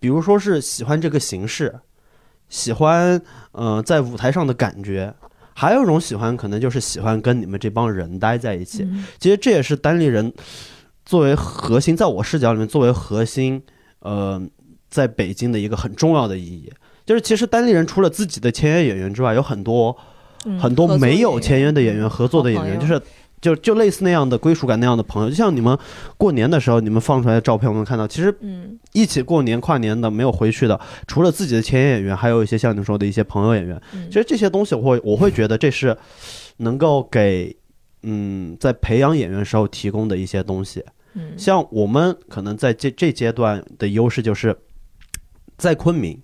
[0.00, 1.78] 比如说是喜欢这个形式，
[2.48, 3.22] 喜欢
[3.52, 5.14] 呃在舞台上的感觉。
[5.60, 8.88] 还有一种喜欢，可能就是喜欢跟你们这帮人待在一起。
[9.18, 10.32] 其实这也是单立人
[11.04, 13.62] 作为核心，在我视角里面作为核心，
[13.98, 14.40] 呃，
[14.88, 16.72] 在北京的一个很重要的意义，
[17.04, 19.94] 就是其实单立人除了自己的签约演员之外，有很多
[20.58, 22.98] 很多没有签约的演员、合作的演员，就是。
[23.40, 25.76] 就就类似那样的归属感那样的朋友，就像你们
[26.16, 28.34] 过年的时候，你们放出来的照片，我们看到，其实
[28.92, 33.80] 一起过年跨年的没有回去的，除了自己的前演员，还有一些像你说的一些朋友演员。
[34.08, 35.96] 其实这些东西，我会我会觉得这是
[36.58, 37.56] 能够给
[38.02, 40.84] 嗯在培养演员时候提供的一些东西。
[41.36, 44.56] 像我们可能在这这阶段的优势就是
[45.56, 46.20] 在昆明，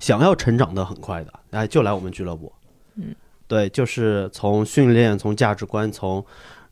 [0.00, 2.52] 想要成长的很快的，哎，就来我们俱乐部。
[2.96, 3.14] 嗯，
[3.46, 6.24] 对，就是从训练，从价值观，从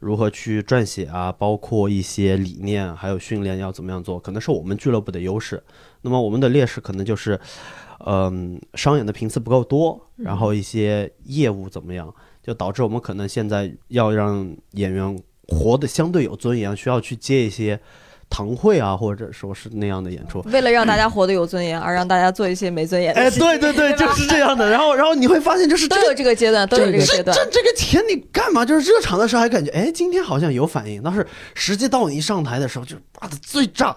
[0.03, 5.63] 如何去撰写啊，包括一些理念，还有训练要怎么样做，可能是我们俱乐部的优势。
[6.01, 7.39] 那么我们的劣势可能就是，
[8.05, 12.13] 嗯，商演的频次不够多，然后一些业务怎么样，
[12.43, 15.17] 就导致我们可能现在要让演员
[15.47, 17.81] 活得相对有尊严，需要去接一些。
[18.33, 23.21] 堂会啊，或者说是那样的演出，为了让大家活得有尊严， 而让大家做一些没尊严的。
[23.21, 24.69] 哎，对对对，就是这样的。
[24.71, 27.37] 然后，然后你会发现，就是都有这个阶段，都有这个阶段。
[27.37, 28.65] 这这个钱你干嘛？
[28.65, 33.95] 就是热场的时候还感觉，哎，今天好像有反应，但是实际到你一上台的时候，就打的最炸、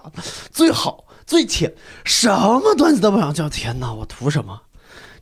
[0.52, 1.72] 最好、最浅，
[2.04, 3.48] 什么段子都不想叫。
[3.48, 4.60] 天哪，我图什么？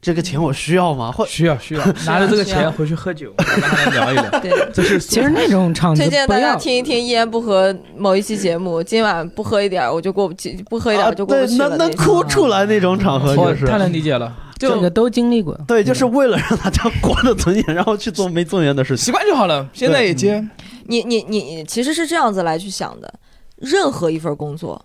[0.05, 1.11] 这个钱我需要吗？
[1.11, 4.31] 或需要 需要，拿着这个钱回去喝酒，跟他聊一聊。
[4.39, 11.71] 对，这是其实那种场子推荐大家听一听一言不合某一期节目，今晚不喝一点我就过不去，不喝一点我就过不去了。
[11.71, 14.31] 能能哭出来那种场合，就是太能理解了。
[14.59, 15.59] 这个都经历过。
[15.67, 19.67] 对，就是为了让大家过得尊严，然后去做没尊严的事情，习惯就好了。
[19.73, 20.47] 现在也接。
[20.87, 23.13] 你你你其实是这样子来去想的，
[23.57, 24.85] 任何一份工作。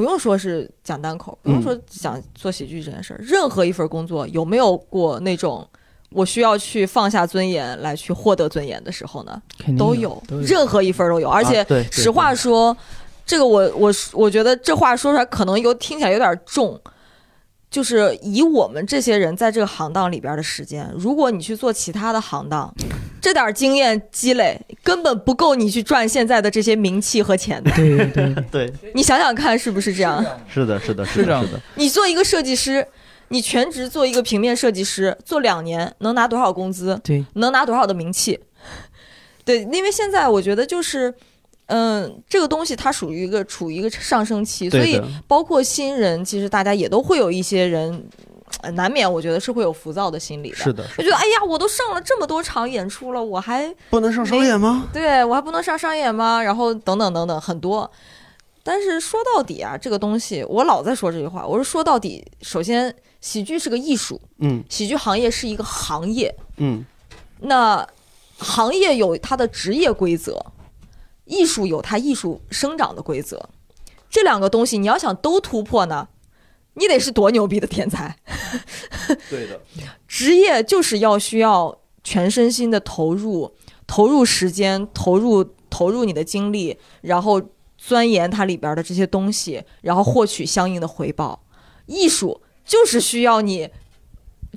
[0.00, 3.20] 不用说是讲单口，不用说讲做喜剧这件事儿。
[3.22, 5.68] 任何一份工作有没有过那种
[6.08, 9.42] 我需要去放下尊严来去获得尊严的时候呢？
[9.78, 11.28] 都有，任何一份都有。
[11.28, 11.62] 而且
[11.92, 12.74] 实话说，
[13.26, 16.80] 这个我我我觉得这话说出来可能有听起来有点重。
[17.70, 22.74] 就是以我们这些人在这个行当里边的时间，如果你去做其他的行当，
[23.20, 27.70] 这点经验积累根本不够你去赚现在的这些名气和钱的。
[27.76, 30.24] 对对 对，你想想看是不是这样？
[30.48, 31.60] 是的，是的，是这样的。
[31.76, 32.84] 你做一个设计师，
[33.28, 37.00] 你全职做一个平面设计师，做两年能拿多少工资？
[37.04, 38.40] 对，能拿多少的名气？
[39.44, 41.14] 对，因为现在我觉得就是。
[41.70, 48.08] 嗯，这个东西它属于一个处于一个上升期，所以包括新人，其实大家也都会有一些人，
[48.72, 50.56] 难免我觉得是会有浮躁的心理的。
[50.56, 54.88] 是的，就觉得哎呀，我都上了这么多场演出了，我还不能上商演吗？
[54.92, 56.42] 对我还不能上商演吗？
[56.42, 57.88] 然后等等等等很多。
[58.64, 66.84] 但是说到底啊，这个东西我老在说这句话，我说说到底，首先喜剧是个艺术，嗯，喜剧行业是一个行业，嗯，
[67.38, 67.86] 那
[68.38, 70.44] 行业有它的职业规则。
[71.30, 73.48] 艺术有它艺术生长的规则，
[74.10, 76.08] 这两个东西你要想都突破呢，
[76.74, 78.16] 你得是多牛逼的天才。
[79.30, 79.60] 对的，
[80.08, 83.54] 职业就是要需要全身心的投入，
[83.86, 87.40] 投入时间，投入投入你的精力，然后
[87.78, 91.44] 钻研它里边的这些东西，然后获取相应的回报。
[91.86, 93.70] 艺术就是需要你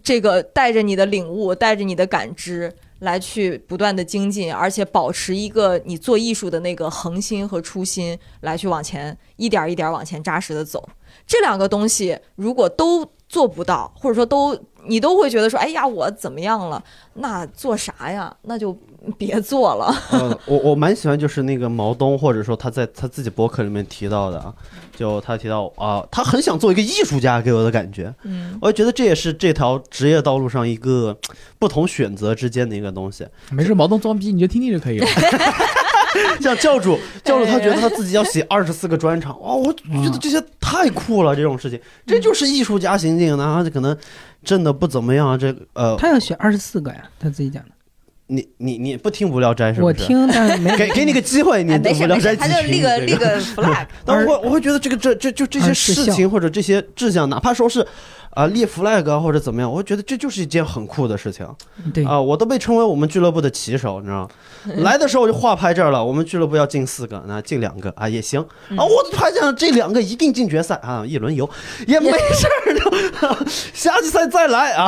[0.03, 2.73] 这个带着你的领悟，带着你的感知。
[3.03, 10.87] 来去不断的精进，而且保持一个你做艺术的那个恒心和初心，来去往前一点一点往前扎实的走。
[11.27, 14.57] 这两个东西如果都做不到，或者说都
[14.87, 16.81] 你都会觉得说，哎呀，我怎么样了？
[17.15, 18.35] 那做啥呀？
[18.43, 18.77] 那就
[19.17, 19.93] 别做了。
[20.11, 24.53] 嗯，我我蛮喜欢就是那个毛东，或者说他在他自己博客里面提到的啊。
[24.95, 31.17] 就他提到啊，他很想做一个艺术家，给我的感觉，嗯，我觉得这也是这条职业道路上一个
[31.57, 33.27] 不同选择之间的一个东西。
[33.51, 35.07] 没事，毛东装逼你就听听就可以了。
[36.39, 43.97] 像教主，教主他觉得他自己要写二十四个专场，哇，我觉得这些太酷了，这种事情，这就是艺术家行径，然后可能
[44.43, 47.71] 挣的不怎么样，这呃，他要写二十四个呀，他自己讲的。
[48.27, 50.01] 你你你不听无聊斋是不是？
[50.01, 53.85] 我听，但没给给你个机会，你无聊斋他就立个立个 flag。
[54.05, 57.85] 但我我会觉得这个这这就这些事情或者这些志向，哪怕说是
[58.33, 61.47] 啊立 flag 或者怎么样，我觉得这就是一件很酷的事情。
[61.93, 64.29] 对啊，我都被称为我们俱乐部的旗手，你知道吗？
[64.83, 68.83] 来的时候我就画拍这儿了，我们俱乐部要进四个，那进两个啊也行啊。
[68.83, 71.49] 我拍这样这两个一定进决赛啊，一轮游
[71.87, 72.47] 也没事
[73.21, 74.87] 儿， 下季赛再来啊。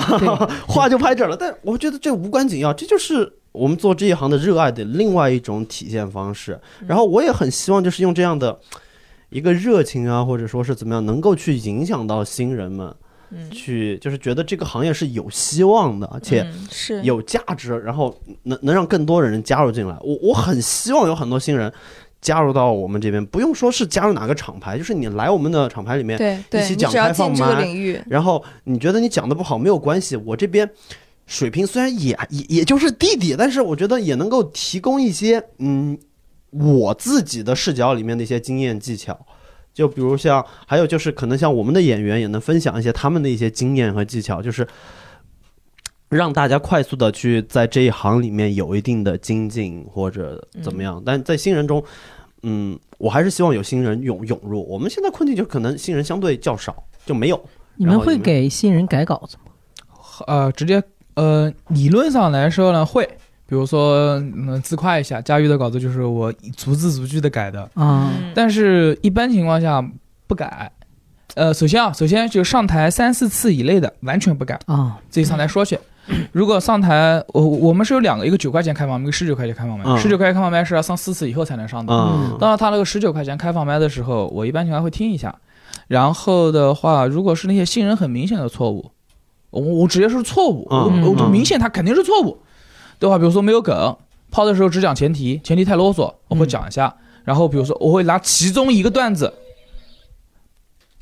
[0.67, 3.34] 画就拍这儿了，但我觉得这无关紧要，这就是。
[3.55, 8.59] 我们做这一行的热爱的另外一种体现方式，然后我也很希望就是用这样的
[9.30, 12.93] 一个热情啊，或者说是怎么样，能够去影响到新人们，
[13.52, 17.02] 去就是觉得这个行业是有希望的，而且是。
[17.03, 19.95] 有价值，然后能能让更多的人加入进来。
[20.02, 21.72] 我我很希望有很多新人
[22.22, 26.18] 加入到我们这边，不用说是加入哪个厂牌，就是你来我们的厂牌里面，
[26.49, 30.69] 对，一起讲开放麦，然后你觉得你讲的不好没有关系，我这边。
[31.27, 35.97] 水平虽然也也也就是弟弟，但是我觉得也能够提供一些嗯
[36.52, 39.26] 我自己的视角里面的一些经验技巧，
[39.76, 44.65] 就比如像还有就是可能像我们的演员也能分享一些他们的一些经验和技巧，就是
[46.10, 51.03] 让大家快速的去在这一行里面有一定的精进或者怎么样。
[51.06, 51.84] 但在新人中，
[52.41, 54.68] 嗯，我还是希望有新人涌涌入。
[54.68, 57.45] 我们现在困境就可能新人相对较少，就没有。
[57.76, 59.52] 你们会给新人改稿子吗？
[60.26, 60.81] 呃，直接。
[61.15, 63.07] 呃，理论上来说呢，会，
[63.47, 69.84] 比如说，嗯，自夸一下，佳玉的稿子就是我逐字逐句的改的啊，但是一般情况下
[70.27, 70.72] 不改。
[71.35, 75.77] 呃，首先啊，首先就上台三四次以内的完全不改啊，自己上台说去。
[76.31, 79.97] 如果上台，我我们是有两个，一个九块钱开放麦，一个十九块钱开放麦。
[79.99, 81.93] 十九块钱开放麦是要上四次以后才能上的。
[82.39, 85.35] 当然，他那个十九块钱开放麦的时候，我一般情况会听一下。
[85.88, 88.91] 然后的话，如果是那些新人很明显的错误。
[89.51, 92.38] 我我直接说错误，我我明显他肯定是错误，
[92.99, 93.17] 对话？
[93.17, 93.95] 比如说没有梗，
[94.31, 96.95] 抛的时候只讲前提，前提太啰嗦，我会讲一下。
[97.23, 99.34] 然后比如说我会拿其中一个段子，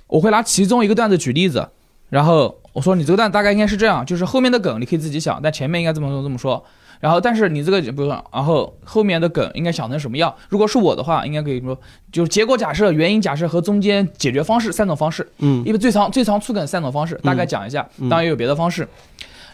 [0.07, 1.67] 我会拿其中一个段子举例子，
[2.09, 6.63] 然后我说你这个段大概应该是这样，就是后面的梗你可以自己想，但前面应该这么说这么说。
[6.99, 10.33] 然后，但是你这个不是，然后后面的梗应该想成什么样？
[10.47, 11.77] 如果是我的话，应该可以说，
[12.13, 15.29] 就是结果假设、原因假设和中间解决方式三种方式。
[15.39, 17.85] 嗯，因为最长最长出梗三种方式，大概讲一下。
[18.09, 18.87] 当然也有别的方式。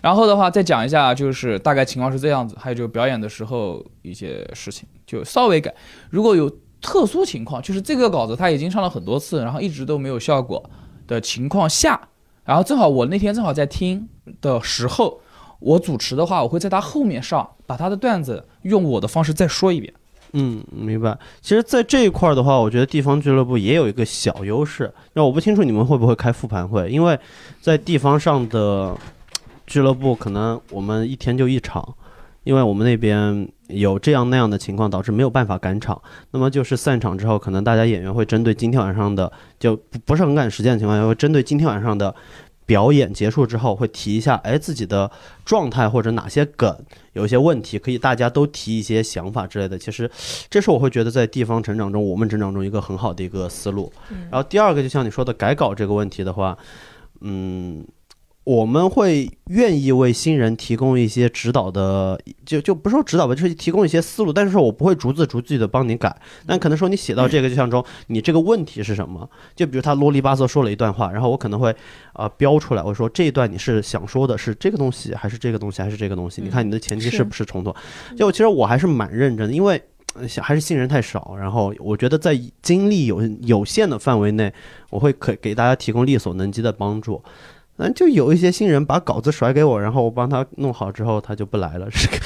[0.01, 2.55] 然后的话再讲一下，就是大概情况是这样子。
[2.59, 5.73] 还有就表演的时候一些事情，就稍微改。
[6.09, 6.49] 如果有
[6.81, 10.69] 特殊情况，就是这个稿子他已经上了很多次，然后一直都没有效果
[11.07, 12.09] 的情况下，
[12.43, 14.07] 然后正好我那天正好在听
[14.41, 15.21] 的时候。
[15.61, 19.93] 我主持的话，我会在他后面上，把他的段子用我的方式再说一遍。
[20.31, 21.19] 嗯，明白。
[21.41, 24.89] 其实，在这一块儿的话，我觉得地方俱乐部也有一个小优势。
[25.15, 27.19] 那我不清楚你们会不会开复盘会，因为
[27.59, 28.95] 在地方上的
[29.69, 31.95] 俱乐部，可能我们一天就一场，
[32.43, 36.01] 因为我们那边有这样那样的情况，导致没有办法赶场。
[36.31, 42.13] 那么就是散场之后，可能大家演员会针对今天晚上的，就不不是很赶时间的情况下，会针对今天晚上的。
[42.65, 45.09] 表演结束之后会提一下，哎，自己的
[45.43, 46.71] 状态或者哪些梗
[47.13, 49.75] 有一些问题，可以大家都提一些想法之类的。
[49.75, 50.07] 其实，
[50.51, 53.91] 这是我会觉得在地方成长中，我们成长中一个很好的一个思路。
[54.29, 56.55] 然后第二个，就像你说的改稿这个问题的话，
[57.21, 57.83] 嗯。
[58.49, 64.33] 我们会愿意为新人提供一些指导的，就就不说指导吧，就是提供一些思路。
[64.33, 69.29] 但是说我不会逐字逐句的帮你改，但可能说你写到这个就像中，你这个问题是什么？
[69.55, 71.75] 就比如他啰里吧嗦说了一段话，然后我可能会
[72.13, 76.41] 啊标出来，我说这一段你是想说的是这个东西，还是这个东西，还是这个东西？
[76.41, 77.71] 你看你的前提是不是冲突？
[78.17, 79.79] 就其实我还是蛮认真的，因为
[80.41, 84.51] 还是新人太少，然后我觉得在精力有有限的范围内，
[84.89, 87.21] 我会可给大家提供力所能及的帮助。
[87.79, 92.17] 嗯，就有一些新人把稿子甩给我，然后我帮他弄好之后，他就不来了， 是个，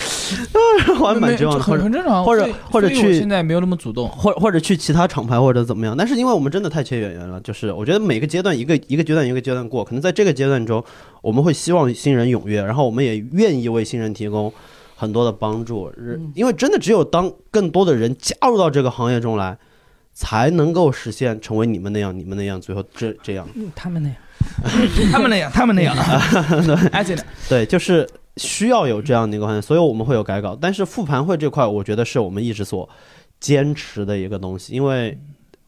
[0.98, 2.26] 还蛮绝望的，很很正常。
[2.26, 5.96] 或者或者去现在没有那么主动，或或者去其他厂牌或者怎么样。
[5.96, 10.84] 但是因为我们真的太缺演员了，就是我觉得每个阶段一个一个阶段一个阶段过，可能在这个阶段中，
[11.22, 14.52] 我们会希望新人踊跃，然后我们也愿意为新人提供
[14.96, 15.92] 很多的帮助，
[16.34, 19.56] 因为真的只有当更多的人加入到这个行业中来，
[20.14, 24.18] 才能够实现成为你们那样，你们那样，最后这这样，他们那样。
[25.12, 25.96] 他们那样，他们那样，
[27.04, 27.18] 对，
[27.50, 28.08] 对，就是
[28.38, 30.58] 需要有这样的一个环境，所以我们会有改稿。
[30.60, 32.88] 但是复盘会这块，我觉得是我们一直所
[33.40, 35.18] 坚持的一个东西，因为，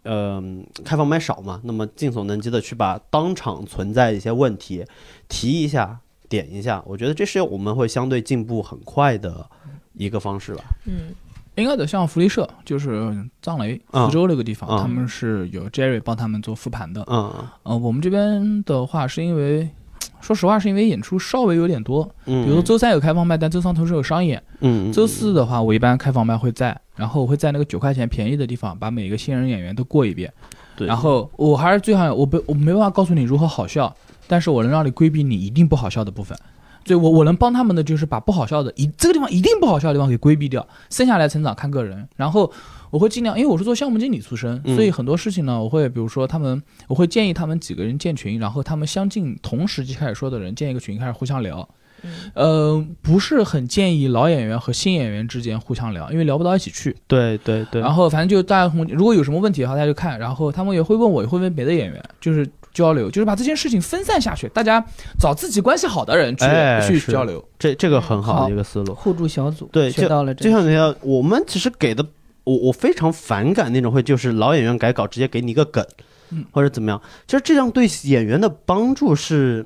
[0.04, 4.86] 嗯，开放麦少嘛，那么尽所能及的去把当场存在一些问题
[5.28, 6.00] 提一下、
[6.30, 9.46] 点一下，我觉得这是我们会相对进步很快的
[9.94, 10.64] 一个方式吧。
[10.86, 11.14] 嗯。
[11.56, 17.04] 应该的，像福利社，就是藏雷福州那个地方，他们是有 Jerry 帮他们做复盘的。
[17.08, 17.34] 嗯
[17.64, 19.70] 呃，我们这边的话，是因为，
[20.20, 22.10] 说实话，是因为演出稍微有点多。
[22.26, 22.46] 嗯。
[22.46, 24.42] 比如周三有开放麦，但周三同时有商演。
[24.60, 24.92] 嗯。
[24.92, 30.32] 周四的话，我一般开放麦会在，然后我会在那个九块钱便宜的地方，把每个新人演员都过一遍。
[30.76, 30.86] 对。
[30.86, 33.96] 然后我还是最好，我不，我没办法告诉你如何好笑，
[34.28, 36.38] 但是我能让你规避你一定不好笑的部分。
[36.86, 42.08] 对我，我能帮他们的就是把不好笑的一这个地方一定不好笑的地方给规避掉，剩下来成长看个人。
[42.16, 42.50] 然后
[42.92, 51.68] 我会尽量，因为我是做项目经理出身，所以很多事情呢，我会比如说他们，我会建议他们几个人建群，然后他们相近同时期开始说的人建一个群，开始互相聊。
[52.36, 56.96] 呃，不是很建议老演员和新演员之间互相聊，因为聊不到一起去。
[57.08, 57.82] 对对对。
[57.82, 60.20] 然后反正就大家如果有什么问题的话，大家就看。
[60.20, 62.48] 然后他们也会问我，也会问别的演员，就是。
[62.76, 64.86] 交流就是把这件事情分散下去，大家
[65.18, 68.94] 找自己关系好的人去去交流，这这个很好的一个思路。
[68.94, 70.34] 互助小组，对，学到了。
[70.36, 72.06] 就像你要，我们其实给的，
[72.44, 75.84] 我我非常反感那种会，就是老演员改稿直接给你一个梗，
[76.52, 79.66] 或者怎么样，其实这样对演员的帮助是。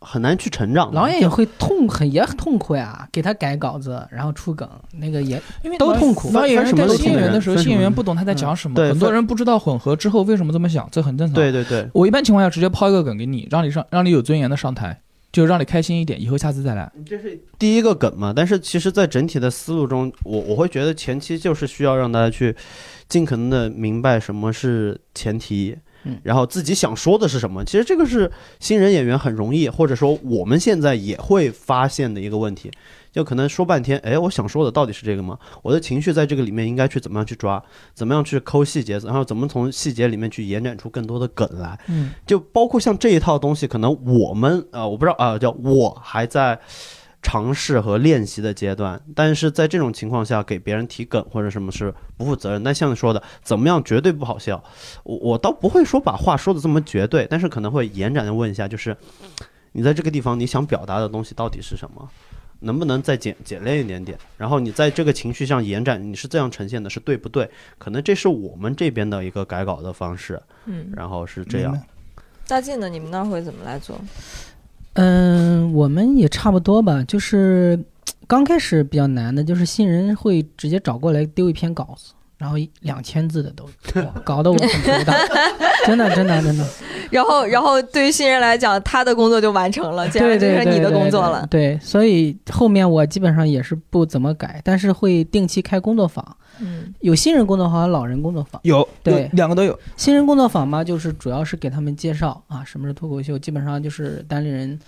[0.00, 3.08] 很难去成长，老演员会痛，很也很痛苦呀。
[3.10, 6.30] 给他改稿子，然后出梗，那个也因为都痛苦。
[6.32, 11.34] 老演员跟新演员的时候，新演员不懂他在讲什么，很多人不知道混合之后为什么这么想，这很正常。
[11.34, 15.00] 对对对，我一般情况下直接抛一个梗给你，让你上，让你有尊严的上台，
[15.32, 16.92] 就让你开心一点，以后下次再来。
[17.04, 18.32] 这是第一个梗嘛？
[18.36, 22.54] 但是其实，在整体的思路中，我我会觉得前期就是需要让大家去
[23.08, 25.76] 尽可能的明白什么是前提。
[26.22, 27.64] 然后自己想说的是什么？
[27.64, 28.30] 其实这个是
[28.60, 32.70] 新人演员很容易，或者说我们现在也会发现的一个问题，
[33.12, 35.38] 就可能说半天，哎，我想说的到底是这个吗？
[35.62, 37.62] 我的情绪在这个里面应该去怎么样去抓，
[37.94, 41.78] 怎么样去抠细节，然后怎么从细节里面去延展出更多的梗来？
[41.88, 46.58] 嗯，就包括像这一套东西，可能我们啊，我不知道啊，叫我还在。
[47.26, 52.62] 尝试和练习的阶段，但是在这种情况下给别人提梗或者什么是不负责任。
[52.62, 54.62] 但像你说的，怎么样绝对不好笑？
[55.02, 58.96] 我我倒不会说把话说的这么绝对，但是可能会延展的问一下，就是
[59.72, 62.08] 你在这个地方你想表达的东西到底是什么？
[62.60, 64.16] 能不能再简简练一点点？
[64.36, 67.50] 然后你在这个情绪上延展，你是这样呈现的，是对不对？
[67.76, 70.40] 可能这是我们这边的一个改稿的方式。
[70.66, 71.76] 嗯，然后是这样。
[72.46, 72.88] 大靖呢？
[72.88, 74.00] 你们那儿会怎么来做？
[74.96, 77.78] 嗯，我们也差不多吧，就是
[78.26, 82.12] 刚开始比较难的，就是新人会直接找过来丢一篇稿子。
[82.38, 83.68] 然后两千字的都，
[84.22, 85.14] 搞得我很头大，
[85.86, 86.66] 真的真的真的。
[87.10, 91.46] 然后然后对于新人来讲，他的工作就完成了，接下来就是你的工作了。
[91.48, 96.36] 对，所以后面我基本上也是不怎么改，但是会定期开工作坊。
[96.58, 98.60] 嗯，有新人工作坊和老人工作坊。
[98.64, 99.78] 有，对，两个都有。
[99.96, 104.78] 新人工作坊嘛，就是主要是给他们介绍啊，什么是脱口秀，基本上就是单立人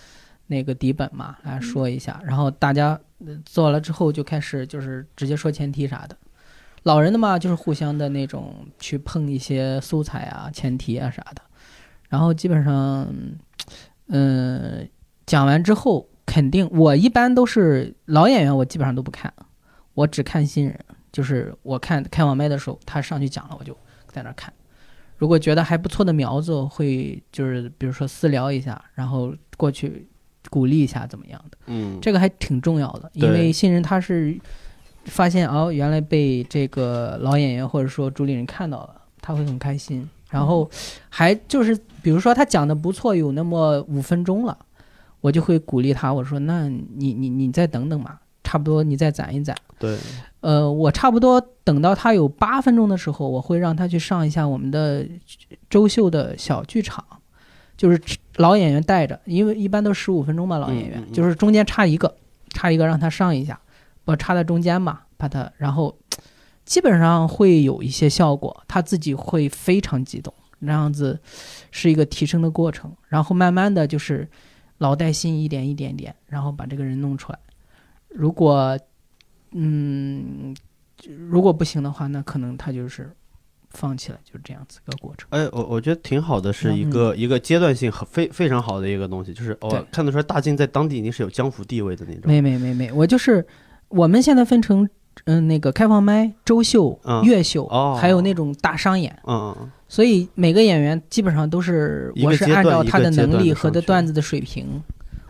[0.46, 2.98] 那个底本嘛，来说一下，然后大家
[3.44, 6.16] 做了之后就开始就是直接说前提啥的。
[6.84, 11.42] 老人的嘛，就是互相的那种去碰一些素材啊、前提啊啥的，
[12.08, 13.06] 然后基本上，
[14.06, 14.88] 嗯，
[15.26, 19.32] 讲完之后肯定我一般都是老演员，我基本上都不看，
[19.94, 20.78] 我只看新人。
[21.10, 23.76] 就是我看开网麦的时候，他上去讲了，我就
[24.06, 24.52] 在那看。
[25.16, 30.06] 如果觉得还不错的苗子，会就是比如说私聊一下，然后过去
[30.48, 31.58] 鼓励一下怎么样的。
[31.66, 34.38] 嗯，这个还挺重要的，因为新人他是。
[35.08, 40.08] 发现哦，原来被这个老演员或者说主理人看到了，他会很开心。
[40.30, 40.70] 然后
[41.08, 44.56] 还就是，比如说他讲的不错，有那么五分钟了，
[45.22, 49.96] 我就会鼓励他，我说：“那你你你再等等嘛，差不多你再攒一攒。”对，
[50.40, 55.06] 呃，我差不多等到他有八分钟的时候，我会让他去上一下我们的
[55.70, 57.02] 周秀的小剧场，
[57.74, 57.98] 就是
[58.36, 62.14] 老演员带着，因为一般都十五分钟嘛，老演员就是中间差一个，
[62.50, 63.58] 差一个让他上一下。
[64.08, 65.94] 我插在中间嘛，把它，然后
[66.64, 71.20] 基本上会有一些效果，他自己会非常激动，那样子
[71.70, 74.26] 是一个提升的过程，然后慢慢的就是
[74.78, 77.38] 老带新，一点一点点，然后把这个人弄出来。
[78.08, 78.78] 如果
[79.50, 80.56] 嗯，
[81.28, 83.14] 如果不行的话，那可能他就是
[83.68, 85.28] 放弃了，就是这样子一个过程。
[85.32, 92.22] 哎，我我觉得挺好的，是一个一个阶段性很非非常好的一个东西，就是哦，看得出来大靖在当地已经是有江湖地位的那种。
[92.24, 93.46] 没没没没，我就是。
[93.88, 94.88] 我们现在分成，
[95.24, 99.16] 嗯，那个开放麦、周秀、月秀，哦还有那种大商演。
[99.26, 99.70] 嗯嗯。
[99.88, 104.66] 所以每个演员基本上都是，我是按照他的能力和的段子的水平，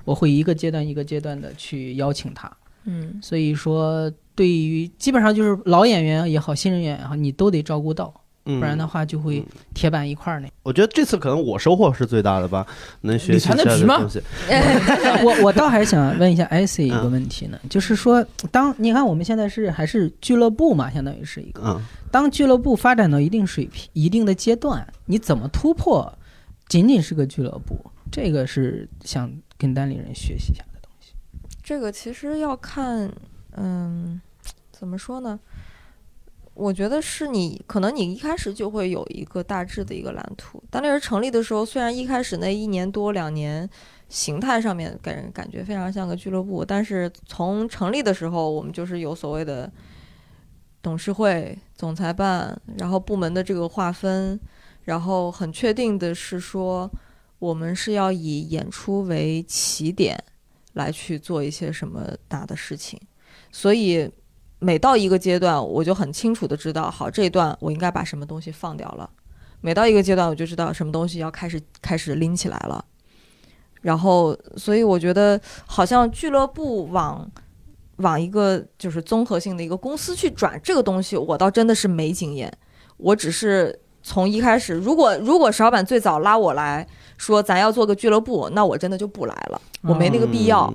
[0.05, 2.51] 我会一个阶段一个阶段的去邀请他。
[2.85, 3.19] 嗯。
[3.23, 8.13] 所以说，对于基本上就是老演员也好，新人演员也好，你都得照顾到。
[8.59, 9.45] 不然的话就会
[9.75, 10.49] 铁板一块儿呢。
[10.62, 12.66] 我觉得这次可能我收获是最大的吧，
[13.03, 14.23] 能学习这些东西。
[15.23, 21.81] 我我倒还是想问一下艾 C 一个问题呢，就是说，当你看我们现在是还是俱乐部嘛，相当于是一个，
[22.11, 26.12] 当俱乐部发展到一定水平、一定的阶段，你怎么突破？
[26.69, 27.79] 仅仅是个俱乐部，
[28.11, 31.12] 这个是想跟单立人学习一下的东西。
[31.62, 33.11] 这个其实要看，
[33.57, 34.20] 嗯，
[34.70, 35.41] 怎么说呢？
[36.59, 40.61] 我觉得是你，可能你一开始就会有一个大致的一个蓝图。
[40.69, 43.69] 当那人成立的时候，虽然一开始那一年多两年，
[44.09, 49.71] 形态上面给人感觉非常像个俱乐部，但是从成立的时候，我们就是有所谓的
[50.83, 54.39] 董事会、总裁办，然后部门的这个划分，
[54.83, 56.91] 然后很确定的是说，
[57.39, 60.19] 我们是要以演出为起点
[60.73, 63.01] 来去做一些什么大的事情，
[63.53, 64.11] 所以。
[64.61, 69.09] 每到一个阶段，我就很清楚的知道，好这一段我应该把什么东西放掉了。
[69.61, 72.85] 每到一个阶段，我就知道什么东西要开始开始拎起来了。
[73.81, 77.31] 然后，所以我觉得好像俱乐部往
[77.97, 82.53] 往一个就是综合性的一个公司去转这个东西，我倒真的是没经验。
[82.97, 86.87] 我只是从一开始，如果如果石老板最早拉我来
[87.17, 90.73] 说咱要做个俱乐部，那我真的就不来了，我没那个必要。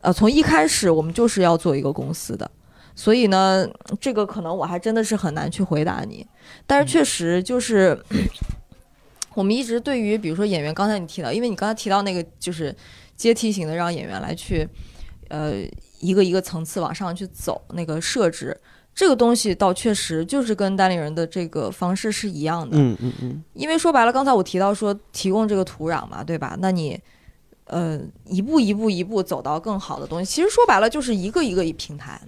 [0.00, 2.48] 呃，从一开始我们就是要做一个公司的。
[2.98, 3.68] 所以呢，
[4.00, 6.26] 这个可能我还真的是很难去回答你，
[6.66, 7.96] 但是确实就是，
[9.34, 12.74] 我们一直对于比如说演员，刚才你提到，因为你刚才提到那个就是
[13.14, 14.66] 阶梯型的让演员来去，
[15.28, 15.56] 呃，
[16.00, 18.58] 一个一个层次往上去走那个设置，
[18.94, 22.78] 这个东西倒确实就是跟单立人的这个方式是一样的。
[22.78, 23.44] 嗯嗯嗯。
[23.52, 26.56] 因为说白了，刚才我提到说提供这个土壤嘛，对吧？
[26.60, 26.98] 那你
[27.66, 32.18] 呃一步一步一步走到更好的东西，其实说白了就是一个一个一平台。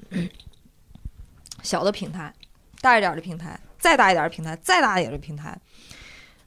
[1.63, 2.33] 小的平台，
[2.81, 5.61] 大一点的平台，再大一点的平台，再大一点的平台，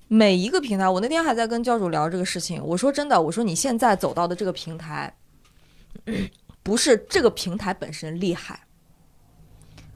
[0.07, 2.63] 每一个平台，我那天还在跟教主聊这个事情。
[2.63, 5.13] 我说真的，我说你现在走到的这个平台，
[6.63, 8.61] 不是这个平台本身厉害，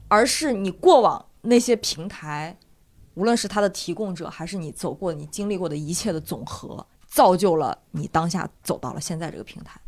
[0.08, 2.56] 而是你过往那些平台，
[3.14, 9.80] 无论是它的提供者，还是你走过、你经历过的一切的总和，造就了你当下走到了现在这个平台。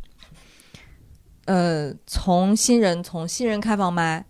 [1.45, 4.25] 呃，从新人，从新人开放麦。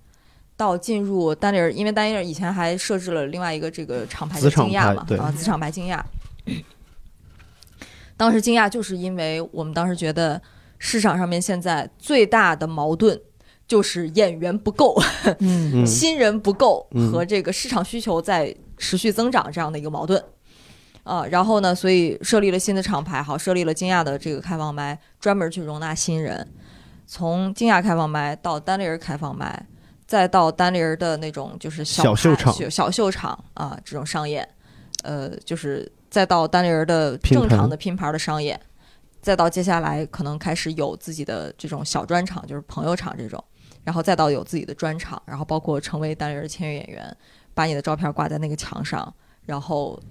[0.60, 6.02] 到进入丹尼尔，因为丹尼尔以前还设置了另外一个这个厂牌的惊讶嘛，啊，子厂牌惊讶。
[8.18, 10.42] 当时惊讶，就是因为我们当时觉得
[10.78, 13.18] 市场上面现在最大的矛盾
[13.66, 15.02] 就是演员不够，
[15.40, 20.22] 嗯，新人不够和这个市场需求在持续增长这样的一个矛盾。
[21.06, 26.46] 啊，然后呢，所以设立了新的厂牌，好，设立了惊讶的这个开放麦，专门去容纳新人。
[27.08, 29.66] 从惊讶开放麦到单立人开放麦，
[30.10, 34.48] 再到单立人的那种就是小秀场、小秀场啊，这种商演，
[35.04, 38.12] 呃，就是再到单立人的正常的拼盘。
[38.12, 38.60] 的商演，
[39.22, 43.44] 再到接下来可能开始有自己的这种小专场，就是朋友场这种，
[43.84, 47.18] 然后再到有自己的专场，然后包括成为单立人的签约演员，
[47.54, 49.14] 把你的照片挂在那个墙上，
[49.46, 50.02] 然后。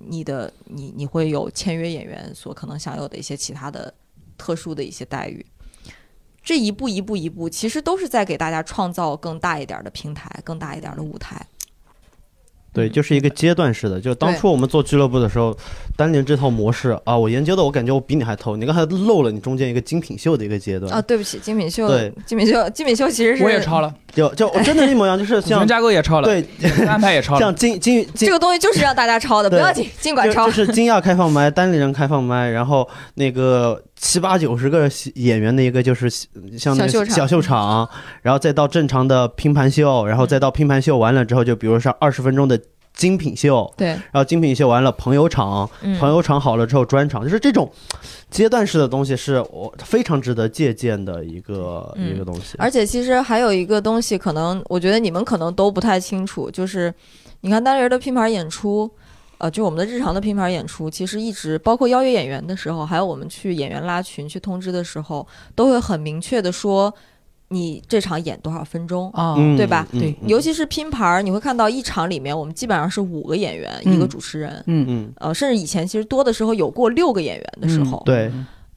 [0.00, 3.92] 你的你你会有签约演员所可能享有的一些其他的
[4.36, 5.44] 特殊的一些待遇，
[6.48, 11.44] 这一步一步一步，其实都是在给大家创造更大一点的平台，更大一点的舞台。
[12.72, 14.00] 对，就是一个阶段式的。
[14.00, 15.54] 就当初我们做俱乐部的时候，
[15.94, 18.56] 单联这套模式啊，我研究的，我感觉我比你还透。
[18.56, 26.42] 你刚才漏了你中间一个精品秀的一个阶段啊，对不起，精品秀，对，精品秀，精品秀其实是我也抄了，就就真的，一模一样，就是 像架构也抄了，对，
[26.86, 30.46] 安排也抄了， 像金金这个东西就是让大家抄的，不要紧，尽管抄。
[30.46, 33.82] 就是惊讶开放麦，单立人开放麦，然后那个。
[33.98, 36.08] 七八九十个演员的一个就是
[36.56, 37.88] 像那个小秀场，
[38.22, 42.58] 然后再到正常的拼盘秀，然后再到拼盘秀完了之后，就比如上二十分钟的
[42.94, 45.68] 精品秀，对，然后精品秀完了朋友场，
[45.98, 47.70] 朋友场好了之后专场，就是这种
[48.30, 52.54] 阶段式的东西，是我非常值得借鉴的一个一个东西。
[52.58, 56.94] 而且其实还有一个东西，可能我觉得你们可能都不太清楚，就是
[57.40, 58.88] 你看单人的拼盘演出。
[59.38, 66.92] 呃，就我们的日常的拼盘演出，其实一直包括邀约演员的时候，还有我们去演员拉群去通知的时候，都会很明确的说，
[67.48, 69.86] 你这场演多少分钟啊，对吧？
[69.92, 78.30] 对，尤其是拼盘，你会看到一场里面我们基本上是五个演员，一个主持人，嗯嗯，呃，甚至以前其实多的时候有过六个演员的时候，对，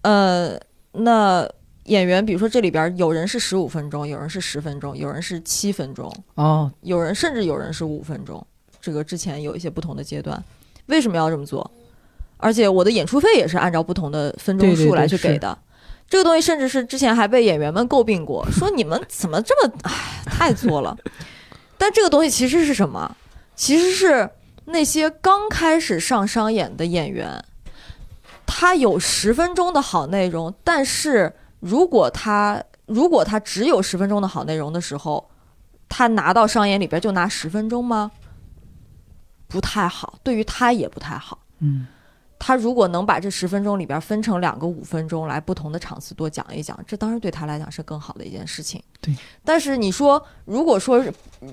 [0.04, 0.56] 呃，
[0.92, 1.46] 那
[1.86, 8.46] 演员比如说这里边有人是十五分钟，有人是十分钟，有人是七分钟，哦，有人甚至有人是五分钟。
[8.82, 10.44] 这个之前有一些不同的阶段，
[10.88, 11.70] 为什么要这么做？
[12.38, 15.56] 而且我的演出费也是按照不同的分钟数来去给的。
[16.10, 19.94] 这个东西甚至是之前还被演员们诟病过，说你们怎么这么唉
[20.26, 20.98] 太作了。
[21.78, 23.16] 但这个东西其实是什么？
[23.56, 24.30] 其实是
[24.66, 27.44] 那些刚开始上商演的演员，
[28.46, 35.30] 他有十分钟的好内容，但是如果他如果他只有十分钟的好内容的时候，
[35.88, 38.12] 他拿到商演里边就拿十分钟吗？
[39.52, 41.38] 不太好，对于他也不太好。
[41.60, 41.86] 嗯，
[42.40, 48.82] 他如果能把这十分钟里边分成两个五分钟来不同的场次多讲一讲，这当然对他来讲是更好的一件事情。
[49.00, 49.14] 对。
[49.46, 51.04] 但是你说，如果说，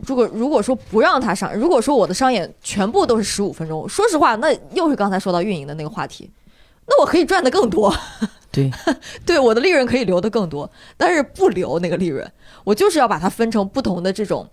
[0.06, 6.30] 如果如果说不让他上，如果说我的商演全部都是十五分钟，说实话，那又是刚才说到运营的那个话题，
[6.86, 7.94] 那我可以赚的更多。
[8.50, 8.70] 对，
[9.26, 12.32] 对，我的利润可以留的更多，但是不留那个利润，
[12.64, 14.48] 我就是要把它分成不同的这种，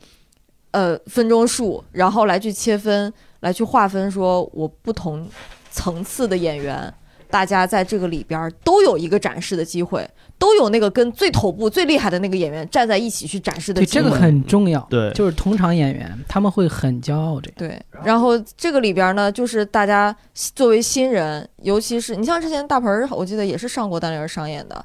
[0.72, 3.14] 呃，分钟数，然后来去切分。
[3.46, 5.24] 来去划分，说我不同
[5.70, 6.92] 层次的演员，
[7.30, 10.10] 大家在这个里边都有一个展示的机会，
[10.40, 14.04] 都有那个跟最头部、最厉害的那个演员站在一起去展示的机会。
[14.04, 14.80] 对，这个很重要。
[14.90, 17.58] 对，就是同场演员他们会很骄傲这个。
[17.58, 24.84] 对，然后这个里边呢，就是大家作为新人，尤其是你像之前大盆，我记得也是上过单立人上演的，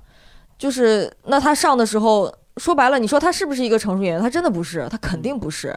[0.58, 4.20] 就是那他上的时候，说白了，你说他是不是一个成熟演员？
[4.20, 5.74] 他真的不是，他肯定不是。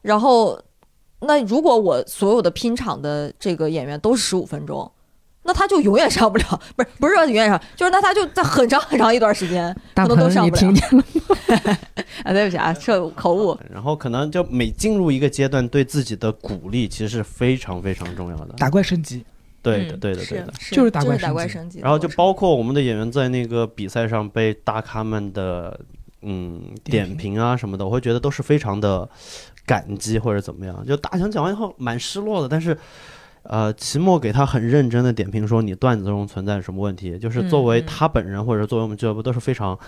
[0.00, 0.58] 然后。
[1.20, 4.90] 那如果我所有的拼场的这个演员都是十五分钟，
[5.46, 10.60] 那他就永远上不了，不是不是说永远上，就是那他就在很长很长一段时间可能都上不了。
[10.60, 11.04] 听见了？
[12.24, 13.58] 啊，对不起啊，这口误。
[13.70, 18.54] 然后可能就每进入一个阶段，对自己的鼓励其实是非常非常重要的。
[18.56, 19.22] 打怪升级，
[19.62, 21.80] 对的，对的，对的，就是打怪升级。
[21.80, 25.78] 然后就包括我们的演员在那个比赛上被大咖们的
[26.22, 29.06] 嗯点评啊什么的，我会觉得都是非常的。
[29.66, 32.76] 感激或者怎么样，就大强讲完以后蛮失落的，但是，
[33.44, 39.78] 呃，齐墨给他很认真的点评说你段子中存在什么问题，就是作为他本人或者作为我们俱乐部都是非常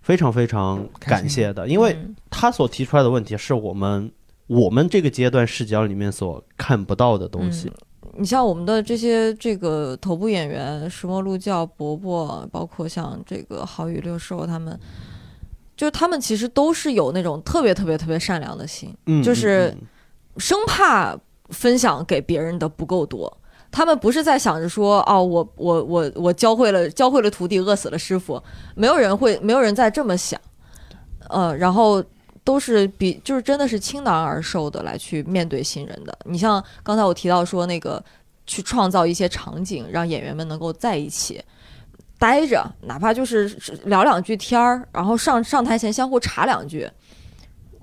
[0.00, 1.96] 非常非常感谢的，因为
[2.28, 4.10] 他所提出来的问题是我们
[4.48, 7.70] 我们这个阶段视角里面所看不到的东西。
[8.18, 14.78] 你像我们的这些这个头部演员，石墨鹿教、伯伯，包括像这个郝宇、六兽他们。
[15.80, 18.94] 就是他们其实都是有那种特别特别特别善良的心，
[19.24, 19.74] 就是
[20.36, 23.34] 生怕分享给别人的不够多。
[23.70, 28.38] 他们不是在想着说，哦，我我我我教会了教会了徒弟，饿死了师傅。
[28.74, 30.38] 没有人会，没有人在这么想。
[31.30, 32.04] 呃，然后
[32.44, 36.14] 都是比就是真的是倾囊而授的来去面对新人的。
[36.26, 38.04] 你像刚才我提到说那个。
[38.46, 41.40] 去创造一些场景，让演员们能够在一起
[42.20, 43.48] 待着，哪怕就是
[43.86, 46.88] 聊两句天儿，然后上上台前相互查两句，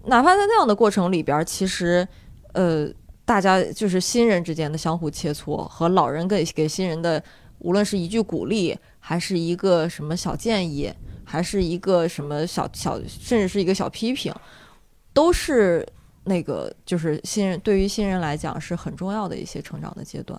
[0.06, 2.08] 哪怕在那样的过程里边，其实
[2.54, 2.88] 呃，
[3.26, 7.22] 大家就是新人之间的相互切磋，和老人给给新人的，
[7.60, 10.94] 无论是一句鼓励，还是一个什么小建议，
[11.26, 14.34] 还是一个什么小小，甚至是一个小批评，
[15.12, 15.86] 都是。
[16.30, 20.38] 那个就是新人，对于新人来讲是很重要的一些成长的阶段。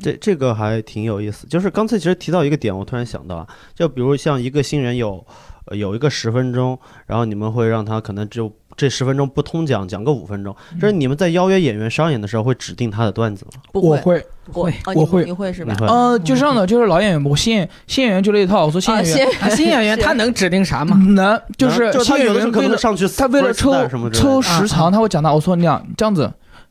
[0.00, 1.46] 这这个还挺有意思。
[1.46, 5.24] 就是刚才其实提到一个点，我突然想到，就比如像一个新人有
[5.72, 8.52] 有一个十分钟，然后你们会让他可能只有。
[8.76, 10.52] 这十分钟不通讲，讲个五分钟。
[10.80, 13.62] 就是你们在邀约演员商演的时候，会指定他的段子吗？
[13.72, 14.20] 我会，
[14.50, 15.76] 会，我会，你会是吧？
[15.86, 18.66] 呃，就这样的，就是老演员，我新演新演员就这一套。
[18.66, 20.96] 我说新演员，新演员他能指定啥吗？
[20.96, 23.72] 能，就是新演员可能上去，他为了抽
[24.12, 25.32] 抽时长，他会讲他。
[25.32, 26.28] 我说你俩这样子。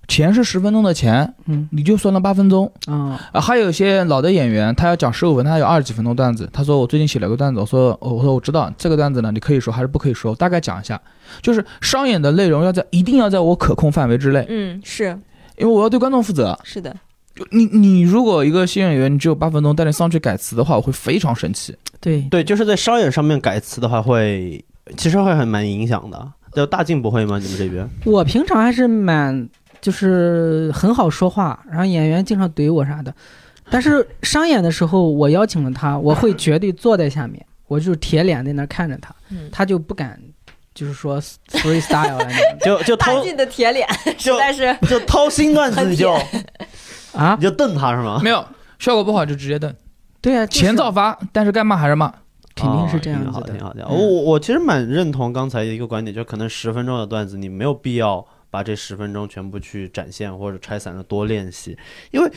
[0.08, 6.50] 钱是十分钟的钱，嗯，你就算了八分钟，啊，还有一些老的演员，他要讲十五分，他有二十几分钟段子。
[6.52, 11.00] 他说我最近写了个段子，我说我说我知道这个段子呢，你可以说还是不可以说，大概讲一下，
[11.42, 15.06] 就是商演的内容要在一定要在我可控范围之内，嗯，是
[15.58, 16.96] 因为我要对观众负责，是的，
[17.52, 21.76] 你你如果一个新演员你只有八分钟，带你上去改词的话，我会非常生气。
[22.02, 24.64] 对对，就是在商演上面改词的话，会
[24.98, 26.32] 其实会很蛮影响的。
[26.54, 27.40] 就大静不会吗？
[27.40, 27.90] 你们这边？
[28.06, 29.50] 我平常还是蛮。
[29.84, 33.14] 就是很好说话，然后演员经常怼我啥的，
[33.70, 39.14] 但是商演的时候，我邀请了他，我会绝对坐在下面，我就铁脸在那看着他，
[39.52, 40.18] 他就不敢，
[40.74, 41.20] 就是说
[41.50, 42.28] freestyle 了，
[42.64, 43.86] 就就大劲的铁脸，
[44.18, 44.74] 实在是。
[44.88, 46.14] 就掏心段子你就
[47.12, 48.22] 啊，你就瞪他是吗？
[48.24, 48.42] 没有
[48.80, 49.76] 效果不好就直接瞪，
[50.22, 52.10] 对啊，钱照发，但是该骂还是骂，
[52.56, 53.48] 肯定是这样子的。
[53.52, 53.92] 挺好，挺好。
[53.92, 58.26] 我我其实蛮认同刚才一个观点，就可能十分钟的段子你没有必要。
[58.54, 61.76] 把这十分钟全部去展现或者拆散了多练习，
[62.12, 62.32] 因为，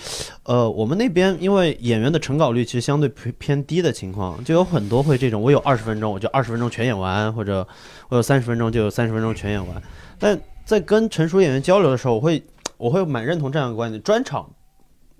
[0.44, 7.68] 呃，我们那边因为演员的成稿率其实相对偏偏低的情况，就有很多会这种，我有二十分钟我就二十分钟全演完，或者
[8.08, 9.82] 我有三十分钟就有三十分钟全演完。
[10.18, 12.42] 但在跟成熟演员交流的时候，我会
[12.78, 14.50] 我会蛮认同这样的观点，专场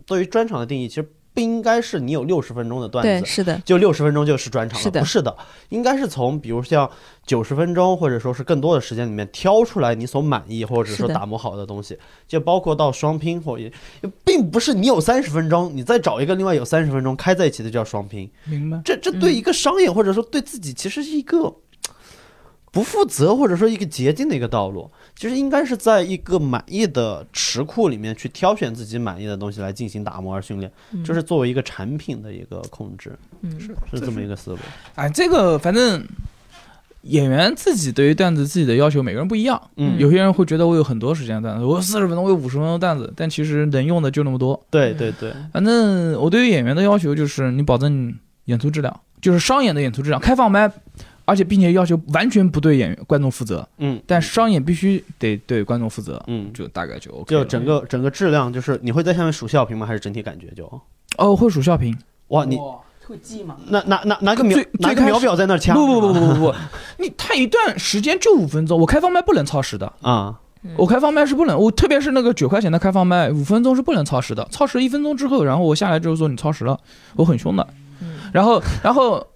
[0.07, 1.13] 对于专场的定义其实。
[1.37, 5.37] 不应该是你有六十分钟的段子，对，是的，就六十分钟就是专场了，不是的，
[5.69, 6.91] 应该是从比如像
[7.27, 13.71] 九十分钟或者说是更多的时间里面挑出来你所满意或者说打磨好的东西，就包括到双拼或也，
[14.25, 18.81] 并不是你有三十分钟，你再找一个另外有三十分钟开在一起的叫双拼，明白？
[18.83, 21.55] 这这对一个商业或者说对自己其实是一个。
[22.73, 30.71] 不负责，或者说一个捷径的一个道路，其实应该是在一个满意的池库里面去挑选自己满意的东西来进行打磨而训练，
[31.03, 34.59] 就是作为一个产品的一个控制，嗯是是这么一个思路。
[34.95, 36.07] 哎，这个反正
[37.01, 44.63] 演员自己对于段子自己的要求每个人不一样，嗯，有些人会觉得我有很多时间段子，我有四十分钟，我有五十分钟段子，但其实能用的就那么多。
[44.71, 48.15] 对对对，反正我对于演员的要求就是你保证
[48.45, 50.71] 演出质量，就是商演的演出质量，开放麦。
[51.27, 57.25] 而且并且要求完全不对演员观众负责，嗯，但商演必须得对观众负责，嗯，就大概就 OK。
[57.29, 59.85] 就整个整个质量，就是你会在下面数笑评吗？
[59.85, 60.65] 还是整体感觉就？
[61.19, 61.95] 哦，会数笑评。
[62.29, 62.57] 哇，你
[63.07, 63.57] 会记吗？
[63.67, 65.75] 拿拿拿拿个秒拿个秒表在那掐？
[65.75, 66.55] 不不不不不不，
[67.03, 70.39] 你他一段时间就五分钟，我开放麦不能超时的啊，
[70.77, 76.79] 我开放麦是不能，我特别是那个九块钱的开放麦，五分钟是不能超时的，超时一分钟之后，然后我下来之后说你超时了，
[77.17, 77.67] 我很凶的，
[78.33, 79.27] 然后然后。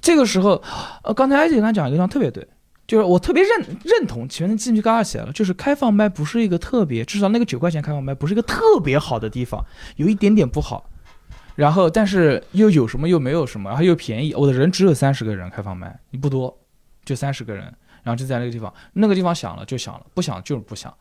[0.00, 0.62] 这个时候，
[1.02, 2.46] 呃，刚才艾姐跟他讲一个地方特别对，
[2.86, 3.50] 就是我特别认
[3.84, 5.32] 认同，前面鸡皮疙瘩起来了。
[5.32, 9.64] 就是开放麦不是一个特别，至少那个九块钱开放麦不是一个特别好的地方，
[9.96, 10.88] 有一点点不好。
[11.54, 14.34] 然后，但是又有什么又没有什么，然后又便宜。
[14.34, 16.54] 我的人只有三十个人开放麦，你不多，
[17.04, 17.64] 就三十个人，
[18.02, 20.92] 然后就在那个地方，那个地方响了就响了，不响就是不响。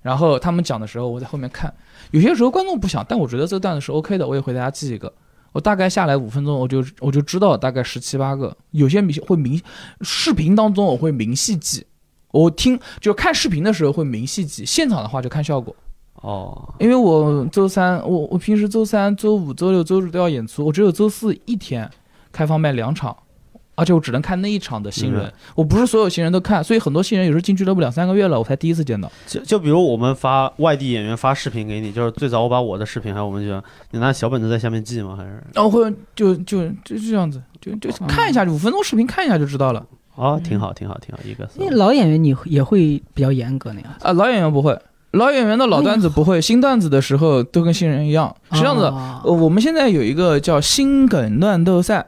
[0.00, 1.72] 然后他们讲的时候，我在后面看，
[2.10, 5.12] 有些时候观众不响，但我觉得这段子是 OK 的，我也会大家记一个。
[5.56, 9.58] 我大概下来五分钟，我就我就知道大概十七八个，有些明会明
[10.02, 11.82] 视频当中我会明细记，
[12.30, 15.74] 我听就看视频的时候会明细记，现场的话就看效果。
[16.16, 21.90] 哦，因为我周三我我平时周三、周五、周六、周日都要演出，我只有周四一天
[22.30, 23.16] 开放卖两场。
[23.76, 29.08] 而且我只能看那一场的新人，我不是所有新人都看，所以很多新人有时候进俱乐部两三个月了，我才第一次见到。
[29.26, 35.14] 就就比如我们发外地演员发视频给你，就是最早我把我的视频，还有我们就你拿小本子在下面记吗？
[35.16, 35.42] 还是？
[35.54, 39.84] 哦，会就就就这样子，就就看一下，五分钟视频看一下就知道了。
[40.14, 41.46] 哦，挺好，挺好，挺好，一个。
[41.56, 43.92] 那老演员你也会比较严格那样？
[44.00, 44.74] 啊，老演员不会，
[45.10, 48.34] 老演员的老段子不会，新段子的时候都跟新人一样。
[48.52, 52.06] 是这样子，呃，我们现在有一个叫新梗乱斗赛。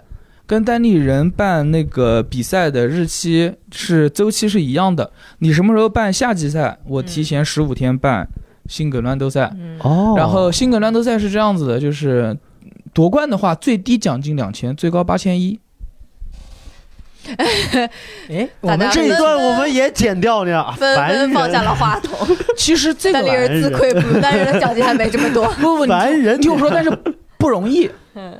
[0.49, 5.13] 跟当地人办那个比赛的日期是周期是一样的。
[5.41, 6.79] 你什么时候办夏季赛？
[6.87, 8.27] 我提前十五天办
[8.67, 9.53] 新梗乱斗赛。
[9.81, 12.35] 哦，然后新梗乱斗赛是这样子的，就是
[12.95, 15.61] 夺冠的话，最低奖金两千，最高八千一。
[18.31, 22.27] 哎，我们这一段我们也剪掉呢，纷纷放下了话筒。
[22.57, 25.47] 其实这个令人自愧不如，但是奖金还没这么多。
[25.61, 26.41] 不不，烦人。
[26.41, 26.91] 听我说，但是
[27.37, 27.91] 不容易。
[28.17, 28.35] 嗯，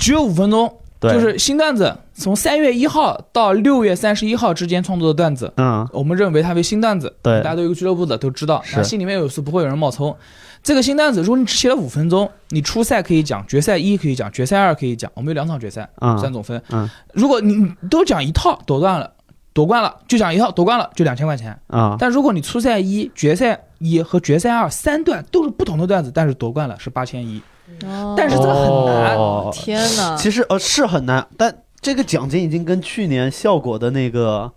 [0.00, 0.74] 只有五分钟。
[1.02, 7.10] 就是新段子，从三月一号到六月三十一号之间创作的段子，嗯，我们认为它为新段子。
[7.22, 10.14] 对，大家都有个俱乐部的都知道，那心里面有数，不会有人冒充。
[10.62, 15.10] 这个新段子，如果你只写了五分钟，你初赛可以讲，决赛一可以讲，决赛二可以讲。
[15.14, 15.88] 我们有两场决赛，
[16.20, 16.62] 三总分。
[16.68, 19.10] 嗯，如果你都讲一套夺冠了，
[19.54, 21.96] 夺冠了就讲一套夺冠了就两千块钱啊。
[21.98, 27.40] 但如果你初赛一、决赛一和决赛二三段都是不同的段子，但是夺冠了是八千一。
[27.84, 29.18] 哦，但是这个很难。
[29.52, 30.16] 天哪！
[30.16, 31.54] 其实呃是很难，但。
[31.82, 34.52] 这个奖金已经跟去年效果的那个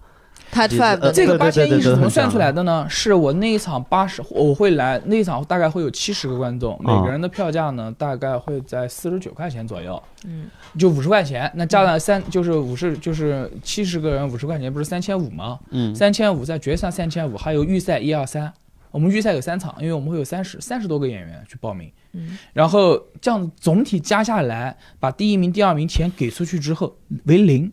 [0.51, 1.09] 太帅了。
[1.09, 2.85] 这个八千一是怎么算出来的呢？
[2.89, 10.03] 是我那一场八十，我会来那一场大概会有七十个观众，每个人的票价呢大概会在四十九块钱左右。
[10.25, 15.57] 嗯，就五十块钱，那加了三就是五十就是七十个人五十块钱不是三千五吗？
[15.69, 18.51] 嗯，三千五在决赛三千五，还有预赛一二三。
[18.93, 21.91] 我们预赛有三场，因为我们会有三十三十多个演员去报名。
[22.13, 26.95] 嗯，然后这样总体加下来，把第一名、第二名钱给出去之后
[27.25, 27.71] 为零，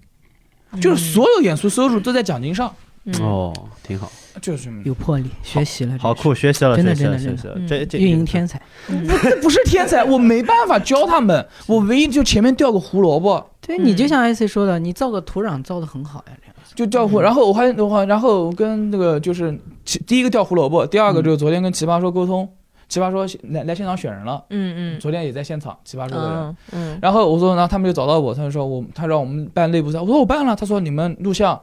[0.80, 2.74] 就是所有演出收入都在奖金上。
[3.18, 3.52] 哦，
[3.82, 13.50] 挺好，就是有魄力，学习了，好酷，学习了，真的真的真的，这这运营天才， 不不是天才，我没办法教他们， 我唯一就前面掉个胡萝卜。
[13.60, 19.58] 对你就像 IC 说的，你造个土壤造的很好呀，就掉胡，然后我还我然后跟那个就是
[20.06, 22.48] 第一个掉胡萝卜，第二个就是昨天跟奇葩说沟通。
[22.88, 31.60] 奇葩说来来现场选人了，嗯嗯，昨天也在现场，奇葩说的人，嗯，然后我说，然后他们就找到我，他就说我他让我们办内部赛，我说我办了，他说你们录像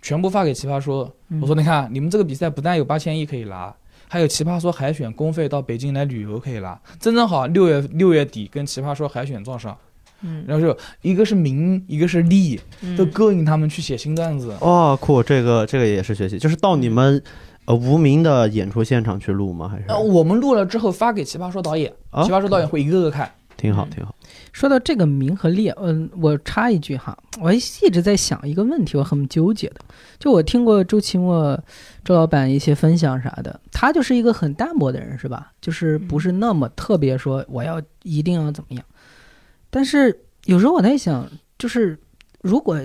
[0.00, 1.12] 全部发给奇葩说，
[1.42, 3.74] 我说你看你们这个比赛不但有八千亿可以拿，
[4.06, 9.76] 还有奇葩说海选公费到北京来旅游可以拿，正正好六月六月底跟奇葩说海选撞上，
[10.22, 12.60] 嗯，然后就一个是名，一个是利，
[12.96, 17.22] 都勾引他们去写新段子，哇酷，这个这个也是学习，就是到你们。
[17.68, 19.68] 呃，无名的演出现场去录吗？
[19.68, 19.84] 还是？
[19.88, 21.92] 呃，我们录了之后发给奇葩说导演，
[22.24, 24.14] 奇葩说导演会一个个看，挺好，挺好。
[24.54, 27.60] 说到这个名和利，嗯，我插一句哈，我一
[27.92, 29.80] 直在想一个问题，我很纠结的。
[30.18, 31.62] 就我听过周奇墨
[32.02, 35.52] 周老板一些分享啥的，他就是一个很淡薄的人，是吧？
[35.60, 38.82] 就是不是那么特别说我要一定要怎么样。
[39.70, 41.28] 但是有时候我在想，
[41.58, 41.98] 就是
[42.40, 42.78] 如果。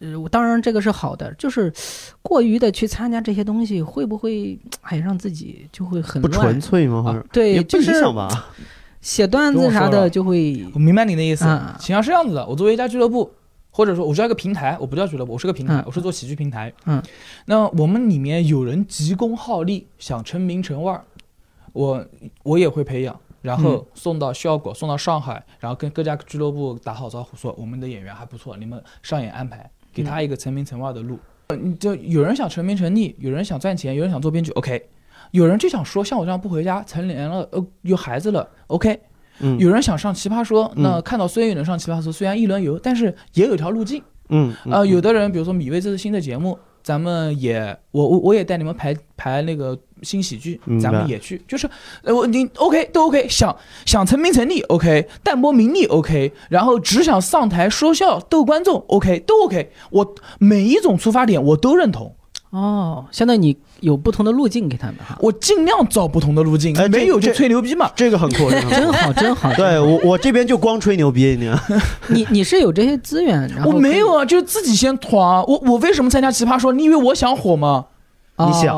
[0.00, 1.72] 呃，当然这个是好的，就是
[2.20, 7.22] 过于的去参加这些东西，会不会哎让自己就会很不纯粹吗？
[7.32, 8.52] 对，就是吧。
[9.00, 10.66] 写段子啥的就会。
[10.74, 11.44] 我明白你的意思，
[11.78, 12.44] 形象是这样子的。
[12.44, 13.30] 我作为一家俱乐部，
[13.70, 16.72] 或者说我叫一个平台，我不叫俱乐部，我是个平台，我是做喜剧平台。
[16.86, 17.00] 嗯。
[17.46, 21.04] 那我们里面有人急功好利，想成名成腕儿，
[21.72, 22.04] 我
[22.42, 29.70] 我也会培养，然后送到效果，送到上海，然后跟各家俱乐部打好招呼，说我们的演员还不错，你们上演安排。
[29.92, 31.16] 给他一个成名成腕的路，
[31.50, 34.88] 嗯就有人想成名成利，有人想赚钱，有人想做编剧，OK，
[35.30, 38.98] 有人就想说像我这样不回家，成年了，呃，有孩子了，OK，
[39.38, 46.58] 嗯，有人想上奇葩说，那看到孙艺能上奇葩说，虽然一轮游，但是也有条路径，嗯，啊，有的人比如说米未这是新的节目。
[46.84, 51.66] 咱们也，我我我也带你们排排那个新喜剧，咱们也去，就是，
[52.02, 53.56] 呃，我你 OK 都 OK，想
[53.86, 62.14] 想成名成利 OK，淡泊名利 OK，然后只想上台说笑逗观众 OK 都 OK，我每一种出发点我都认同。
[62.54, 69.52] 哦，相当于你有不同的路径给他们哈，我尽量找不同的路径，没有就吹牛逼嘛，这个很酷， 真好真好。
[69.54, 71.50] 对我我这边就光吹牛逼，你
[72.08, 75.20] 你你是有这些资源，我没有啊，就是自己先团。
[75.46, 76.72] 我我为什么参加奇葩说？
[76.72, 77.86] 你以为我想火吗？
[78.38, 78.76] 你想？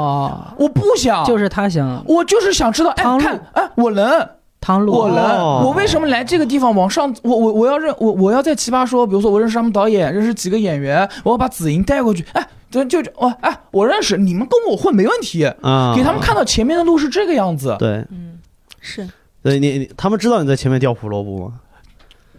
[0.59, 4.27] 我不想，就是他想，我就是想知道，哎，看，哎，我能。
[4.75, 6.75] 我能，我为什么来这个地方？
[6.75, 12.25] 往上，我我我要认我我要在奇葩说，比如说我认识他们导演，认识几个演员，我要把紫莹带过去。
[12.33, 15.93] 哎，就就我哎，我认识你们，跟我混没问题啊。
[15.95, 17.77] 给他们看到前面的路是这个样子。
[17.79, 18.39] 对，嗯，
[18.81, 19.09] 是。
[19.43, 21.53] 对你你他们知道你在前面掉胡萝卜吗？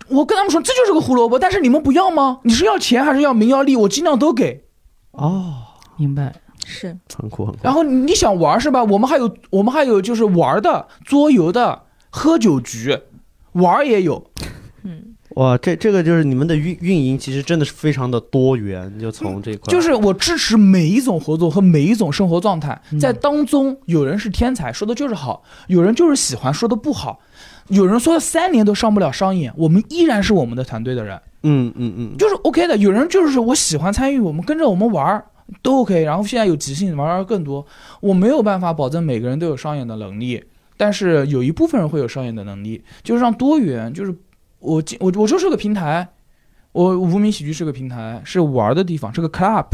[0.09, 2.39] 我跟他们说这就是个胡萝卜，但是你们不要吗？
[2.43, 3.75] 你是要钱还是要名要利？
[3.77, 4.65] 我尽量都给。
[5.11, 5.53] 哦，
[5.95, 6.33] 明白，
[6.65, 7.59] 是很酷很酷。
[7.63, 8.83] 然后你想玩是吧？
[8.83, 11.83] 我们还有我们还有就是玩的桌游的。
[12.09, 12.97] 喝酒局，
[13.53, 14.23] 玩儿也有，
[14.83, 27.19] 嗯，哇，这这个就是你们的运运营，其实真的是非常的多元，就从这块，就是我支持每一种合作和每一种生活状态，在当中有人是天才，说的就是好；有人就是喜欢，说的不好；
[27.67, 35.25] 有人说三年都上不了商演，我们依然是我们的团队的人，嗯嗯嗯，就是 OK 的；有人就是我喜欢参与，我们跟着我们玩儿。
[35.61, 36.03] 都 OK。
[36.03, 37.65] 然后现在有即兴玩儿更多，
[38.01, 40.43] 我没有办法保证每个人都有商演的能力，
[40.77, 44.15] 但是有一部分人会有上演的能力，就是让多元，就是
[44.59, 46.07] 我我我就是个平台，
[46.71, 49.65] 我无名喜剧是个平台，是玩的地方，是个 club，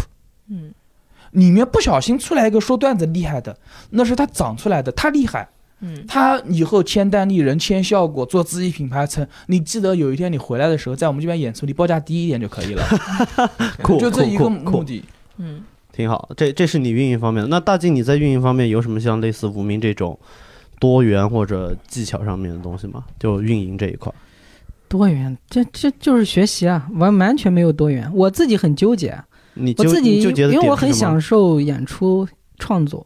[0.49, 0.73] 嗯，
[1.31, 3.57] 里面不小心出来一个说段子厉害的，
[3.91, 5.49] 那是他长出来的，他厉害。
[5.85, 12.81] 嗯，他以后签单立人、签效果、做自己品牌，成你记得有一天你回来的时候，在我们这边演出，你报价低一点就可以了，
[13.99, 15.03] 就这一个目的。
[15.39, 15.61] 嗯，
[15.91, 16.29] 挺好。
[16.37, 17.49] 这这是你运营方面的。
[17.49, 20.17] 那大静，你在运营方面有什么像类似无名这种
[20.83, 23.05] 多元或者技巧上面的东西吗？
[23.17, 24.13] 就运营这一块。
[24.89, 28.11] 多元，这这就是学习啊，完完全没有多元。
[28.13, 29.17] 我自己很纠结，
[29.53, 32.27] 你我自己纠结因为我很享受演出
[32.59, 33.05] 创作，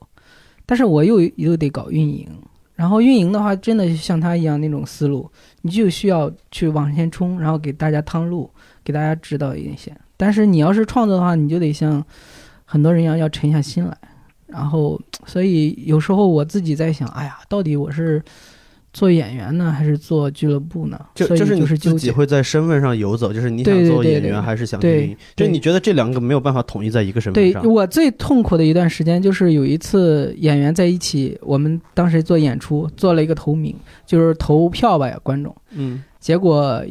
[0.65, 2.27] 但是我又又得搞运营。
[2.73, 5.29] 然后运营的话，真的像他一样那种思路，
[5.61, 8.49] 你就需要去往前冲，然后给大家趟路，
[8.83, 9.95] 给大家指导一些。
[10.17, 12.03] 但是你要是创作的话，你就得像
[12.65, 13.95] 很多人一样要沉下心来。
[14.47, 18.23] 然后，所以有时候我自己在想，哎呀，到底我是。
[18.93, 20.99] 做演员呢，还是做俱乐部呢？
[21.13, 24.79] 就就是你自己会在身份上游走，就是你想做演员还是想？
[25.35, 27.61] 就你觉得这两个没有办法统一在一个身份上？
[27.61, 35.55] 对我最痛苦的一段时间，就是有一次演员在一起，我们当时做演出，做了一个投名，就是投票吧，观众。
[35.73, 36.03] 嗯。
[36.19, 36.83] 结果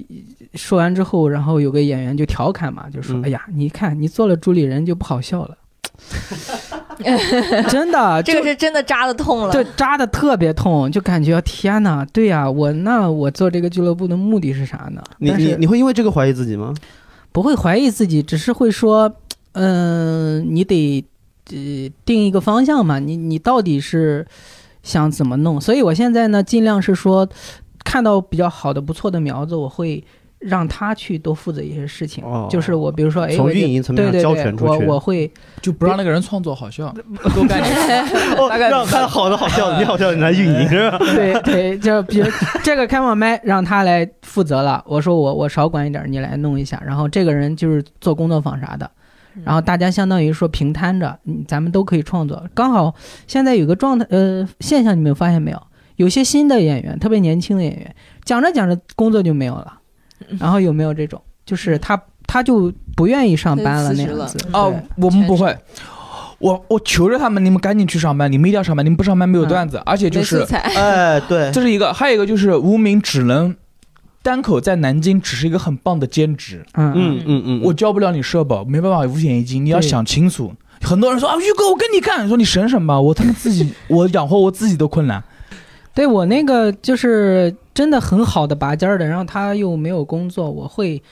[0.55, 5.59] 说完之后，然后有个演员就调侃嘛，就说：“哎呀，你看你做了主理人就不好笑了。”
[7.69, 15.03] 真的，这个是真的扎的痛了，对，扎的特别痛，就感觉天哪，对呀，我那我做这个俱乐部的目的是啥呢？
[15.19, 16.75] 你你你会因为这个怀疑自己吗？
[17.33, 19.13] 不会怀疑自己，只是会说，
[19.53, 21.05] 嗯，你得
[21.51, 21.57] 呃
[22.05, 24.27] 定一个方向嘛，你你到底是
[24.83, 25.61] 想怎么弄？
[25.61, 27.29] 所以我现在呢，尽量是说，
[27.85, 30.03] 看到比较好的、不错的苗子，我会。
[30.47, 36.95] 让他去多负责一些事情，就是我，比如说，从运营层面上交权出去，我我会就不让那个人创作好笑，
[37.35, 38.05] 多干点，
[38.49, 40.99] 大概让他好的好笑，你好笑你来运营是吧？
[40.99, 42.27] 对对，就比如
[42.63, 48.89] 这个开放麦让他来负责了，我说我我少管一点，你来弄一下，然后这个人就是做工作坊啥的，
[49.45, 51.19] 然后大家相当于说平摊着，
[51.49, 52.43] 咱们都可以创作。
[52.55, 52.95] 刚好
[53.27, 55.61] 现在有个状态，呃，现象你们发现没有？
[55.97, 59.79] 有些新的演员，特别年轻的演员，讲着讲着工作就没有了。
[60.39, 64.39] 然后有没有这种，就是他他就不愿意上班了那样子？
[64.53, 65.57] 哦，我们不会，
[66.39, 73.55] 我我求着他们，你们赶紧去上班，你们一定要上班，你们不上班没有段子，而且就是， 哎，对， 这是一个，还有一个就是无名只能
[74.23, 76.93] 单口在南京只是一个很棒的兼职，嗯。
[76.95, 77.23] 嗯。
[77.27, 80.53] 嗯嗯，我交不了你社保，没办法五险一金，你要想清楚。
[80.83, 85.23] 很多人说啊，玉哥，我跟你干，说你省省吧，我他妈自己我养活我自己都困难。
[85.95, 91.03] 对我那个就是真的很好的拔尖儿的，然后他又没有工作，我会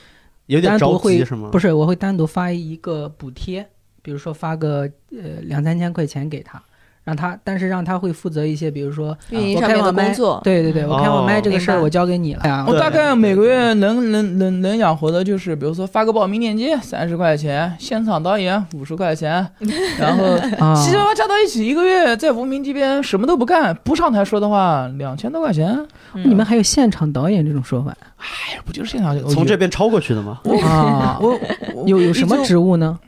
[0.46, 1.50] 有点着急是吗？
[1.52, 3.68] 不是，我会单独发一个补贴，
[4.00, 6.62] 比如说发个呃两三千块钱给他。
[7.04, 10.40] 让他，但是让他会负责一些，比如说运营上面的工作。
[10.42, 12.64] 对对对，我开网麦这个事儿我交给你了。
[12.66, 19.46] 我大概每个月能能能能养活的就是，比如说发个报名链接三十块钱，现场导演五十块钱，
[20.00, 20.38] 然后
[20.76, 25.78] 七 七八八加到一起，一个月在无名这边什么都不干，不上台说的话两千多块钱。
[26.24, 27.94] 你们还有现场导演这种说法？
[28.16, 30.40] 哎，不就是现场从这边超过去的吗？
[30.64, 31.38] 啊， 我
[31.86, 32.98] 有有什么职务呢？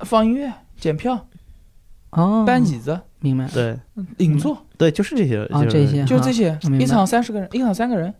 [0.00, 1.26] 放音乐、检票。
[2.10, 3.46] 哦，搬椅子，明白？
[3.52, 3.76] 对，
[4.18, 8.12] 影座，对，就是这些，啊，这些，就这些，一场三十个人，一场三个人，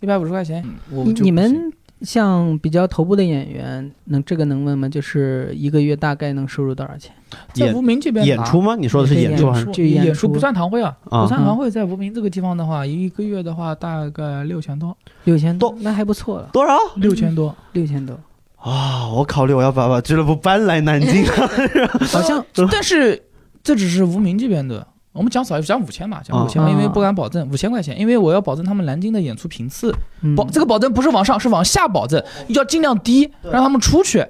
[0.00, 0.64] 一百五十块钱。
[0.90, 1.72] 你你们
[2.02, 4.88] 像比较头部的演员，能这个能问吗？
[4.88, 7.12] 就是一个月大概能收入多少钱？
[7.52, 8.76] 在无名这边演出吗？
[8.76, 9.46] 你说的是演出？
[9.82, 16.48] 演出不算堂会啊，不算堂会，在无名这个地方的话，一个月的话大概六千多，六千多，那还不错了。
[16.52, 16.76] 多少？
[16.96, 18.18] 六千多，六千多。
[18.56, 21.24] 啊，我考虑我要把把俱乐部搬来南京，
[22.08, 23.22] 好像，但是。
[23.66, 29.92] 这只是无名这边的，我们讲少讲五千吧，讲五千吧，因为不敢保证五千块钱，因为我要保证他们南京的演出频次，
[30.36, 34.24] 保这个保证不是往上，是往下保证，要尽量低，让他们出去，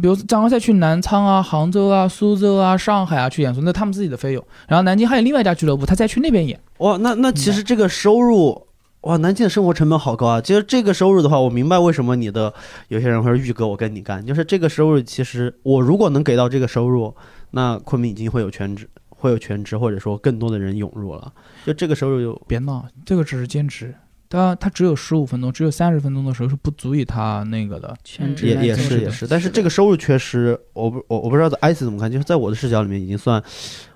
[0.00, 6.58] 比如然后再去南昌啊、杭州啊、苏州啊、上海啊去演出，那他们自己的费用，然后南京还有另外一家俱乐部，他再去那边演。
[6.78, 8.66] 哇，那那其实这个收入，
[9.02, 10.40] 哇，南京的生活成本好高啊。
[10.40, 12.54] 其实这个收入的话，我明白为什么你的
[12.88, 17.14] 有些人会说玉哥我跟你干，就是这个收入，其实我如果能给到这个收入。
[17.50, 21.32] 那昆明已经会有全职，会有全职，或者说更多的人涌入了。
[21.64, 23.94] 就这个收入就别闹，这个只是兼职，
[24.28, 29.26] 他他只有十五分钟，只有三十分钟的时候是不足以他那个的，全职也也是也是。
[29.26, 33.42] 但是这个收入缺失，我不我我不知道 ICE 怎么看，就是在我的视角里面已经算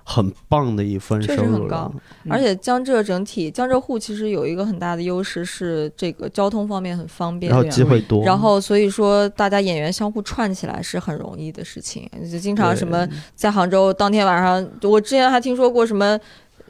[0.03, 1.91] 很棒的一份收入了。
[2.29, 12.09] 而且江浙整体江浙沪其实有一个很大的优势是这个交通方面很方便，然后机会多，然后所以说大家演员相互串起来是很容易的事情。
[12.31, 16.19] 就经常什么在杭州当天晚上，我之前还听说过什么。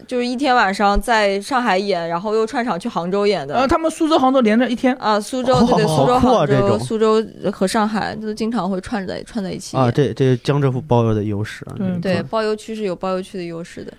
[0.05, 3.55] 就是一天晚上在上海演，然后又串场去杭州演的。
[3.55, 9.77] 呃，他们苏州、杭州连着一天啊，苏州对对，苏州、杭州、苏州和上海都经常会串在串在一起。
[9.77, 13.93] 啊，这这江浙沪包邮的优势啊，对，包邮区是有包邮区的优势的，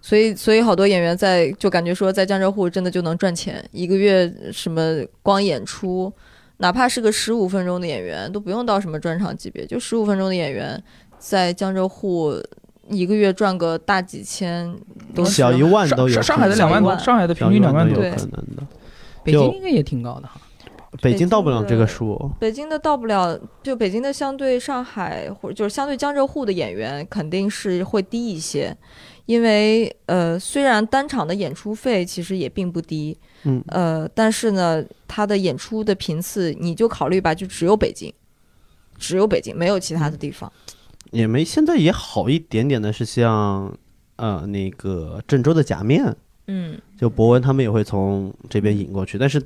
[0.00, 6.12] 所以所以好多演员在就感觉说在江浙沪真的就能赚钱，一个月什么光演出，
[6.58, 10.80] 哪怕是个十五分钟的演员都不用到什么专场级别，就十五分钟的演员
[11.18, 12.40] 在江浙沪。
[12.88, 14.74] 一个月赚个大几千，
[15.26, 16.22] 小一万都有。
[16.22, 18.66] 上海的两万多，上海的平均两万多，有可能的。
[19.24, 20.40] 北京应该也挺高的哈。
[21.02, 22.30] 北京到不了这个数。
[22.40, 28.74] 北京的到不了，就北京的相对上海或者就是相对江浙沪的演员肯定是会低一些，
[29.26, 38.10] 因为呃虽然单场的演出费其实也并不低，嗯呃但是呢他的演出的频次你就考虑吧，就只有北京，
[38.96, 40.50] 只有北京没有其他的地方。
[41.10, 43.72] 也没，现在也好一点点的是像，
[44.16, 46.14] 呃，那个郑州的假面，
[46.46, 49.42] 嗯，就博文他们也会从这边引过去，但是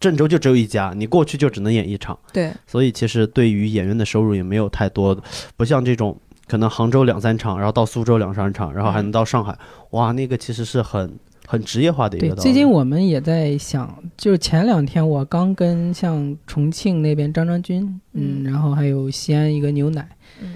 [0.00, 5.16] 郑州就只有一家，你过去就只能演一场，对，所以其实对于演员的收入也没有太多，
[5.56, 6.16] 不像这种
[6.46, 9.56] 可能杭州两三场，然后到苏州两三场，然后还能到上海，
[9.90, 11.12] 哇，那个其实是很
[11.46, 12.34] 很职业化的一个。
[12.34, 20.08] 对，最近我们也在想，就是前两天我刚跟像重庆那边张张军，嗯，然后还有西安一个牛奶。
[20.40, 20.54] 嗯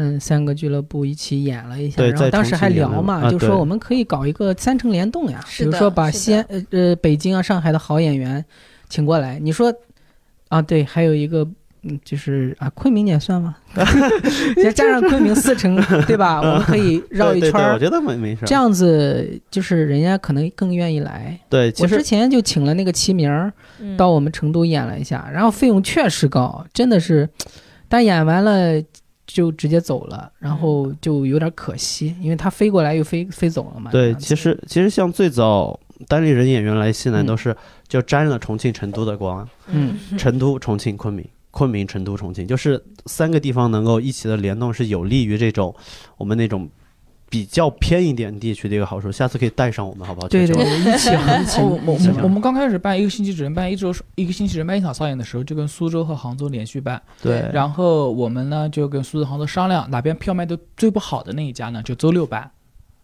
[0.00, 8.44] 嗯，三个俱乐部一起演了一下，然后当时还聊嘛，就说我们可以搞一个三城联动呀，比如说把西安、呃呃北京啊、上海的好演员
[8.88, 9.38] 请过来。
[9.40, 9.74] 你说
[10.48, 11.44] 啊，对，还有一个
[11.82, 13.56] 嗯，就是啊，昆明也算吗？
[14.62, 15.76] 再加上昆明四城，
[16.06, 16.38] 对吧？
[16.42, 18.42] 我们可以绕一圈儿，我觉得没没事。
[18.46, 21.38] 这样子就是人家可能更愿意来。
[21.48, 23.52] 对，我之前就请了那个齐明
[23.96, 27.28] 到我们成都演了一下，然后费用确实高，真的是，
[27.88, 28.82] 但演完了。
[29.30, 33.90] 就直接走了，然后就有点可惜，因为他飞过来又飞飞走了嘛。
[33.90, 37.54] 对，其实其实像最早单立人演员来西南都是
[37.86, 45.76] 就沾了重庆、成都的光，嗯，成都、重庆、昆明，昆明、成都、重庆，就是三个地方能够一起的联动，是有利于这种
[46.16, 46.66] 我们那种。
[47.30, 50.28] 比较偏一点地区的一个好处，下次可以带上我们，好不好？
[50.28, 51.60] 对对，一起一起。
[51.60, 57.00] 我我我们刚开始办一个星期只能办一周，一个星期只能办一场上演的时候，就跟苏州和杭州连续办。
[57.22, 57.44] 对。
[57.52, 62.50] 然后我们呢就跟苏州、杭州商量，哪边票卖的最不好的那一家呢，就周六办。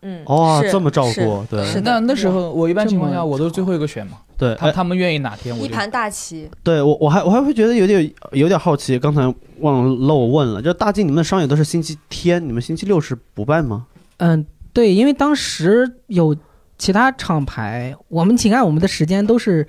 [0.00, 0.22] 嗯。
[0.24, 1.66] 哦，这么照顾，对。
[1.66, 4.18] 是那那时候我一般情况下我都是最后一个选嘛。
[4.38, 4.54] 对。
[4.54, 6.48] 他他们愿意哪天，我一盘大棋。
[6.62, 9.22] 对我我还我还会觉得有点有点好奇，刚才
[9.60, 13.84] 忘了漏问了，就大靖你们的商演都是星期天，你们星期六是不办吗？
[14.18, 14.46] 嗯。
[14.74, 16.36] 对，因为当时有
[16.78, 19.64] 其他厂牌，我们请看我们的时间都是，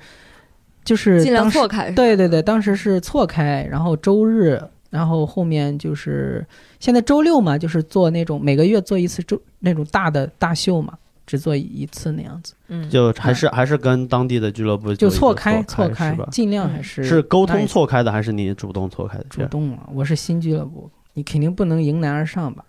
[0.83, 1.91] 就是尽量错开。
[1.91, 4.59] 对对对，当时是错开，然后周日，
[4.89, 6.43] 然后后面就是
[6.79, 10.97] 现在周六嘛，就是做那种每个月做一次周那种大的大秀嘛，
[11.27, 12.55] 只做一次那样子。
[12.69, 19.25] 嗯，就还是还是跟当地的俱乐部就错开错开，尽量还是是沟通错开的，还是你主动错开的？
[19.29, 22.65] 主动啊，我是新俱乐部，你肯定不能迎难而上吧。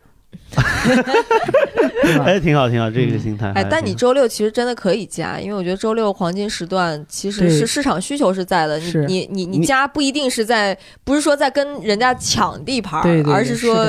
[2.24, 3.50] 哎，挺好，挺好，这个心态。
[3.52, 8.78] 哎，但你周六其实真的可以加，因为我觉得周六黄金时段其实是市场需求是在的。
[8.78, 13.86] 你你你你加不一定是在，不是说在跟人家抢地盘，而是说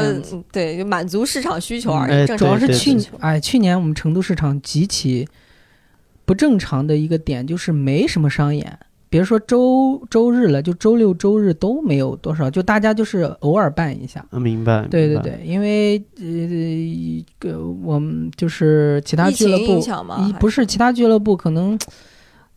[0.52, 2.28] 对满足市场需求而已。
[2.38, 5.28] 主要是去哎，去年我们成都市场极其
[6.26, 8.78] 不正常的一个点就是没什么商演。
[9.10, 14.26] 别说周周日了，就周六周日都没有多少，就大家就是偶尔办一下。
[14.32, 14.86] 明白。
[14.90, 15.98] 对对对，因为
[17.42, 19.82] 呃，我们就是其他俱乐部，
[20.40, 21.80] 不是其他俱乐部可能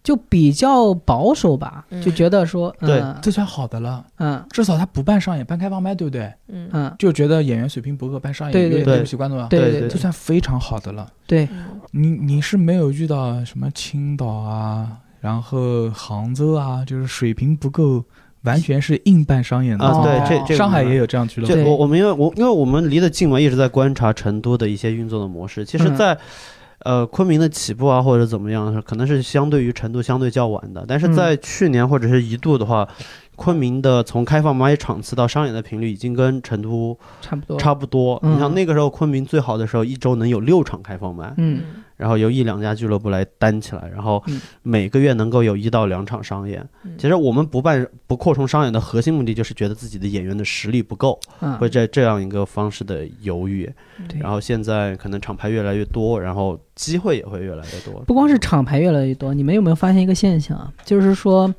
[0.02, 4.04] 就比较保守吧，就觉得说，对，这算好的了。
[4.18, 6.32] 嗯，至少他不办上演，办开放麦，对不对？
[6.48, 9.46] 嗯嗯，就觉得演员水平不够，办上演对对对不起观众了。
[9.48, 11.06] 对对，这算非常好的了。
[11.26, 11.48] 对，
[11.92, 14.98] 你你是没有遇到什么青岛啊？
[15.20, 18.04] 然后杭州啊，就是水平不够，
[18.42, 20.02] 完全是硬办商演的啊。
[20.02, 21.70] 对，这这上海也有这样俱乐部。
[21.70, 25.64] 我我们因为我因为我们离得近嘛，一直在观察成都的一些运作的模式。
[25.64, 26.18] 其实，在
[26.80, 30.84] 呃昆明的起步啊，或者怎么样，可能是相对于成都相对较晚的。
[30.88, 32.88] 但是在去年或者是一度的话。
[33.36, 38.20] 昆明的从开放买场次到商演的频率已经跟成都差不多，差不多。
[38.22, 41.62] 你像那个时候昆明最好的时候，一周能有六场开放麦，嗯，
[42.00, 44.22] 然后由一两家俱乐部来担起来，然后
[44.62, 46.66] 每个月能够有一到两场商演。
[46.96, 51.20] 其实我们不办不扩充商演的核心目的就是觉得自己的演员的实力不够，
[51.58, 53.70] 会在这样一个方式的犹豫。
[54.18, 58.02] 然后现在可能厂牌越来越多，然后机会也会越来越多。
[58.06, 60.72] 不光是厂牌越来越多，你们有没有发现一个现象啊？
[60.84, 61.54] 就是说。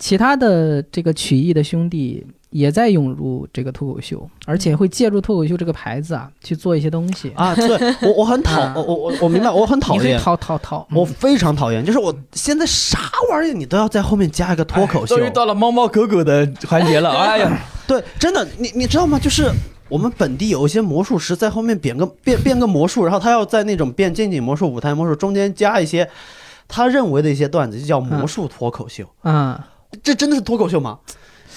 [0.00, 7.54] 其他的这个曲艺的兄弟也在涌入这个脱口秀，而且会借助脱口秀这个牌子啊去做一些东西啊。
[7.54, 7.68] 对
[8.00, 12.98] 我我很讨我我我明白我很讨厌讨讨讨，我非常讨厌，就是我现在啥
[13.30, 15.16] 玩意儿你都要在后面加一个脱口秀。
[15.18, 19.18] 终于到了猫猫狗狗的环节了， 哎呀，对，真的，你你知道吗？
[19.18, 19.50] 就是
[19.90, 26.08] 我们本地有一些魔术师在后面变个变变个魔术，然后他要在那种变近景魔术、舞台魔术中间加一些
[26.66, 29.58] 他认为的一些段子，就叫魔术脱口秀嗯。
[30.02, 30.98] 这真的是脱口秀吗？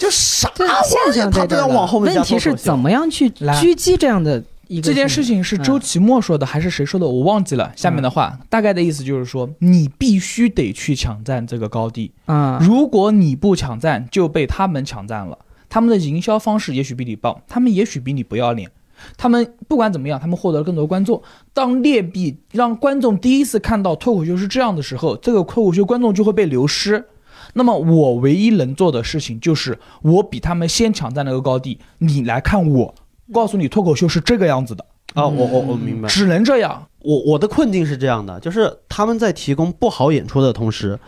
[0.01, 0.51] 就啥
[0.83, 4.81] 现象在这往后面问题是怎么样去狙击这样的一个？
[4.81, 7.05] 这件事情是周奇墨说的还是谁说的？
[7.05, 7.71] 我忘记了。
[7.75, 12.57] 下面的话大概的意思就是说，你必须得去抢占这个高地啊！
[12.59, 15.37] 如果你不抢占，就被他们抢占了。
[15.69, 18.71] 他们的营销方式也许比你棒，他们也许比你不要脸。
[19.15, 21.21] 他们不管怎么样，他们获得了更多观众。
[21.53, 27.05] 当劣币让观众第一次看到脱口秀是这样的时候，这个脱口秀观众就会被流失。
[27.53, 32.95] 那么我唯一能做的事情就是，我比他们先抢占那个高地，你来看我，
[33.33, 35.27] 告诉你脱口秀是这个样子的啊！
[35.27, 36.87] 我我我明白，只能这样。
[36.99, 40.99] 我我的困境是这样的，就是他们在提供不好演出的同时，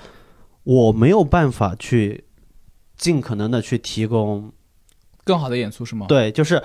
[0.64, 2.26] 我没有办法去
[2.98, 4.52] 尽可能的去提供
[5.24, 6.08] 更好的演出，是吗？
[6.10, 6.62] 对，就是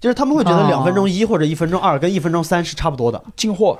[0.00, 3.78] 就是他们会觉得两分钟一或者一分钟二跟一分钟三是差不多的，进货，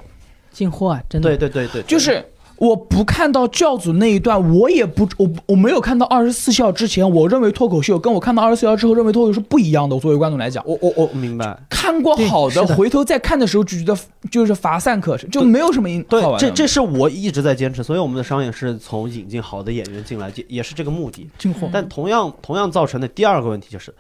[0.51, 1.03] 进货啊！
[1.09, 2.23] 真的，对对对对，就是。
[2.61, 9.99] 我不看到教主那一段，我也不我我没有看到二十四孝之前，我认为脱口秀跟我看到二十四孝之后认为脱口秀是不一样的。
[9.99, 11.59] 作为观众来讲，我我我明白。
[11.71, 13.99] 看过好的，回头再看的时候就觉得
[14.31, 21.27] 就是乏善可陈，就没有什么对，这这是我一直在坚持，所以我们的商业是从引进好的演员进来，也是这个目的。
[21.39, 21.67] 进货。
[21.73, 23.95] 但同样同样造成的第二个问题就是，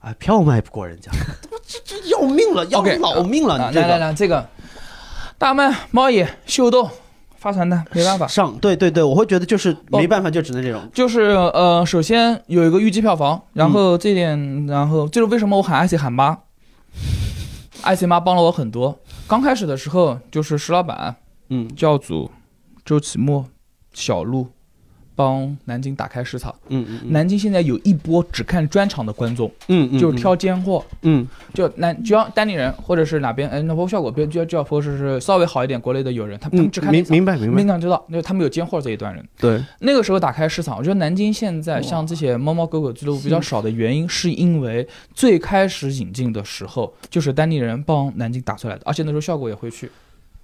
[0.00, 1.12] 哎，票卖不过人家，
[1.64, 3.70] 这这要命了，要老命了！
[3.70, 4.44] 来来来，这个
[5.38, 6.90] 大麦猫爷秀逗。
[7.42, 10.80] 发传单没办法上，对对对，我会觉得就是没办法，就只能这种。
[10.94, 16.38] 就是呃，首先有一个预计票房，然后这点，然后就是为什么我喊 IC 喊妈
[17.82, 18.96] ，IC 妈帮了我很多。
[19.26, 21.16] 刚开始的时候就是石老板，
[21.48, 22.30] 嗯，教主，
[22.84, 23.44] 周启墨，
[23.92, 24.46] 小鹿。
[25.22, 31.24] 帮南京打开市场，嗯嗯，南京现在有一波只看专场的观众，嗯嗯，就是挑尖货，嗯，
[31.54, 49.88] 就南只要单立人或者是哪边，哎，那波效果比就要就要说是是稍微好一点，国内的友人，他他们只看明明白明白，明常知道，因为他们有尖货这一段人，对，那个时候打开市场，我觉得南京现在像这些猫猫狗狗俱乐部比较少的原因，是因为最开始引进的时候就是单立人帮南京打出来的，而且那时候效果也会去。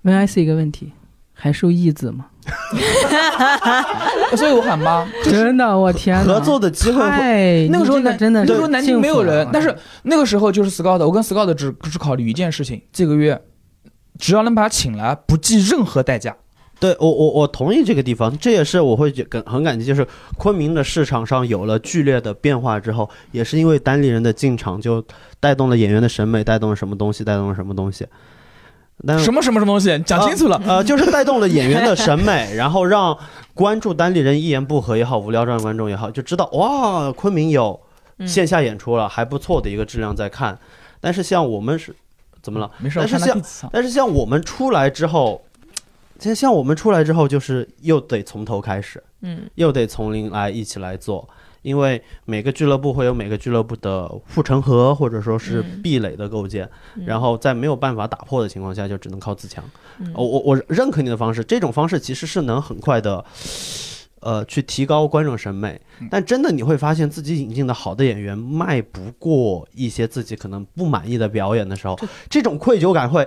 [0.02, 0.92] 问 I C 一个问题。
[1.40, 2.26] 还收义子吗？
[4.36, 13.40] 所以我喊妈，真的，我天，合作的机会太那个时候南真的，那时候南京没有人，但是那个时候就是 Scott，我跟 Scott 只只考虑一件事情，这个月
[14.18, 16.34] 只要能把他请来，不计任何代价。
[16.80, 20.06] 对我我我同意这个地方，这也是我会感很感激，就是
[20.36, 25.04] 昆明的市场上有了剧烈的变化之后，也是因为单立人的进场，就
[25.40, 28.06] 带动了演员的审美，带动了什么东西，带动了什么东西。
[29.18, 29.98] 什么什么什么东西？
[30.00, 30.60] 讲清楚了。
[30.66, 33.16] 呃， 就是带动了演员的审美， 然后让
[33.54, 37.78] 关注单立人一言不合也好，无聊站观众也好，就知道哇，昆明有
[38.26, 40.58] 线下演出了，还不错的一个质量在看。
[41.00, 41.94] 但是像我们是
[42.42, 42.68] 怎么了？
[42.78, 42.98] 没事。
[42.98, 43.42] 但是像
[43.72, 45.40] 但是像我们出来之后，
[46.18, 51.28] 像像我们出来之后，就是又得从头开始，嗯，又得从零来一起来做。
[51.62, 56.68] 因为每个俱乐部会有每个俱乐部的护城河或者说是壁垒的构建，
[57.04, 59.64] 然后在没有办法打破的情况下，就只能靠自强。
[60.14, 63.24] 我我我认可你的方式，这种方式其实是能很快的，
[64.20, 65.80] 呃，去提高观众审美。
[66.10, 71.98] 但真的你会发现自己引进的好的演员卖不过一些自己可能不满意的表演的时候，
[72.30, 73.26] 这种愧疚感会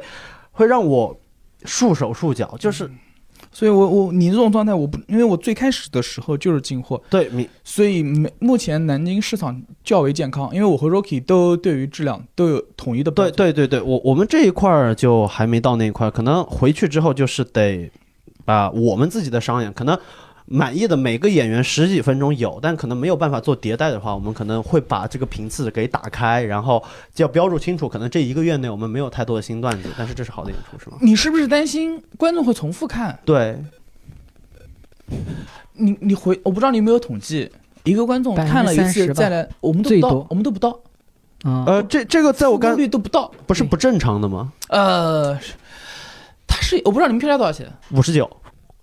[0.51, 1.19] 会让我
[1.65, 2.89] 束手束脚，就是。
[3.51, 7.29] 所以，我我你这种状态，我不，因为我最开始的时候就是进货，对，
[7.63, 13.11] 所以目目前南京市场较为健康，因为我和 Rocky 都对于质量都有统一的。
[13.11, 17.91] 对对对对，我我们这一块儿就还没到那一块儿，可能回去之后就是得
[18.45, 19.99] 把我们自己的商演可能。
[20.51, 26.83] 满意的每个演员十几分钟有，但可能没有办法做迭代的话，我们可能会把这个频次给打开，然后
[27.15, 30.97] 就要标注清楚，可能这一个月内我们没有太多的新段子，但是这是好的演出，是吗？
[30.99, 33.17] 你是不是担心观众会重复看？
[33.23, 33.63] 对，
[35.73, 37.49] 你你回，我不知道你有没有统计，
[37.85, 40.77] 一个观众看了一次再来，我们都不到，我们都不到。
[41.43, 44.51] 呃，这这个在我刚率都不到，不是不正常的吗？
[44.67, 45.33] 呃，
[46.45, 48.29] 他是我不知道你们票价多少钱，五十九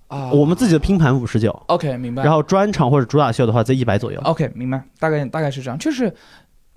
[0.08, 1.50] 啊，我们自己的拼盘五十九。
[1.68, 2.22] OK，明白。
[2.22, 4.20] 然后专场或者主打秀的话在一百左右。
[4.24, 6.12] OK，明白，大概大概是这样，就是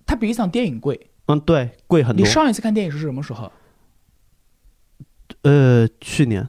[0.05, 1.07] 它比一场电影贵。
[1.27, 2.23] 嗯，对，贵很多。
[2.23, 3.51] 你上一次看电影是什么时候？
[5.43, 6.47] 呃，去年。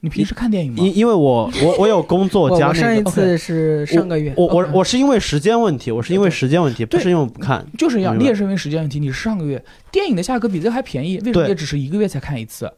[0.00, 0.84] 你平时看电影吗？
[0.84, 2.78] 因因为我我我有工作 加那个。
[2.78, 4.34] 上一次是上个月。
[4.36, 7.64] 我我我是因为时间问题，我是因为时间问题，不是因为不看。
[7.78, 9.00] 就是一样，你也是因为时间问题。
[9.00, 12.70] 你是上个月电影的价格比这还便宜，为什么也只是一个月才看一次？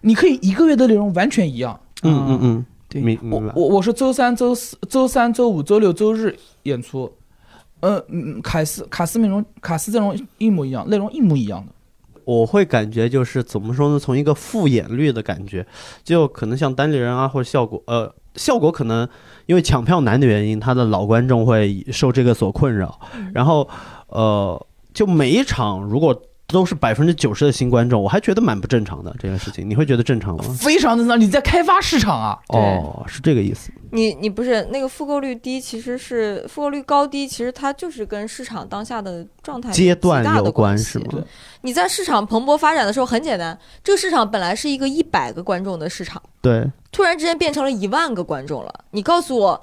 [0.00, 1.78] 你可以一个月的内容完全一样。
[2.02, 3.18] 嗯嗯嗯，对。
[3.22, 7.10] 我我我是周三、周四、周三、周五、周六、周日演出。
[7.80, 11.72] 嗯嗯，凯斯卡斯内容卡斯阵容一模一样，内容一模一样的。
[12.24, 13.98] 我会感觉就是怎么说呢？
[13.98, 15.66] 从一个复演率的感觉，
[16.04, 19.08] 就可能像单立人啊，或者效果，呃，效果可能
[19.46, 23.00] 因为抢票难的原因，他的老观众会受这个所困扰。
[23.34, 23.68] 然后，
[24.06, 26.22] 呃，就每一场如果。
[26.52, 30.44] 都是百分之九十的新观众，我还觉得蛮不正常的这件事情，你会觉得正常吗？
[30.60, 32.38] 非常正常，你在开发市场啊。
[32.48, 33.72] 哦，是这个意思。
[33.90, 41.06] 你你不是那个复购率低，其实是复购率高低，其实它就是跟市场当下的状态阶段有关，是吗？
[41.62, 49.62] 你在市场蓬勃发展的时候很简单，这个市场本来是一个一百个观众的市场，对，突然之间变成了一万个观众了，你告诉我。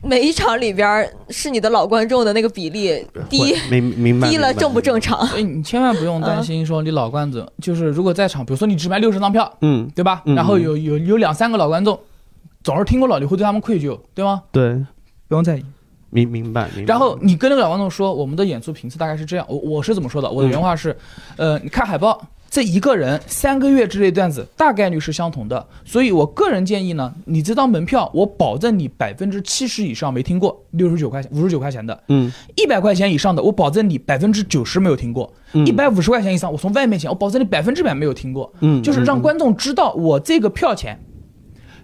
[0.00, 5.26] 每一场里边是你的老观众的那个比例低，明明白 低了正不正常？
[5.26, 10.22] 所以你千万不用担心说你老观众就是如果在场，比如说你只卖六十张票，嗯，对吧？
[10.24, 11.98] 然后有有有两三个老观众，
[12.62, 14.44] 总是听过老，你会对他们愧疚，对吗？
[14.52, 14.74] 对，
[15.26, 15.64] 不用在意，
[16.10, 16.92] 明明白明白。
[16.92, 20.30] 然后你跟那个老观众说，我们的演出频次大概是这样，我我是怎么说的？
[20.30, 20.96] 我的原话是，
[21.36, 22.24] 呃，你看海报。
[22.50, 35.30] 这一个人三个月之内段子大概率是相同的，所以我个人建议呢，你这张门票我保证你百分之七十以上没听过，六十九块钱、五十九块钱的，嗯，一百块钱以上的我保证你百分之九十没有听过，
[35.66, 40.98] 一百五十块钱以上我从外面请，我保证你百分之百没有听过，嗯，就是让观众知道我这个票钱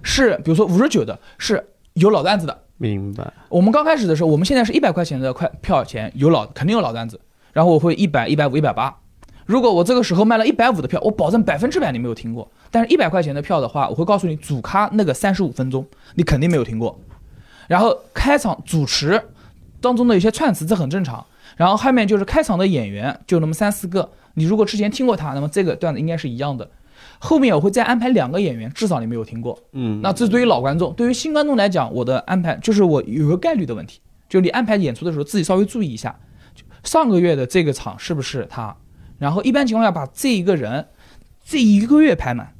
[0.02, 1.62] 是，比如说五十九的是
[1.92, 3.30] 有老段子的，明白。
[3.50, 7.20] 我们刚开始的时候，我们现在是一百块钱的快票钱有老肯定有老段子，
[7.52, 8.96] 然后我会一百、一百五、一百八。
[9.46, 12.50] 如果我这个时候卖了一百五的票，我保证百分之百你没有听过。
[12.70, 16.98] 但是，一百块钱的票的话，我会告诉你主咖那个三十五分钟，你肯定没有听过。
[17.68, 19.22] 然后开场主持
[19.80, 21.24] 当中的一些串词，这很正常。
[21.56, 24.10] 然后后面就是开场的演员，就那么三四个。
[24.34, 26.68] 你如果之前听过他，那么这个段子应该是一样的。
[27.18, 29.58] 后面我会再安排两个演员，至少你没有听过。
[29.72, 36.18] 嗯，那这对于老观众，对于新观众来讲，我的安排就是我有个概率的问题，就你安排演出的时候自己稍微注意一下，
[36.82, 38.74] 上个月的这个场是不是他。
[39.18, 40.86] 然后一般情况下把这一个人
[41.44, 42.54] 这一个月排满，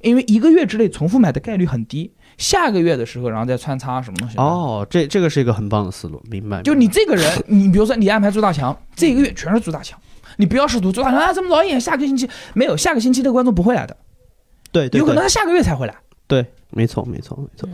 [0.00, 2.12] 因为一个月之内重复买的概率很低。
[2.38, 4.36] 下个月的时候，然后再穿插什么东西？
[4.36, 6.62] 哦，这这个是一个很棒的思路，明白。
[6.62, 9.98] 就你这个人，你比如说你安排朱大强，这一个月全是朱大强，
[10.36, 13.96] 你不要试图朱大强啊这么早演，下个星期没有，下个星期的观众不会来的。
[14.70, 15.96] 对，有可能他下个月才会来。
[16.26, 17.66] 对，没错，没错，没错。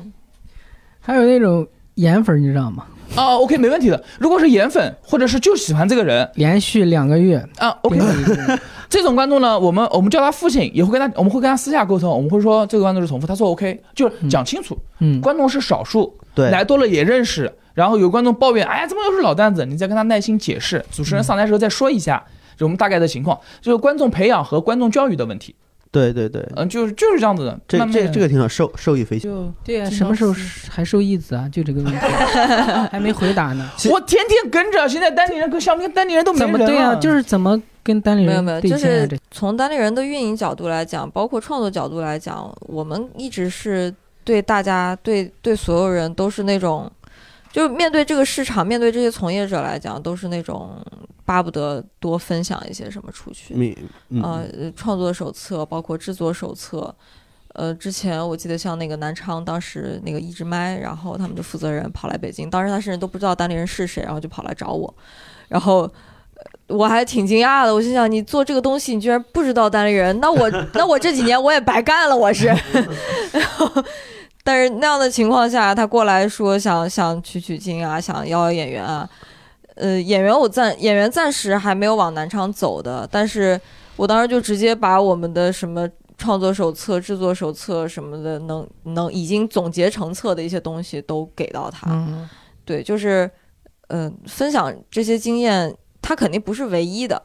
[1.00, 2.86] 还有那种颜粉，你知道吗？
[3.14, 4.02] 啊，OK，没问题的。
[4.18, 7.98] 如果是颜粉，或者是就喜欢这个人，连续两个月啊，OK，
[8.88, 14.78] 这种观众呢，我们我们叫他父亲，也会跟他，我们会跟他私下沟通，我们会说这个观众是重复，他说 OK，就是讲清楚。
[15.00, 17.52] 嗯，观众是少数，对，来多了也认识。
[17.74, 19.64] 然后有观众抱怨，哎呀，怎么又是老段子？
[19.66, 22.22] 你再跟他耐心解释，主持人上台时候再说一下，
[22.56, 25.54] 就我们大概的情况，就是观众培养和观众教育的问题。
[25.92, 29.30] 对对对，嗯，就是就是这样子的，这这这个挺好，受受益匪浅。
[29.30, 30.34] 就对呀，什么时候
[30.70, 31.46] 还受益子啊？
[31.52, 31.98] 就这个问题
[32.90, 33.70] 还没回答呢。
[33.92, 36.66] 我天天跟着，现在单立人跟小明单立人都没人了。
[36.66, 38.30] 对呀，就是怎么跟单立人？
[38.30, 43.94] 没有没有，就是从单立人的运营角度来讲，包括创作角度来讲，我们一直是
[44.24, 46.90] 对大家对对所有人都是那种。
[47.52, 50.76] 就面对这个市场，面对这些从业者来讲，都是那种
[51.24, 53.54] 巴不得多分享一些什么出去。
[54.22, 56.92] 呃，创作手册，包括制作手册。
[57.54, 64.92] 呃，之前我记得像那个南昌，当时那个一支麦，然后他们的负责人跑来北京，当时他甚至都不知道单立人是谁，然后就跑来找我，
[65.48, 65.86] 然后
[66.68, 72.46] 我还挺惊讶的，我心想你做这个东西，你居然不知道单立人，那我 那我这几年我也白干了，我是。
[73.32, 73.70] 然后
[74.44, 79.08] 但是那样的情况下，他过来说想想取取经啊，想邀演员啊，
[79.76, 83.60] 呃，演员我暂演员暂时还没有往南昌走的，但是
[83.94, 85.88] 我当时就直接把我们的什么
[86.18, 92.04] 创作手册、制作手册什么的，能能已经总结成册的一些东西都给到他。
[92.64, 93.30] 对，就是
[93.90, 97.22] 嗯，分享这些经验，他肯定不是唯一的，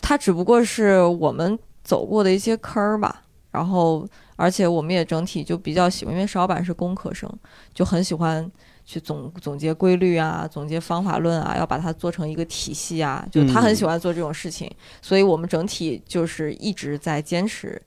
[0.00, 4.06] 他只不过是我们走过的一些坑儿吧，然后。
[4.42, 7.32] 而且我们也整体就比较喜欢，因为石老板是工科生，
[7.72, 8.50] 就很喜欢
[8.84, 14.68] 去总总结规律啊，总结方法论啊，要把它做成一个体系啊，就他很喜欢做这种事情，
[15.00, 17.80] 所以我们整体就是一直在坚持，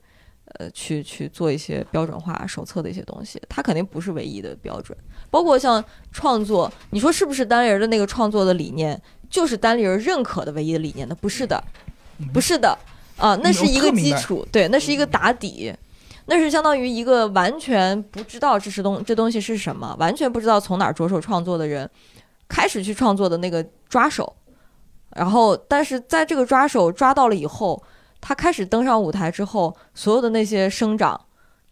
[0.54, 3.38] 呃，去去做一些标准化手册的一些东西。
[3.50, 4.96] 它肯定不是唯一的标准，
[5.30, 11.14] 包括像创作，你说是不是单立人的那个创作的理念就是单立人认可的唯一的理念呢？
[11.20, 11.62] 不是的，
[12.32, 12.78] 不是的。
[13.18, 15.72] 啊，那是一个基础，对，那是一个打底，
[16.26, 21.88] 那是相当于一个完全不知道这是东这东西是什么，完全不知道从哪儿着手创作的人，
[22.48, 24.36] 开始去创作的那个抓手，
[25.10, 27.82] 然后，但是在这个抓手抓到了以后，
[28.20, 31.20] 他开始登上舞台之后，所有的那些生长，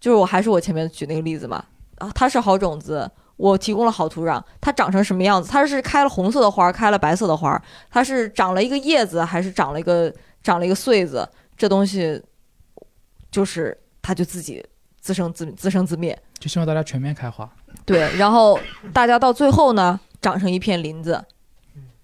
[0.01, 1.65] 就是我还是我前面举那个例子嘛，
[1.99, 5.51] 啊，它是好种子，我提供了好土壤，它长成什么样子？
[5.51, 7.61] 它是开了红色的花，开了白色的花，
[7.91, 10.13] 它是长了一个叶子，还是长了一个？
[10.45, 11.27] 长了一个穗子，
[11.57, 12.23] 这东西
[13.31, 13.75] 就是
[14.05, 14.63] 它就自己
[15.01, 17.51] 自生自自生自灭，就希望大家全面开花。
[17.87, 18.61] 对，然后
[18.93, 21.25] 大家到最后呢，长成一片林子，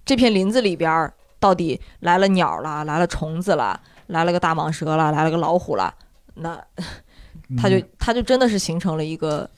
[0.06, 5.94] 这片林子里边到底来了鸟了，来了虫子了，来了个大蟒蛇了，来了个老虎了，
[6.36, 6.58] 那
[7.60, 9.48] 他就他就真的是形成了一个。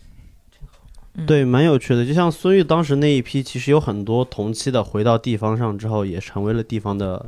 [1.26, 2.06] 对，蛮有趣的。
[2.06, 7.24] 就像孙玉当时那一批，其实有很多同期的回到地方上之后，也成为了地方的，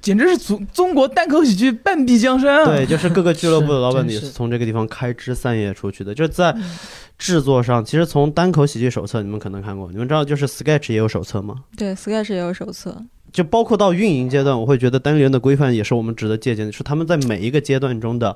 [0.00, 2.64] 简直是中中国单口喜剧半壁江山啊！
[2.64, 6.14] 对，就是各个俱乐部的老板也是从这个地方开枝散叶出去的。
[6.14, 6.56] 就是在
[7.18, 11.56] 制作上，其实从单口喜剧手册，你们可能看过，你们知道就是 Sketch 也有手册吗？
[11.76, 12.96] 对，Sketch 也有手册。
[13.30, 18.34] 就包括到运营阶段，我会觉得单立人的规范也是我们值得借鉴的，是他们在每一个阶段中的。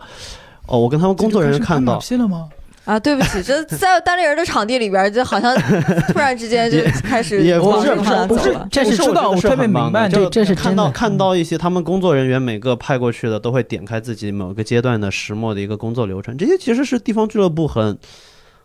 [0.67, 1.99] 哦，我跟他们工作人员看到。
[1.99, 2.49] 了吗？
[2.85, 5.55] 啊，对不起，这 在单立人的场地里边，就好像
[6.13, 17.99] 突然之间就开始也不是不是，这是知道我特别明白，就这是看到看到一些他们工作人员每个派过去的都会点开自己某个阶段的石墨的一个工作流程，这些其实是地方俱乐部很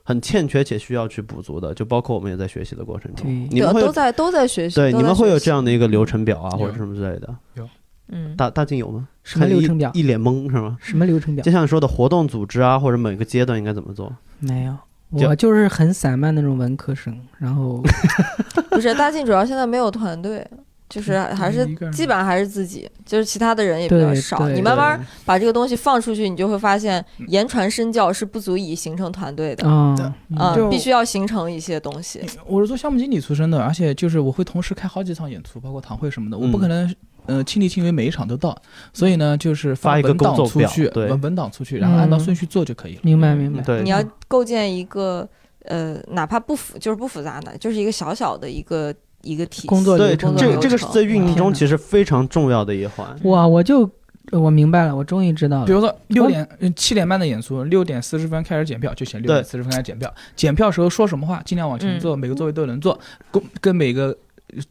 [0.03, 7.67] 很欠缺且需要去补足的，就包括我们也在学习的过程中，你们会都在都在学习，对，你们会有这样的一个流程表啊或者什么之类的，有。
[8.11, 9.07] 嗯，大大靖有吗？
[9.23, 9.91] 什么流程表？
[9.93, 10.77] 一脸懵是吗？
[10.81, 11.43] 什么流程表？
[11.43, 14.11] 就像你说的活动组织啊，或者每个阶段应该怎么做？
[14.39, 14.75] 没有，
[15.09, 17.15] 我就是很散漫那种文科生。
[17.37, 17.83] 然后
[18.71, 20.45] 不是大靖，主要现在没有团队，
[20.89, 24.49] 就是还是基本上还是自己，就是其他的人也比较少。
[24.49, 29.67] 你慢慢把这个东西放出去，你就会发现言传身教是不足以形成团队的。
[29.67, 32.21] 嗯，必须要形成一些东西。
[32.47, 36.91] 我是做项目经理出身的，而且就是我会同时开好几场演出，包括堂会什么的，我不可能。
[37.29, 38.59] 嗯，亲力亲为，每一场都到，
[38.91, 43.01] 所以呢，就是发一个档出去，对，文档出去，然后按照顺序做就可以了。
[43.03, 43.61] 明白，明白。
[43.61, 45.27] 对，你要构建一个，
[45.65, 48.91] 呃，哪怕不复，就是不复杂的，就是一个小小的一个
[49.21, 53.15] 一个体工作对，这个这个是在运营中其实非常重要的一环。
[53.25, 53.87] 哇，我就
[54.31, 55.65] 我明白了，我终于知道了。
[55.67, 60.11] 比如说六点七点半的演出，六点四十分开始检票，就写六点四十分开始检票。
[60.35, 62.99] 检票时候说什么话，尽量往前坐，每个座位都能坐，
[63.31, 64.17] 跟跟每个。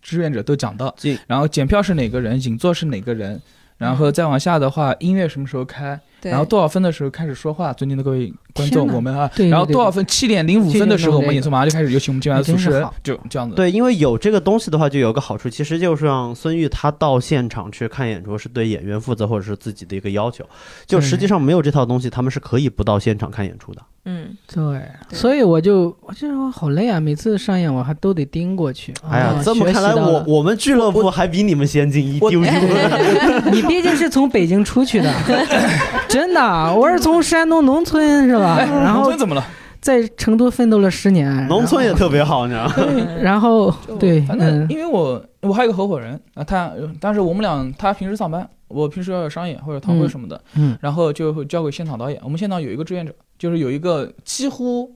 [0.01, 0.95] 志愿者都讲到，
[1.27, 3.41] 然后检票是哪个人，引座是哪个人，
[3.77, 5.99] 然后再往下的话，音乐什么时候开？
[6.23, 7.73] 然后多少分的时候开始说话？
[7.73, 10.05] 尊敬的各位观众，我们啊，然后多少分？
[10.05, 13.55] 七点零五分的时候，我们演出马上就开始，有请我们今晚的主持人，就这样子。
[13.55, 20.45] 对，因为有这个东西的话，就有个好处，其实就是让孙玉他到现场去看演出，是对演员负责，或者是自己的一个要求。
[20.87, 23.83] 就实际上没有这套东西，他们是可以不到现场看演出的。
[23.98, 23.98] 嗯，
[24.47, 28.95] 对，所以我就我就说好累啊，每次上演我还都得盯过去。
[29.09, 32.41] 哎呀，这么看来，我我们俱乐部还比你们先进一丢丢。
[33.53, 35.13] 你毕竟是从北京出去的，
[36.09, 36.41] 真的，
[36.75, 38.57] 我是从山东农村是吧？
[38.59, 39.45] 然后怎么了？
[39.81, 42.75] 在成都奋斗了十年，农村也特别好，你知道吗？
[43.21, 43.71] 然后
[44.01, 52.21] 对，反正因为我我还有个合伙人啊，他但是我们俩他平时上班，我平时要有商演或者堂会什么的，嗯，然后就会交给现场导演。
[52.23, 53.15] 我们现场有一个志愿者。
[53.39, 54.93] 就是有一个几乎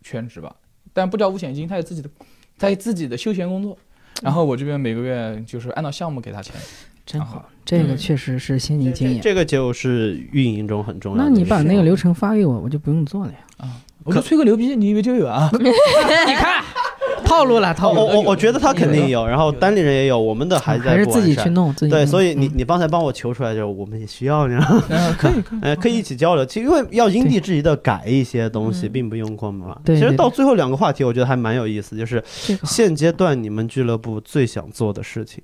[0.00, 0.54] 全职吧，
[0.92, 2.08] 但不交五险一金，他有自己的，
[2.56, 3.76] 他有自己的休闲工作。
[4.22, 6.54] 然后我这边每个月就是按照项目给他钱，
[7.04, 9.20] 真好，这个确实是先进经验。
[9.20, 11.28] 这个就是运营中很重要的。
[11.28, 13.38] 那你把那个流程发给我，我就不用做了呀。
[13.56, 15.50] 啊，我就吹个牛逼，你以为就有啊？
[15.58, 16.62] 你看。
[17.24, 18.00] 套路了，套路。
[18.00, 21.72] 我我我觉得他肯定有，然后单立人也有，我们的还在还是自己去弄。
[21.74, 24.54] 对，所以你你刚才帮我求出来，就我们也需要你。
[25.18, 26.44] 可以，呃，可以一起交流。
[26.46, 29.76] 其实因为要因地制宜的改一些东西，并不用过嘛。
[29.86, 32.22] 其实到最后两个话题，我觉得还蛮有意思，就是
[32.64, 35.42] 现阶段你们俱乐部最想做的事情。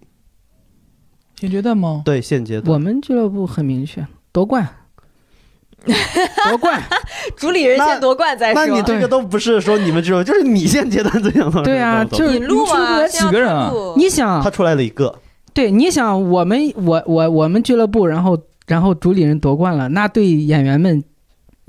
[1.37, 2.03] 现阶段吗？
[2.05, 2.75] 对，现阶段。
[2.75, 4.69] 我们俱乐部很明确，夺冠。
[6.49, 6.83] 夺冠，
[7.37, 8.67] 主理人先夺冠再说。
[8.67, 11.63] 那你这个都不是说你们这种，就是你现阶段怎样的？
[11.63, 13.73] 对啊，就是你录啊，几个人啊？
[13.97, 15.19] 你想他出来了一个，
[15.55, 21.03] 对，你想我们我我我们俱乐部，然后然后主理人夺冠了，那对演员们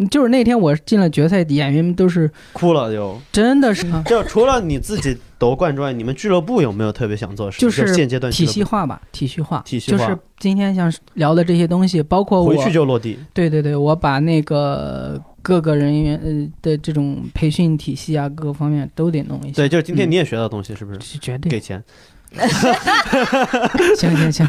[0.09, 3.85] 就是那天我进了决赛，演员们都是哭了，就真的是。
[4.05, 7.59] 就除了你自己夺冠之外，你们俱乐部有没有特别想做的事？
[7.59, 9.97] 就是现阶段体系化吧，体系化，体系化。
[9.97, 13.18] 就是今天想聊的这些东西，包括回去就落地。
[13.34, 19.53] 对对对，我把那个各个人员呃的这种培训体系啊，各个方面都得弄一下。
[19.55, 20.99] 对，就是今天你也学到东西，是不是？
[21.18, 21.84] 绝对给钱。
[23.98, 24.48] 行行行，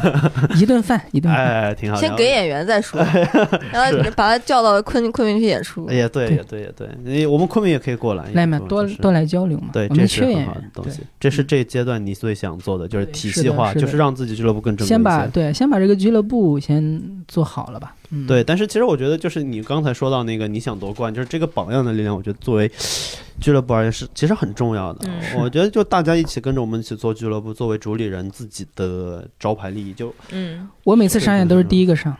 [0.55, 1.97] 一顿饭一顿饭，哎，挺好。
[1.99, 2.99] 先给演员再说，
[3.73, 5.89] 然后把他叫到昆昆明去演出。
[5.89, 7.27] 也对，也对，也对。
[7.27, 9.69] 我们昆明也可以过来，来嘛，多多来交流嘛。
[9.73, 11.01] 对，这是很好的东西。
[11.19, 14.87] 这是这阶段你最想做的，就是体系化，就是让自己俱乐部更正。
[14.87, 17.93] 先把对，先把这个俱乐部先做好了吧。
[18.27, 22.71] 对，但是其实我觉得，就是你刚才说到那个你想夺冠，就是这个榜样的力量，我觉得作为
[23.41, 25.09] 俱乐部而言是其实很重要的。
[25.35, 32.15] 我觉得就大家一起跟着我们一起做俱乐部，作为主理人自己的招牌利益就嗯，我每次上演都是第一个上，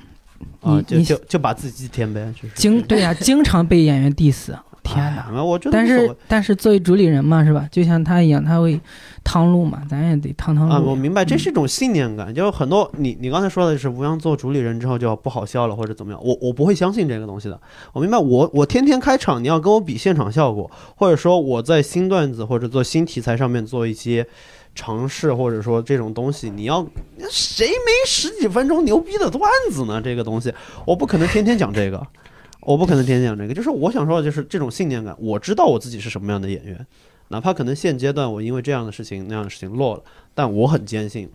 [0.61, 4.51] 啊，就就就把自己填呗，就是经对呀，经常被演员 diss。
[4.83, 5.43] 天哪！
[5.43, 7.67] 我觉得，但是但是作为主理人嘛，是吧？
[7.71, 8.79] 就像他一样，他会
[9.23, 10.73] 趟路嘛，咱也得趟趟路。
[10.73, 12.33] 啊，我明白，这是一种信念感。
[12.33, 17.59] 就是很多你你刚才说的是吴阳做主理人之后就要不好笑了或者怎么样，我我不会相信这个东西的。
[17.93, 24.27] 我明白，我我天天开场，你要跟我比现场效果，或者说我在新段子或者做新题材上面做一些
[24.75, 26.85] 尝试，或者说这种东西，你要
[27.31, 29.41] 谁没十几分钟牛逼的段
[29.71, 30.01] 子呢？
[30.01, 30.53] 这个东西
[30.85, 32.05] 我不可能天天讲这个。
[32.65, 35.15] 我不可能天天讲这个，就是我想说的，就是这种信念感。
[35.19, 36.85] 我知道我自己是什么样的演员，
[37.29, 40.03] 哪怕可能现阶段我因为这样的事情那样的事情落了，
[40.33, 41.29] 但我很坚信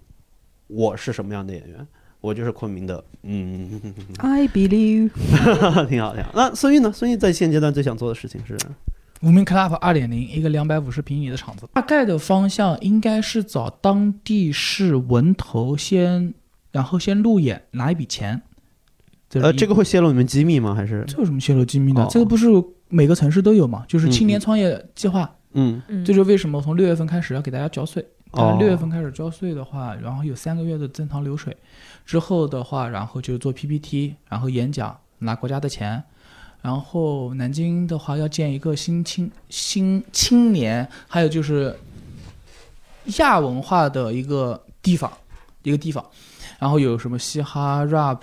[0.67, 1.87] 我是什么样的演员，
[2.21, 3.03] 我就是昆明的。
[3.23, 3.81] 嗯
[4.19, 5.11] ，I believe，
[5.89, 6.31] 挺好挺好。
[6.35, 6.93] 那孙玉呢？
[6.93, 8.57] 孙玉在现阶段最想做的事情是
[9.21, 11.69] 无名 club 二点零，一个两百五十平米的场子。
[11.73, 16.33] 大概的方向应该是找当地市文投先，
[16.71, 18.43] 然后先路演拿一笔钱。
[19.35, 20.75] 呃，这个会泄露你们机密吗？
[20.75, 22.07] 还是这有什么泄露机密的？
[22.11, 22.47] 这个不是
[22.89, 23.85] 每个城市都有嘛？
[23.87, 25.31] 就是青年创业计划。
[25.53, 28.03] 嗯，这就是为什么从六月份开始要给大家交税。
[28.31, 28.57] 哦。
[28.59, 31.55] 六月份开始交税的话，然后有三个月的正常流水，
[32.07, 36.03] 之后的话，然后就做 PPT，然后演讲拿国家的钱，
[36.63, 41.77] 然后南京的话要建一个新青新青年，还有就是
[43.19, 45.13] 亚文化的一个地方，
[45.63, 46.05] 一个地方，
[46.59, 48.23] 然后有什么嘻哈 rap。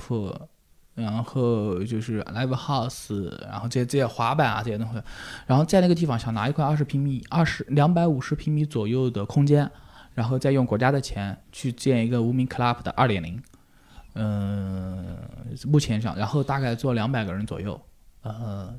[0.96, 5.02] 然后就是 live house，然后这些这些滑板啊这些东西，
[5.46, 9.70] 然后在那个地方想拿一块二十平米、二十两百五十平米左右的空间，
[10.14, 13.40] 然后再用国家的钱去建一个无名 club 的二点零，
[14.14, 15.18] 嗯，
[15.66, 17.80] 目前想，然后大概做两百个人左右，
[18.24, 18.74] 呃。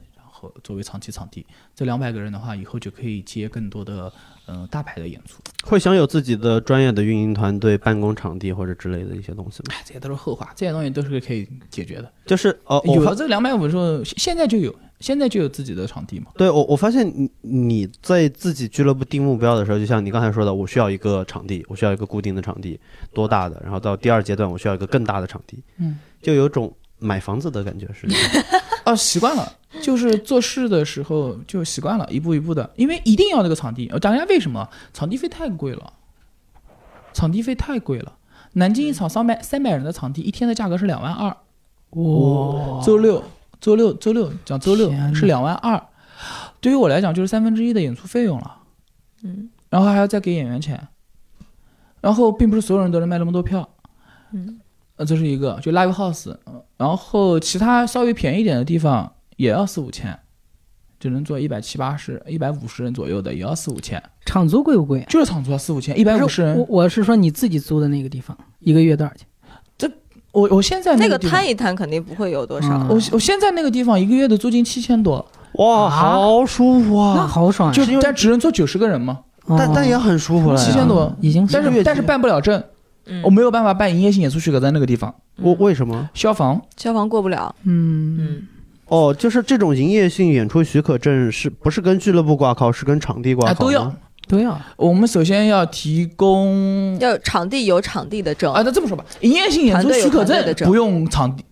[0.49, 1.45] 和作为长期场地，
[1.75, 4.13] 这两百个人的话，以后就可以接更多的
[4.47, 5.41] 嗯大牌的演出。
[5.65, 9.75] 会享有自己的专业的运营团队、办公场地或者之类的一些东西吗？
[9.75, 12.13] 哎，这些都是后话，这些东西都是可以解决的。
[12.25, 16.27] 就是哦，有了这两百五十，现在就有，现在就有自己的场地嘛。
[16.37, 22.79] 对，我我发现你你在自己俱乐部定目标的时候，就像你刚才说的，我需要一个场地，我需要一个固定的场地，
[23.13, 23.61] 多大的？
[23.63, 25.59] 然后到第二阶段，我需要一个更大的场地。
[25.79, 28.07] 嗯，就有种买房子的感觉是。
[28.87, 29.53] 哦，习惯了。
[29.83, 33.91] 就是做事的时候就习惯了，一步一步的，因为一定要那个场地。
[33.93, 35.93] 我讲一下为什么，场地费太贵了，
[37.13, 38.17] 场地费太贵了。
[38.55, 41.29] 南京一场三百三百人的场地，一天的价格是两万二。
[41.91, 42.83] 哇！
[42.83, 43.23] 周六
[43.61, 45.89] 周六周六讲周六是两万二，
[46.61, 48.63] 对于我来讲就是三分之一的演出费用了。
[49.25, 49.51] 嗯。
[49.69, 50.89] 然后还要再给演员钱，
[52.01, 53.69] 然后并不是所有人都能卖那么多票。
[54.33, 54.59] 嗯。
[54.97, 56.35] 呃，这是一个，就 live house，
[56.77, 59.13] 然后其他稍微便宜一点的地方。
[59.37, 60.19] 也要四五千，
[60.99, 64.03] 只能坐一百七八十、一百五十人左右的，也要四五千。
[64.25, 65.05] 场租贵不贵？
[65.11, 66.57] 就是场租啊，四五千，一百五十人。
[66.57, 69.27] 我我是说你自己租的那个地方，一个月多少钱？
[69.77, 69.87] 这
[70.33, 72.79] 我我现在那个摊一摊肯定不会有多少。
[72.89, 75.23] 我我现在那个地方一个月的租金七千多，
[75.57, 77.13] 哇，好舒服啊！
[77.19, 82.65] 那好爽，就但只能坐九十个人嘛，但但也很舒服了，七千多已经，但是但是办不了证，
[83.23, 85.15] 我没有办法办营业性演出许可在那个地方。
[85.37, 86.09] 我为什么？
[86.15, 87.55] 消防消防过不了。
[87.65, 88.47] 嗯嗯。
[88.89, 93.65] 哦，就是这种营业性演出许可证是不是跟俱乐部挂靠，是跟场地挂靠？
[93.65, 93.95] 都要，
[94.29, 94.61] 都要。
[94.77, 98.63] 我们首先要提供，要场地有场地的证啊。
[98.65, 101.45] 那这么说吧，营业性演出许可证不用场地，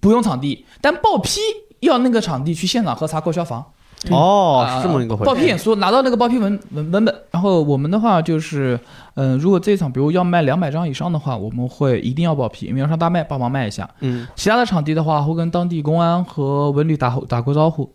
[0.00, 1.40] 不用场地，但报批
[1.80, 3.64] 要那个场地去现场核查过消防。
[4.10, 5.26] 哦，是这么一个回事。
[5.26, 8.78] 报批演出拿到那个报批文文文本，然后我们的话就是，
[9.14, 13.88] 嗯，如果这一场比如要卖两百张以上的话，我们会一定要报批，因为要上大麦帮忙卖一下。
[14.00, 17.90] 嗯，其他的场地的话会跟当地公安和文旅打打过招呼，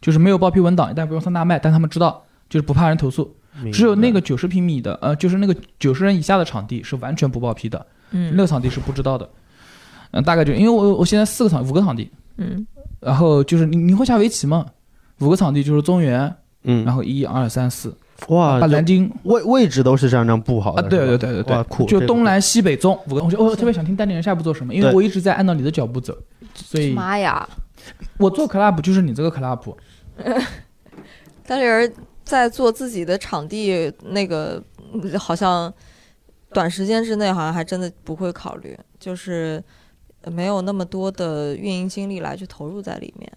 [0.00, 3.32] 就是没有报批文档，但不用上大麦，但他们知道，就是不怕人投诉。
[3.72, 7.86] 只有那个九十平米的，呃，就是那个九十人以下的场地是完全不报批的。
[8.10, 9.28] 嗯，那个场地是不知道的。
[10.10, 12.10] 嗯，大概就因为我我现在四个场五个场地。
[12.38, 12.66] 嗯。
[12.98, 14.66] 然后就是你你会下围棋吗？
[15.20, 16.34] 五个场地就是中原，
[16.64, 17.96] 嗯，然后一二三四，
[18.28, 23.22] 哇，把南京位位置都是这样这样布好的啊，对对对对对，酷，就东南西北中五个。
[23.22, 26.16] 我我特别想听丹尼人下一步做什么，因为我一直在按照你的脚步走，
[26.54, 27.48] 所以妈呀，
[28.18, 29.74] 我做 club 就是你这个 club。
[31.46, 31.92] 丹尼人
[32.24, 34.62] 在做自己的场地，那个
[35.18, 35.72] 好像
[36.52, 39.62] 短时间之内好像还真的不会考虑，就是
[40.32, 43.30] 没有那么多的运营精力来去投入在里面。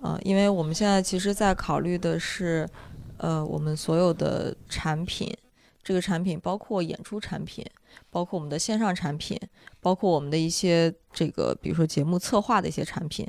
[0.00, 2.68] 呃，因为我们现在其实在考虑的是，
[3.16, 5.34] 呃，我们所有的产品，
[5.82, 7.64] 这个产品包括演出产品，
[8.10, 9.40] 包括我们的线上产品，
[9.80, 13.26] 包括我们的一些这个，比如说节目策划的一些产品，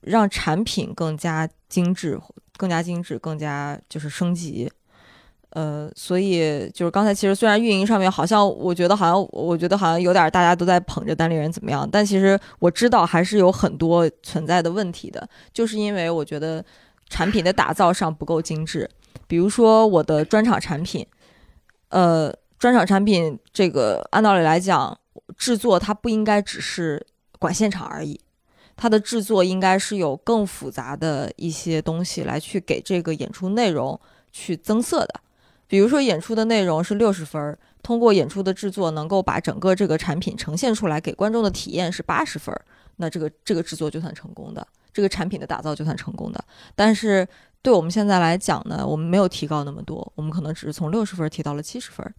[0.00, 2.18] 让产品更加精致，
[2.56, 4.70] 更加精致，更加就是升级。
[5.54, 16.64] 呃，所以就是刚才其实虽然运营上面好像我觉得好像我觉得好像有点大家都在捧着单立人怎么样，但其实我知道还是有很多存在的问题的，就是因为我觉得
[17.08, 18.90] 产品的打造上不够精致。
[19.28, 21.06] 比如说我的专场产品，
[21.90, 24.98] 呃，专场产品这个按道理来讲，
[25.38, 27.06] 制作它不应该只是
[27.38, 28.20] 管现场而已，
[28.74, 33.98] 它的制作应该是有更复杂的一些东西来去给这个演出内容
[34.32, 35.20] 去增色的。
[35.66, 42.54] 比如说演出的内容是六十分，通过演出的制作能够把整个这个产品呈现出来，给观众的体验是八十分，
[42.96, 46.44] 那这个这个制作就算成功的，这个产品的打造就算成功的。
[46.74, 47.26] 但是
[47.62, 52.14] 对我们现在来讲呢，我们没有提高那么多，我们可能只是从六十分提到了七十分。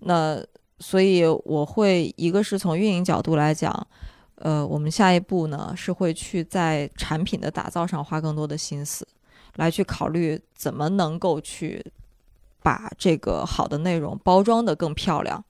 [0.00, 0.38] 那
[0.78, 3.86] 所以我会一个是从运营角度来讲，
[4.34, 9.08] 呃，我们下一步呢是会去在产品的打造上花更多的心思，
[9.56, 11.84] 来去考虑怎么能够去。
[12.66, 15.44] 把这个好的内容包装的更漂亮，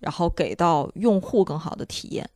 [0.00, 2.28] 然后给到用户更好的体验。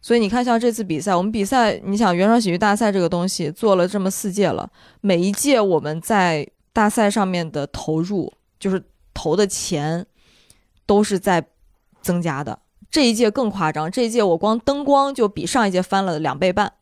[0.00, 4.72] 所以你看，像这次比赛，我们比赛，你想原创喜剧大赛这个东西做了这么四届了，
[5.02, 10.06] 每一届我们在大赛上面的投入，就是投的钱，
[10.86, 11.46] 都是在
[12.00, 12.58] 增加的。
[12.90, 16.72] 这一届更夸张，这一届我光灯光就比上一届翻了两倍半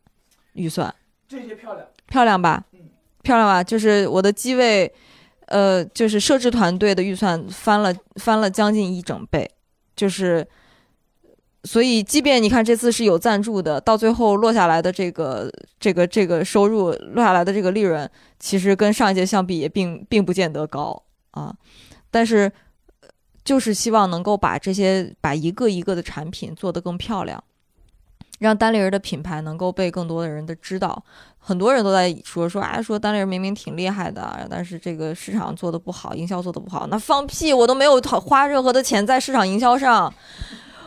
[0.52, 0.94] 预算。
[1.26, 2.64] 这一届漂亮，漂亮吧？
[2.74, 2.78] 嗯，
[3.24, 3.64] 漂亮吧？
[3.64, 4.94] 就是我的机位。
[5.50, 9.50] 呃，就是设置团队的预算翻了翻了将近一整倍，
[9.96, 10.46] 就是，
[11.64, 18.08] 所以即便你看这次是有赞助的，到最后落下来的这个这个这个收入落下来的这个利润，
[18.38, 21.02] 其实跟上一届相比也并并不见得高
[21.32, 21.52] 啊。
[22.12, 22.50] 但是，
[23.44, 27.42] 就是希望能够把这些把一个一个的产品做得更漂亮。
[28.38, 31.04] 让单立人的品牌能够被更多的人的知道，
[31.42, 36.86] 很多人都在说说，哎，说单立人明明挺厉害的，但是这个市场做的不好，营销做的不好。
[36.88, 40.12] 那放屁，我都没有花任何的钱在市场营销上，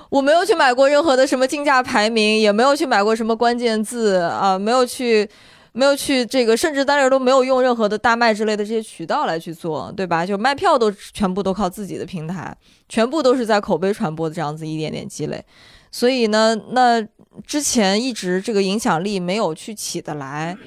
[0.10, 5.28] 我没有去买过任何的什么竞价排名，也没有去买过什么关键字啊，没有去，
[5.72, 10.24] 没有去这个，甚至单人都没有用任何的大麦之类的这些渠道来去做，对吧？
[10.24, 12.56] 就卖票都全部都靠自己的平台，
[12.88, 15.44] 全部都是在口碑传播的这样子一点点积累。
[15.92, 17.00] 所以呢，那
[17.48, 20.58] 之前一直这个影响力没有去起得来，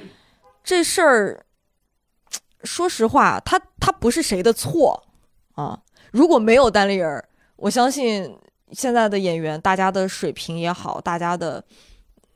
[0.65, 1.47] 这事儿，
[2.65, 5.05] 说实话，他他不是谁的错
[5.55, 5.81] 啊。
[6.11, 7.25] 如果没有单立人，
[7.57, 8.37] 我相信
[8.73, 11.63] 现在的演员，大家的水平也好，大家的，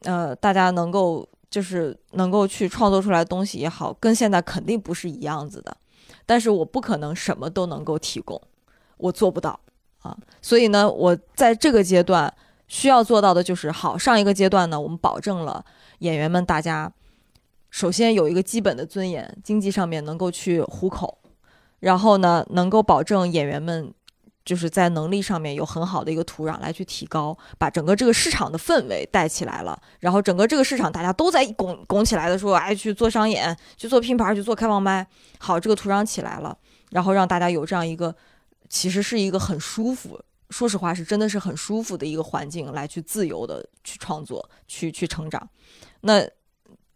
[0.03, 5.77] 呃，大家能够就是能够去创作出来东西也好，跟现在肯定不是一样子的。
[6.25, 8.41] 但是我不可能什么都能够提供，
[8.97, 9.59] 我做不到
[10.03, 10.17] 啊。
[10.41, 12.33] 所以呢，我在这个阶段。
[12.71, 13.99] 需要做到的就是好。
[13.99, 15.63] 上一个阶段呢，我们保证了
[15.99, 16.91] 演员们大家
[17.69, 21.19] 首先有一个基本的尊严，经济上面能够去糊口，
[21.81, 23.93] 然后呢，能够保证演员们
[24.45, 29.77] 就是在能力上面有很好的一个土壤来去提高，把整个这个市场的氛围带起来了。
[29.99, 35.05] 然后整个这个市场大家都在拱拱起来的时候，哎，去做商演，去做拼盘，去做开放麦。
[35.39, 36.57] 好，这个土壤起来了，
[36.91, 38.15] 然后让大家有这样一个，
[38.69, 40.21] 其实是一个很舒服。
[40.51, 45.49] 说实话，是真的是很舒服的一个环境，来去自由的去创作，去去成长。
[46.01, 46.29] 那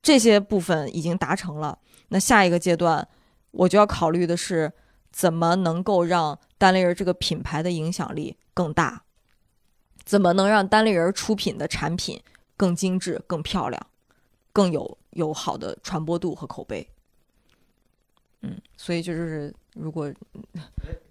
[0.03, 3.07] 这些部分已经达成了，那下一个阶段，
[3.53, 4.73] 我就要考虑的是，
[5.13, 9.05] 怎么能够让单立人这个品牌的影响力更大？
[10.05, 12.21] 怎么能让单立人出品的产品
[12.57, 13.87] 更精致、更漂亮、
[14.53, 16.87] 更有有好的传播度和口碑？
[18.43, 20.13] 嗯，所以就是如果。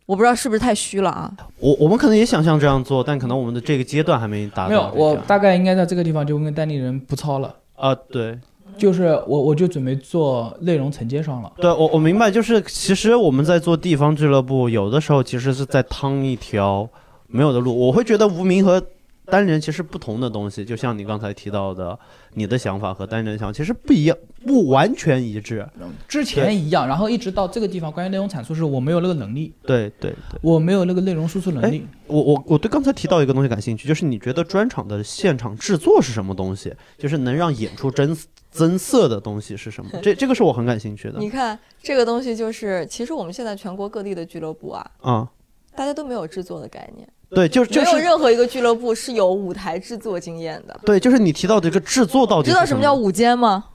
[0.06, 1.32] 我不知道是不是太虚了啊？
[1.59, 4.69] 我我们可能也想像这样做，但可能我们的这个阶段还没达到。
[4.69, 7.95] 没有，我大概应该在这个地方就跟代理人不操了啊。
[7.95, 8.38] 对，
[8.77, 11.51] 就是我我就准备做内容承接上了。
[11.57, 16.88] 对，我我明白，就是其实我们在做地方俱乐部，有的时候其实是在趟一条
[17.27, 17.73] 没有的路。
[17.73, 18.83] 我会觉得无名和
[19.26, 21.98] 单人其实不同的东西，就像你刚才提到的，
[22.34, 25.68] 你的想法和单人想法其实不一样，不完全一致。
[26.08, 29.53] 之前一样，然后一直到这个地方，关于内容产出是我没有那个能力。
[29.64, 31.88] 对对对，我没有那个内容输出能力。
[32.08, 36.74] 我我我对刚才提到一个东西感兴趣，就是你觉得专场的现场制作是什么东西？
[36.98, 38.16] 就是能让演出增
[38.52, 39.90] 增色的东西是什么？
[40.02, 41.18] 这这个是我很感兴趣的。
[41.22, 45.32] 你看这个东西，就是其实我们现在全国各地的俱乐部啊，啊，
[45.76, 47.08] 大家都没有制作的概念。
[47.35, 50.79] 对，就就没有任何一个俱乐部是有舞台制作经验的。
[50.85, 53.65] 对，就是你提到这个制作到底知道什么叫舞监吗？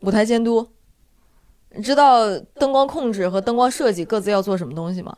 [0.00, 0.66] 舞台监督。
[1.76, 2.26] 你知道
[2.58, 5.14] 灯光控制和灯光设计各自要做什么东西吗？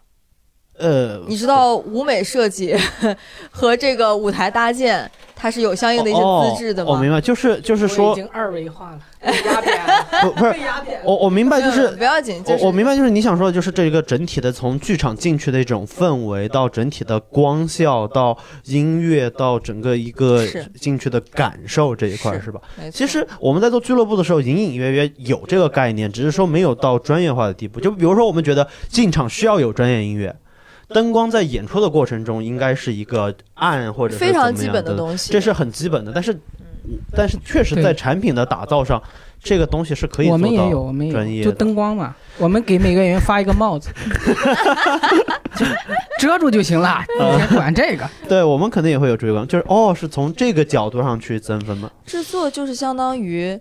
[0.78, 2.76] 呃，你知道舞美设计
[3.50, 5.10] 和这个舞台搭建，
[5.40, 6.90] 它是有相应的一些资质的吗？
[6.90, 8.98] 我明白，就是就是说已经二维化了，
[10.20, 10.54] 不不是，
[11.04, 20.44] 我我明白，就是不要紧，我我明白，就是你想说的，就是这一个整体的从剧场进去的一种氛围，到整体的光效，到音乐，到整个一个
[20.74, 22.60] 进去的感受这一块，是吧？
[22.92, 27.78] 其实我们在做俱乐部的时候，隐隐约约有这个概念，只是说没有到专业化的地步。
[27.78, 30.34] 就比如说，我们觉得进场需要有专业音乐。
[30.88, 36.10] 灯光在演出的过程中应该是一个暗或者非常基本的东西，这是很基本的。
[36.14, 36.38] 但是，
[37.14, 39.02] 但是确实在产品的打造上，
[39.42, 43.90] 这个东西是可以我们也有，我们专业就灯光嘛，我们给每个演员发一个帽子，
[46.18, 47.04] 遮住就行了，
[47.54, 48.08] 管这个。
[48.26, 51.90] 对我们肯定也会有追光，就是哦，是从这个角度上去增分嘛？
[52.06, 53.60] 制作就是相当于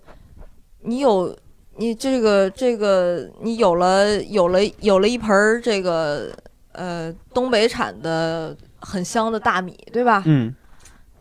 [0.83, 1.37] 你有
[1.75, 6.31] 你这个这个你有了有了有了一盆儿这个。
[6.77, 10.21] 呃，东北产的很香的大米，对吧？
[10.25, 10.53] 嗯，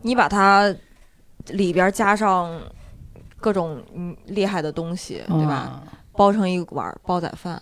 [0.01, 0.73] 你把它
[1.47, 2.61] 里边加上
[3.41, 5.81] 各种嗯厉害的东西，对吧？
[6.13, 7.61] 包成一碗煲仔饭。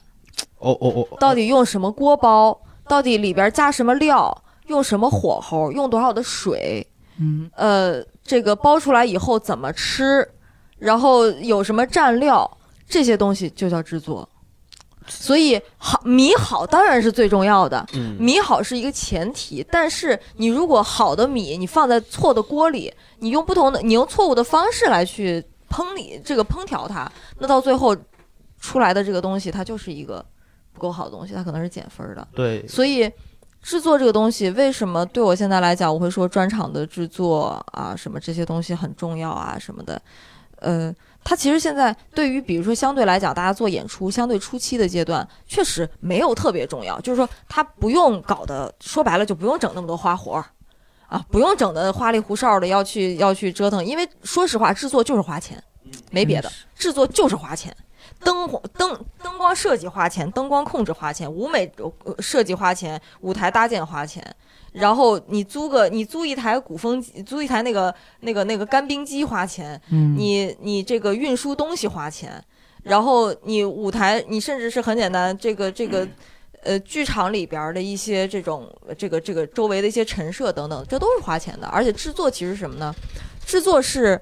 [0.59, 1.17] 哦哦哦！
[1.19, 2.59] 到底用什么锅包？
[2.87, 4.43] 到底里边加什么料？
[4.67, 5.71] 用什么火候？
[5.71, 6.85] 用多少的水？
[7.17, 10.27] 嗯，呃，这个包出来以后怎么吃？
[10.77, 12.49] 然后有什么蘸料？
[12.87, 14.27] 这些东西就叫制作。
[15.07, 17.85] 所以好米好当然是最重要的，
[18.19, 19.65] 米好是一个前提。
[19.71, 27.95] 但是你如果好的米你放在错的锅里，你用不同的你用错误的方式来去烹理这个烹调它，那到最后
[28.59, 30.25] 出来的这个东西它就是一个
[30.73, 32.27] 不够好的东西，它可能是减分的。
[32.33, 33.11] 对，所以
[33.61, 40.01] 制作这个东西为什么对我现在来讲，我会说专场的制作啊什么这些东西很重要啊什么的，
[40.59, 40.93] 呃。
[41.25, 47.01] 它其实现在对于，比如说相对来讲，大家做演出相对初期的阶段，确实没有特别重要。
[47.01, 50.45] 就是说，它不用搞的，说白了就不用整那么多花活儿，
[51.07, 53.83] 啊，不用整的花里胡哨的要去要去折腾。
[53.83, 55.61] 因为说实话，制作就是花钱，
[56.11, 57.75] 没别的，制作就是花钱。
[58.23, 58.47] 灯
[58.77, 61.69] 灯灯光设计花钱，灯光控制花钱，舞美
[62.19, 64.23] 设计花钱，舞台搭建花钱。
[64.75, 72.43] 然后你租个，你租一台鼓风机，租一台那个那个那个干冰机花钱，你你这个运输东西花钱，
[72.83, 76.05] 然后你舞台，你甚至是很简单，这个这个，
[76.61, 81.67] 呃，剧场里边的一些这种这个这个周围的一些陈设等等，这都是花钱的。
[81.67, 82.93] 而且制作其实什么呢？
[83.45, 84.21] 制作是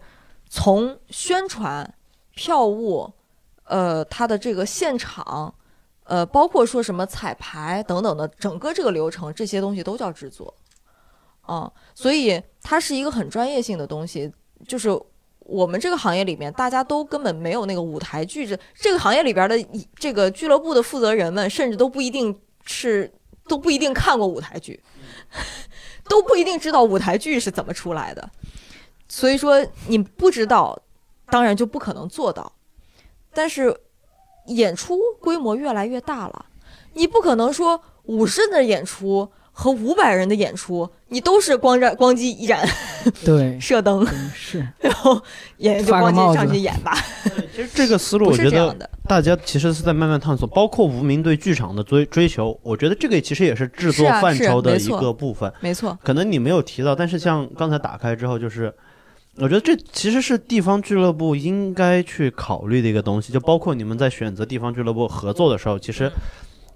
[0.50, 1.92] 从宣传、
[2.36, 3.12] 票务，
[3.66, 5.54] 呃，它的这个现场。
[6.06, 10.54] 呃，包括说什么彩排等等的，整个这个流程，这些东西都叫制作，
[11.42, 14.32] 啊，所以它是一个很专业性的东西。
[14.68, 14.90] 就是
[15.40, 19.56] 我们这个行业里面，大家都根本没有那个舞台剧这这个行业里边的
[19.96, 23.10] 这个俱乐部的负责人们，甚至都不一定是
[23.48, 24.82] 都不一定看过舞台剧，
[26.10, 28.30] 都不一定知道舞台剧是怎么出来的。
[29.08, 30.78] 所以说，你不知道，
[31.28, 32.52] 当然就不可能做到，
[33.34, 33.74] 但是。
[34.48, 36.46] 演出规模越来越大了，
[36.94, 42.68] 你不可能说五十人的演出和五百人的演出，你都是光燃 光机一盏，
[43.24, 44.06] 对，射灯。
[44.34, 45.22] 是， 然后
[45.58, 46.98] 演员就光机上去演吧。
[47.56, 48.76] 其实这个思路，我觉得
[49.08, 55.52] 大家其实是在慢慢探索，包括无名对剧场的追追求，我觉得这个其实也是制作范畴的一个部分。
[55.62, 58.74] 没错，可能你没有提到，但是像刚才打开之后，就是。
[59.38, 66.12] 我觉得这其实是地方俱乐部应该去考虑的一个东西，就包括你们在选择地方俱乐部合作的时候，其实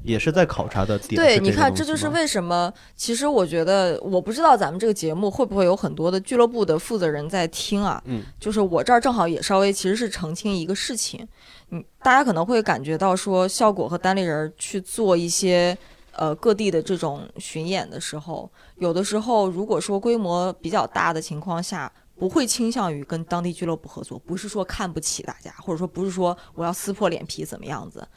[0.03, 1.21] 也是在考察的点。
[1.21, 2.73] 对，你看，这就是为什么。
[2.95, 8.01] 其实我觉得，我不知道咱们这个节目会不会有很多的俱乐部的负责人在听啊。
[8.05, 8.23] 嗯。
[8.39, 11.27] 就是我这儿正好也稍微其实是澄清一个事情，
[11.69, 15.77] 嗯，大家可能会感觉到说，效果和单立人去做一些
[16.13, 21.91] 呃各地的这种巡演的时候，有的时候如果说规模比较大的情况下。
[22.19, 28.07] 不会倾向于跟当地俱乐部合作，不是说看不起大家，或者说不是说我要撕破脸皮怎么样子，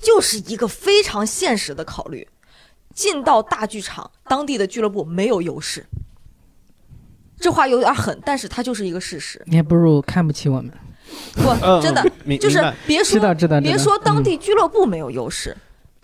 [0.00, 2.28] 就是一个非常现实的考虑。
[2.94, 5.86] 进到大剧场，当地的俱乐部没有优势，
[7.38, 9.40] 这话有点狠，但是它就是一个事实。
[9.46, 10.72] 你还不如看不起我们。
[11.34, 11.42] 不，
[11.80, 12.02] 真的
[12.38, 15.56] 就是别说别说当地俱乐部没有优势，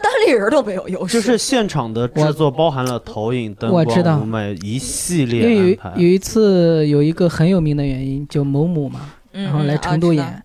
[0.04, 1.14] 单立人都没有优势。
[1.14, 5.92] 就是现场的制作包含了投影、灯光、舞美一系列安排。
[5.96, 9.00] 有有一次有一个很有名的原因，就某某嘛，
[9.32, 10.44] 然后来成都演，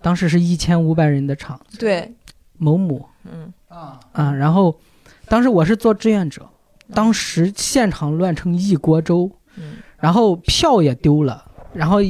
[0.00, 1.60] 当时是一千五百人的场。
[1.78, 2.12] 对，
[2.58, 3.52] 某某，嗯。
[3.68, 4.76] 啊啊，然后
[5.28, 6.42] 当时我是做志愿者，
[6.92, 9.30] 当时现场乱成一锅粥，
[9.98, 11.44] 然后票也丢了。
[11.72, 12.00] 然后，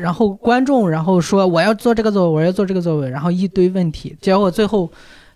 [0.00, 4.90] 然后观众，然后说我要做这个座位，我要做这个座位，然后一堆问题，结果最后，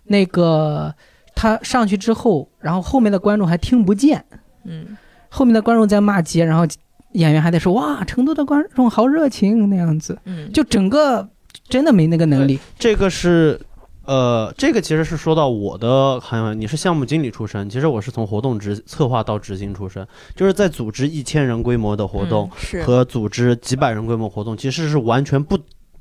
[0.07, 0.94] 那个
[1.35, 4.25] 他上去之后，然后后面的观众还听不见，
[4.65, 4.97] 嗯，
[5.28, 6.67] 后面的观众在骂街，然后
[7.12, 11.28] 演员还得说哇，成都的观众好热情那样子，嗯，就整个
[11.68, 13.60] 真的没那个能力，这个是。
[14.09, 22.49] 呃，这个其实是说到我的好像，你是项目经理出身，其实我是从活动执策划到执行出身，就是在组织一千人规模的活动
[22.85, 25.59] 和组织几百人规模活动，其实是完全不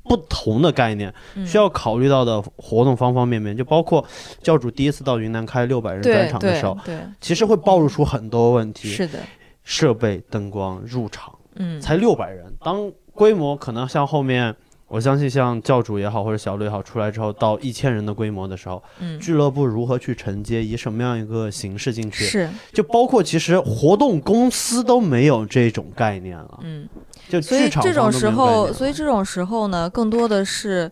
[0.08, 1.12] 不同的概念，
[1.46, 4.04] 需要考虑到的活动方方面面，就包括
[4.42, 9.18] 教主第一次到云南开六百人专场的时候，对，其实会暴露出很多问题，是的，
[9.64, 14.54] 设备、灯光、入场，嗯，才六百人，当规模可能像后面。
[14.88, 22.24] 我相信，像教主也好，或者小鹿也好，出来之后到一千人的规模的时候，嗯，俱乐部如何去承接，以什么样一个形式进去？
[22.24, 26.88] 是，就包括其实活动公司都没有这种概念了，嗯，
[27.28, 30.88] 就所以这种时候，所以这种时候呢，更多的是，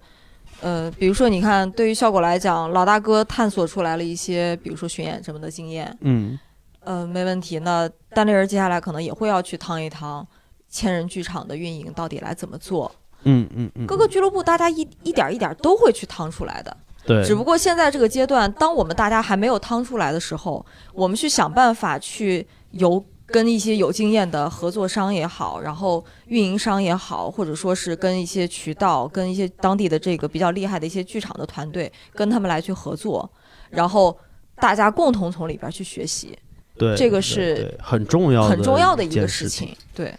[0.60, 6.36] 呃，比如说你看，对于效果来讲，老大哥探索出来了一些，比如说巡演什么的经验，嗯，
[6.80, 7.60] 呃，没问题。
[7.60, 10.26] 那单立人接下来可能也会要去趟一趟
[10.68, 12.90] 千人剧场的运营到底来怎么做。
[13.24, 17.24] 嗯嗯嗯，各个俱乐部大家一一点一点都会去趟出来的，对。
[17.24, 33.28] 只不过现在这个阶段，当我们大家还没有趟出来的时候，我们去想办法去由跟一些有经验的合作商也好，然后运营商也好，或者说是跟一些渠道、跟一些当地的这个比较厉害的一些剧场的团队，跟他们来去合作，
[33.70, 34.16] 然后
[34.56, 36.38] 大家共同从里边去学习。
[36.76, 39.74] 对，这个是很重要很重要的一个事情。
[39.94, 40.12] 对。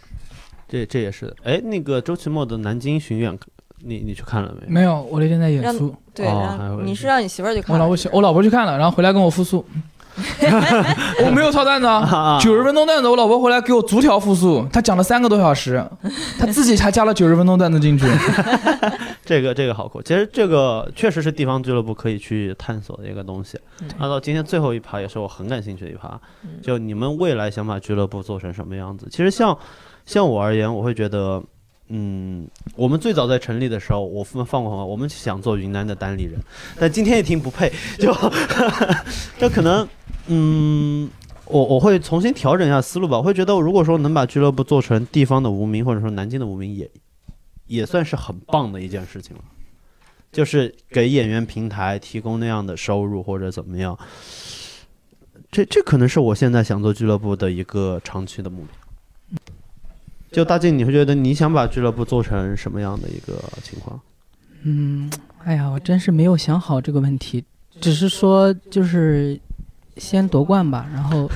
[0.68, 3.38] 这这也是，哎，那个周奇墨的南京巡演，
[3.84, 4.80] 你你去看了没？
[4.80, 5.94] 没有，我那天在演出。
[6.14, 6.26] 对，
[6.82, 7.74] 你是让你媳妇儿去看？
[7.74, 9.64] 我老婆去，我老婆去看了，然后回来跟我复述。
[10.16, 11.86] 我没有抄段子，
[12.42, 15.84] 九十分钟段子，我老婆回来给我逐条复述，她讲了三个多小时，
[16.40, 18.06] 她自己才加了九十分钟段子进去。
[19.26, 23.60] 这个这个好酷，其实这个确实是地方俱乐部可以去探索的一个东西。
[23.98, 26.18] 那到今天最后一趴，也是我很感兴趣的一趴，
[26.62, 29.06] 就你们未来想把俱乐部做成什么样子？
[29.10, 29.56] 其实像。
[30.06, 31.42] 像我而言，我会觉得，
[31.88, 36.40] 嗯，我们最早在成立的时候，我们放过话，我们想做云南的单立人，
[36.78, 38.14] 但今天一听不配，就，
[39.38, 39.86] 就可能，
[40.28, 41.10] 嗯，
[41.44, 43.18] 我我会重新调整一下思路吧。
[43.18, 46.90] 我会觉得，如果说能把俱乐部做成地方的无名，或者说南京的无名，也
[47.66, 49.42] 也算是很棒的一件事情了。
[50.32, 53.98] 就是给演员平台提供那样的收入或者怎么样，
[55.50, 58.85] 这这可能是我现在想做俱乐部的一个长期的目标。
[60.32, 63.98] 就大靖，你会觉得你想把俱乐部做成什么样的一个情况？
[64.64, 65.10] 嗯，
[65.44, 67.44] 哎呀，我真是没有想好这个问题，
[67.80, 69.38] 只是说就是
[69.96, 71.30] 先夺冠吧，然后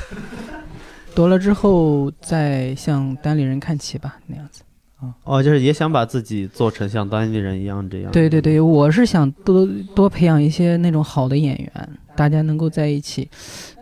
[1.14, 4.62] 夺了之后再向单立人看齐吧，那样子。
[4.98, 8.12] 啊，哦，就是也想把自己做成像单立人一样这样。
[8.12, 13.30] 对对对，我是想多多培养一些那种好的演员，大家能够在一起，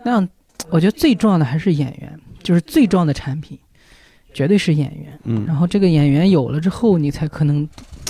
[0.05, 0.29] 那样
[0.69, 3.59] 我觉得最重要的还是演员，就是最重要的产品。
[4.33, 7.67] 绝对是演员，嗯，然后这个演员有了之后，你才可能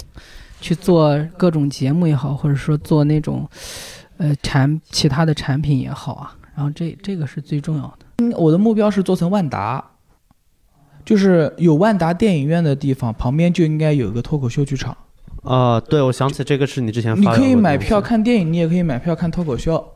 [0.61, 3.47] 去做各种节目也好，或者说做那种
[4.17, 8.05] 呃产其他的产品也好啊，然后这这个是最重要的。
[8.17, 9.83] 嗯，我的目标是做成万达，
[11.05, 14.95] 就是有万达电影院的地方旁边就应该有个脱口秀剧场。
[15.43, 19.93] 啊，对，我想起这个是你之前你可以买票看电影，你也可以买票看脱口秀。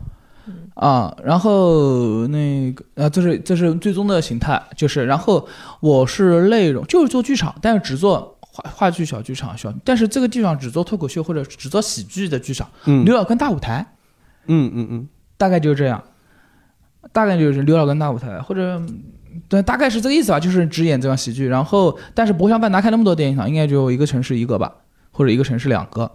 [0.76, 5.48] 啊，然后那个啊，这是这是最终的形态，就是然后
[5.80, 13.86] 我是内容就是做剧场，但是只做话话剧小剧场小，但是这个剧场只做脱口秀或者只做喜剧的剧场，嗯，刘老根大舞台，
[14.48, 16.04] 嗯嗯嗯，大概就是这样，
[17.12, 18.82] 大概就是刘老根大舞台或者
[19.48, 24.74] 对，大概是这个意思吧，就是只演这样喜剧，然后但是不像万达开那么多电影场，应该就一个城市一个吧，
[25.12, 26.12] 或者一个城市两个。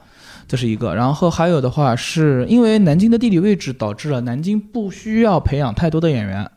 [0.49, 6.51] 这是一个，然后还有的话，是因为南京的地理位置导致了南京不需要培养太多的演员，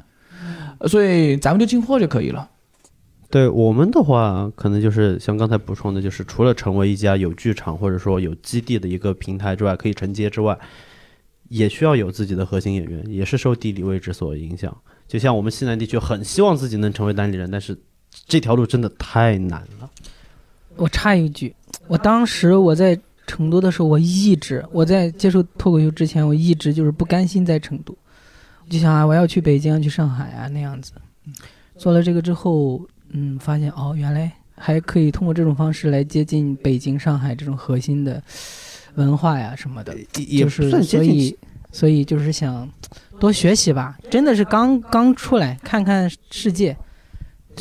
[0.87, 2.49] 所以咱们就进货就可以了。
[3.29, 10.57] 对我们的话，可能就是像刚才补充的，就是除了成为一家有剧场或者说有基地的一个平台之外，可以承接之外，
[11.49, 14.75] 也需要有自己的核心演员，也是受地理位置所影响。
[15.07, 17.77] 就像我们西南地区很希望自己能成为单立人，但是
[18.27, 19.89] 这条路真的太难了。
[20.77, 21.53] 我插一句，
[21.87, 27.95] 我当时我在成都的时候，我一直我在接受脱口秀之前，我一直就是不甘心在成都，
[28.69, 30.91] 就想啊，我要去北京、去上海啊那样子。
[31.77, 38.21] 做了这个之后，嗯，发现哦，原来还可以通过这种方式来接近北京、上海这种核心的
[38.95, 39.95] 文化呀什么的，
[40.39, 41.37] 就是所以
[41.71, 42.69] 所以就是想
[43.19, 46.75] 多学习吧，真的是刚刚出来看看世界。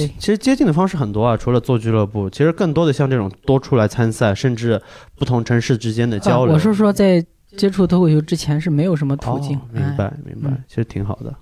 [0.06, 4.80] 对，其实接近的方式很多啊，除了做俱乐部，其实更多的像这种多出来参赛，甚至
[5.16, 6.54] 不同城市之间的交流。
[6.54, 7.24] 我是说，在
[7.56, 9.60] 接触脱口秀之前是没有什么途径。
[9.72, 11.34] 明白，明白，其实挺好的。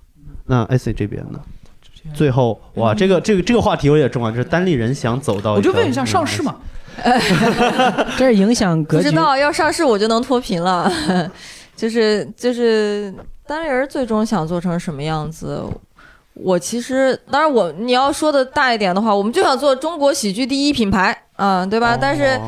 [0.45, 1.39] 那 IC 这边呢？
[2.13, 6.55] 最后，哇，这个这个这个话题有点重啊，就是单立人想走到，我就问一下，上市嘛？
[8.17, 9.03] 这是影响格局。
[9.03, 10.91] 不知道要上市，我就能脱贫了。
[11.75, 13.13] 就是就是
[13.47, 15.63] 单立人最终想做成什么样子？
[16.41, 21.97] 我其实，当然我你要说的大一点的话，我们就想做中国喜剧第一品牌，嗯，对吧？
[21.99, 22.39] 但是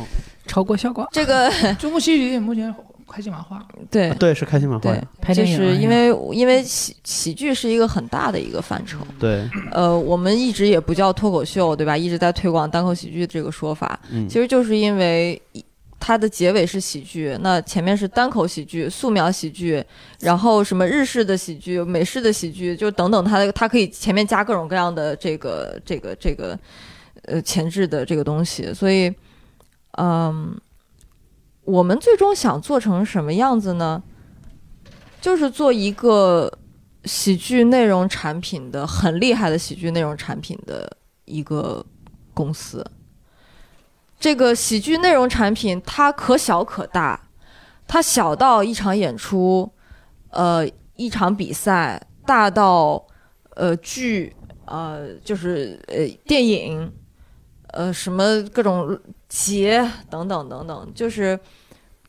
[0.48, 2.74] 超过效果，这个 中国喜剧目前
[3.10, 11.98] 开心麻花，对对是开心麻花，对，就是因为因为喜喜剧是一个很大的一个范畴，对，呃，我们一直也不叫脱口秀，对吧？
[11.98, 15.42] 一直在推广单口喜剧这个说法，其实就是因为。
[16.04, 19.82] 它的结尾是喜剧，那前面是单口喜剧、素描喜剧，
[20.20, 26.60] 然后什么日式的喜剧、美式的喜剧，就等等，它它可以前面加各种各样的这个这个这个
[27.26, 29.14] 呃前置的这个东西，所以，
[30.00, 30.60] 嗯，
[31.64, 34.02] 我们最终想做成什么样子呢？
[35.22, 36.52] 就是做一个
[37.06, 41.86] 喜剧内容产品的很厉害的喜剧内容产品的一个
[42.34, 42.84] 公司。
[44.22, 47.20] 这个喜剧内容产品，它可小可大，
[47.88, 49.70] 它小到一场演出，
[50.30, 50.64] 呃，
[50.96, 53.04] 一场比赛；大到
[53.56, 54.32] 呃剧，
[54.66, 56.94] 呃，就是呃电影，
[57.70, 58.96] 呃什么各种
[59.28, 61.40] 节等等等等，就是，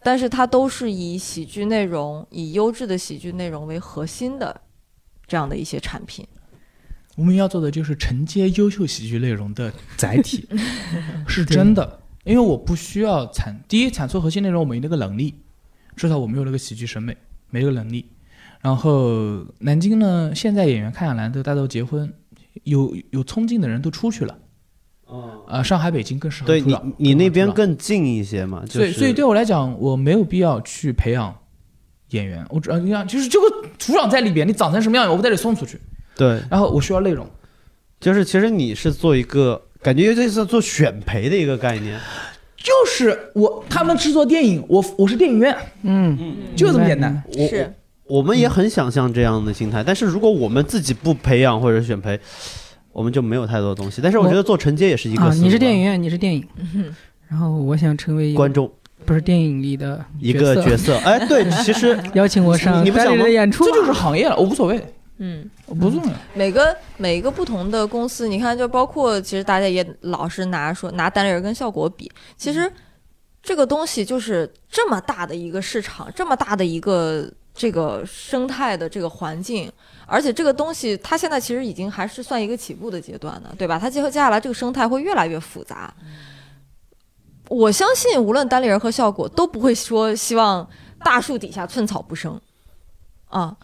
[0.02, 4.60] 但是它都是以喜剧内容、以优质的喜剧内容为核心的
[5.26, 6.28] 这样的一些产品。
[7.16, 10.46] 我们要做的就是承接优秀喜剧内容的载体，
[11.26, 12.00] 是真的。
[12.24, 15.34] 因为我不需要产第一产出核心内容，我没那个能力，
[15.96, 17.16] 至少我没有那个喜剧审美，
[17.50, 18.08] 没这个能力。
[18.60, 22.12] 然后南京呢，现在演员看下来都大都结婚，
[22.62, 24.38] 有有冲劲的人都出去了。
[25.06, 25.44] 哦。
[25.48, 26.46] 啊，上海、北京更适合。
[26.46, 28.62] 对你，你那边更近一些嘛？
[28.66, 31.36] 所以，所以对我来讲，我没有必要去培养
[32.10, 32.46] 演员。
[32.50, 33.46] 我主要你看，就是这个
[33.80, 35.80] 土壤在里边，你长成什么样，我不得送出去。
[36.14, 36.40] 对。
[36.48, 37.28] 然后我需要内容，
[37.98, 39.60] 就是其实你是做一个。
[39.82, 41.98] 感觉这是做选培的一个概念，
[42.56, 46.16] 就是我他们制作电影，我我是电影院，嗯。
[46.20, 47.20] 嗯，就这么简单。
[47.32, 47.72] 是，
[48.06, 52.18] 我们也很想象这样的心态，但是如果我们自己不培养或者选培，
[52.92, 54.00] 我们就没有太多东西。
[54.00, 55.28] 但是我觉得做承接也是一个。
[55.34, 56.46] 你是电影院，你是电影，
[57.28, 58.70] 然后我想成为观众，
[59.04, 60.96] 不是电影里的一个角色。
[60.98, 64.80] 哎，对，其实 邀请我上你不想的演出，这就是行业了，我无所谓。
[65.18, 65.44] 嗯，
[65.74, 66.12] 不重要。
[66.34, 72.72] 每个每一个不同的公司，你看，就包括其实大家也老是拿说拿单立人跟效果比，其实
[73.42, 79.70] 这个东西就是这么大的一个市场，这么大的一个这个生态的这个环境，
[80.06, 83.78] 而且这个东西它现在其实已经还是算一个起步的阶段呢，对吧？
[83.78, 85.92] 它接接下来这个生态会越来越复杂。
[87.48, 90.66] 我相信，无论单立人和效果都不会说希望
[91.04, 92.40] 大树底下寸草不生，
[93.28, 93.56] 啊。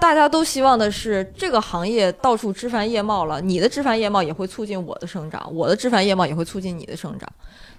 [0.00, 7.28] 大家都希望的是这个行业到处枝繁叶茂了，你的枝繁叶茂也会促进我的生长，我的枝繁叶茂也会促进你的生长，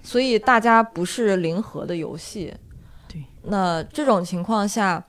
[0.02, 2.54] 所以大家不是零和的游戏。
[3.08, 5.04] 对，那这种情况下，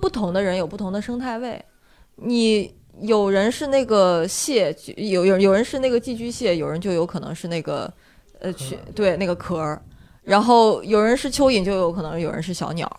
[0.00, 1.64] 不同的人有不同的生态位。
[2.16, 7.92] 你有人是那个蟹，有有有人是那个寄居蟹，有人就有可能是那个
[8.40, 9.80] 呃，去对那个壳儿，
[10.22, 12.90] 然后有人是蚯蚓，就有可能有人是小鸟。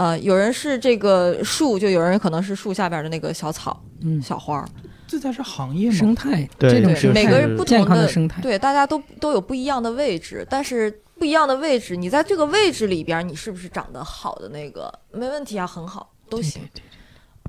[0.00, 4.66] 呃，有人是这个树，就有人可能是树下边的那个小草、嗯，小花儿，
[5.06, 6.48] 这才是行业生态。
[6.58, 6.80] 对，
[7.12, 14.90] 每个人不同的生态，对，大家都都有不一样的位置，但是不一样的位置，你在这个位置里边，你是不是长得好的那个？
[15.12, 16.62] 没问题啊，很好，都行。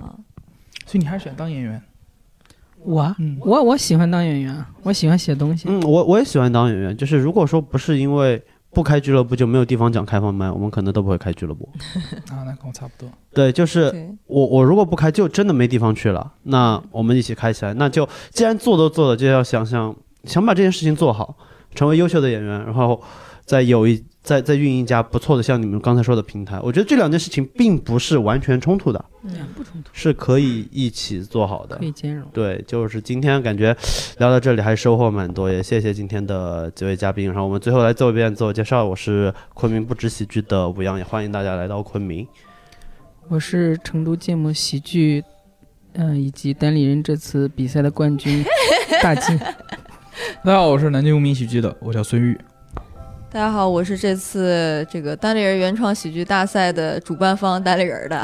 [0.02, 0.12] 啊，
[0.86, 1.82] 所以你还是选当演员？
[2.80, 3.16] 我，
[3.46, 5.70] 我我喜欢当演员，我喜欢写东西。
[5.70, 8.44] 嗯，我我也喜欢当演员，就是如果说不是因为。
[8.74, 11.70] 不开俱乐部就没有地方讲开放麦，我们可能都不会开俱乐部。
[12.32, 13.10] 啊，那跟我差不多。
[13.34, 16.34] 对，就是我我如果不开，就真的没地方去了。
[16.44, 19.94] 那我们一起开起来，那就既然做都做了，就要想想
[20.24, 21.36] 想把这件事情做好，
[21.76, 23.02] 成为优秀的演员，然后
[23.52, 32.26] 在有一在在运营一家不错的像你们刚才说的平台，我觉得这两件事情并不是完全冲突的，嗯，不冲突，是可以一起做好的，可以兼容。
[32.32, 33.76] 对，就是今天感觉
[34.20, 37.26] 聊到这里还收获蛮多，也谢谢今天的几位嘉宾。
[37.26, 42.26] 然后我们最后来做一遍自我介绍，我是昆明不止喜剧的吴阳，也欢迎大家来到昆明。
[43.28, 45.22] 我是成都芥末喜剧，
[45.96, 48.46] 嗯，以及单立人这次比赛的冠军
[49.02, 49.38] 大金。
[50.42, 52.40] 大家好，我是南京无名喜剧的，我叫孙玉。
[53.34, 58.22] 大家好，我是这次这个单立人原创喜剧大赛的主办方单立人的。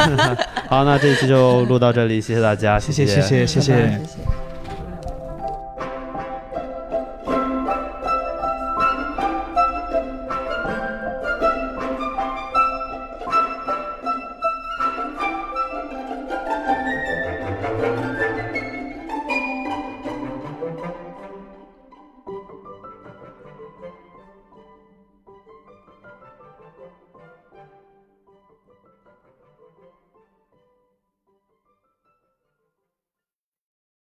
[0.68, 3.98] 好，那这一期就录到这里，谢谢大家，谢谢，谢谢，谢谢。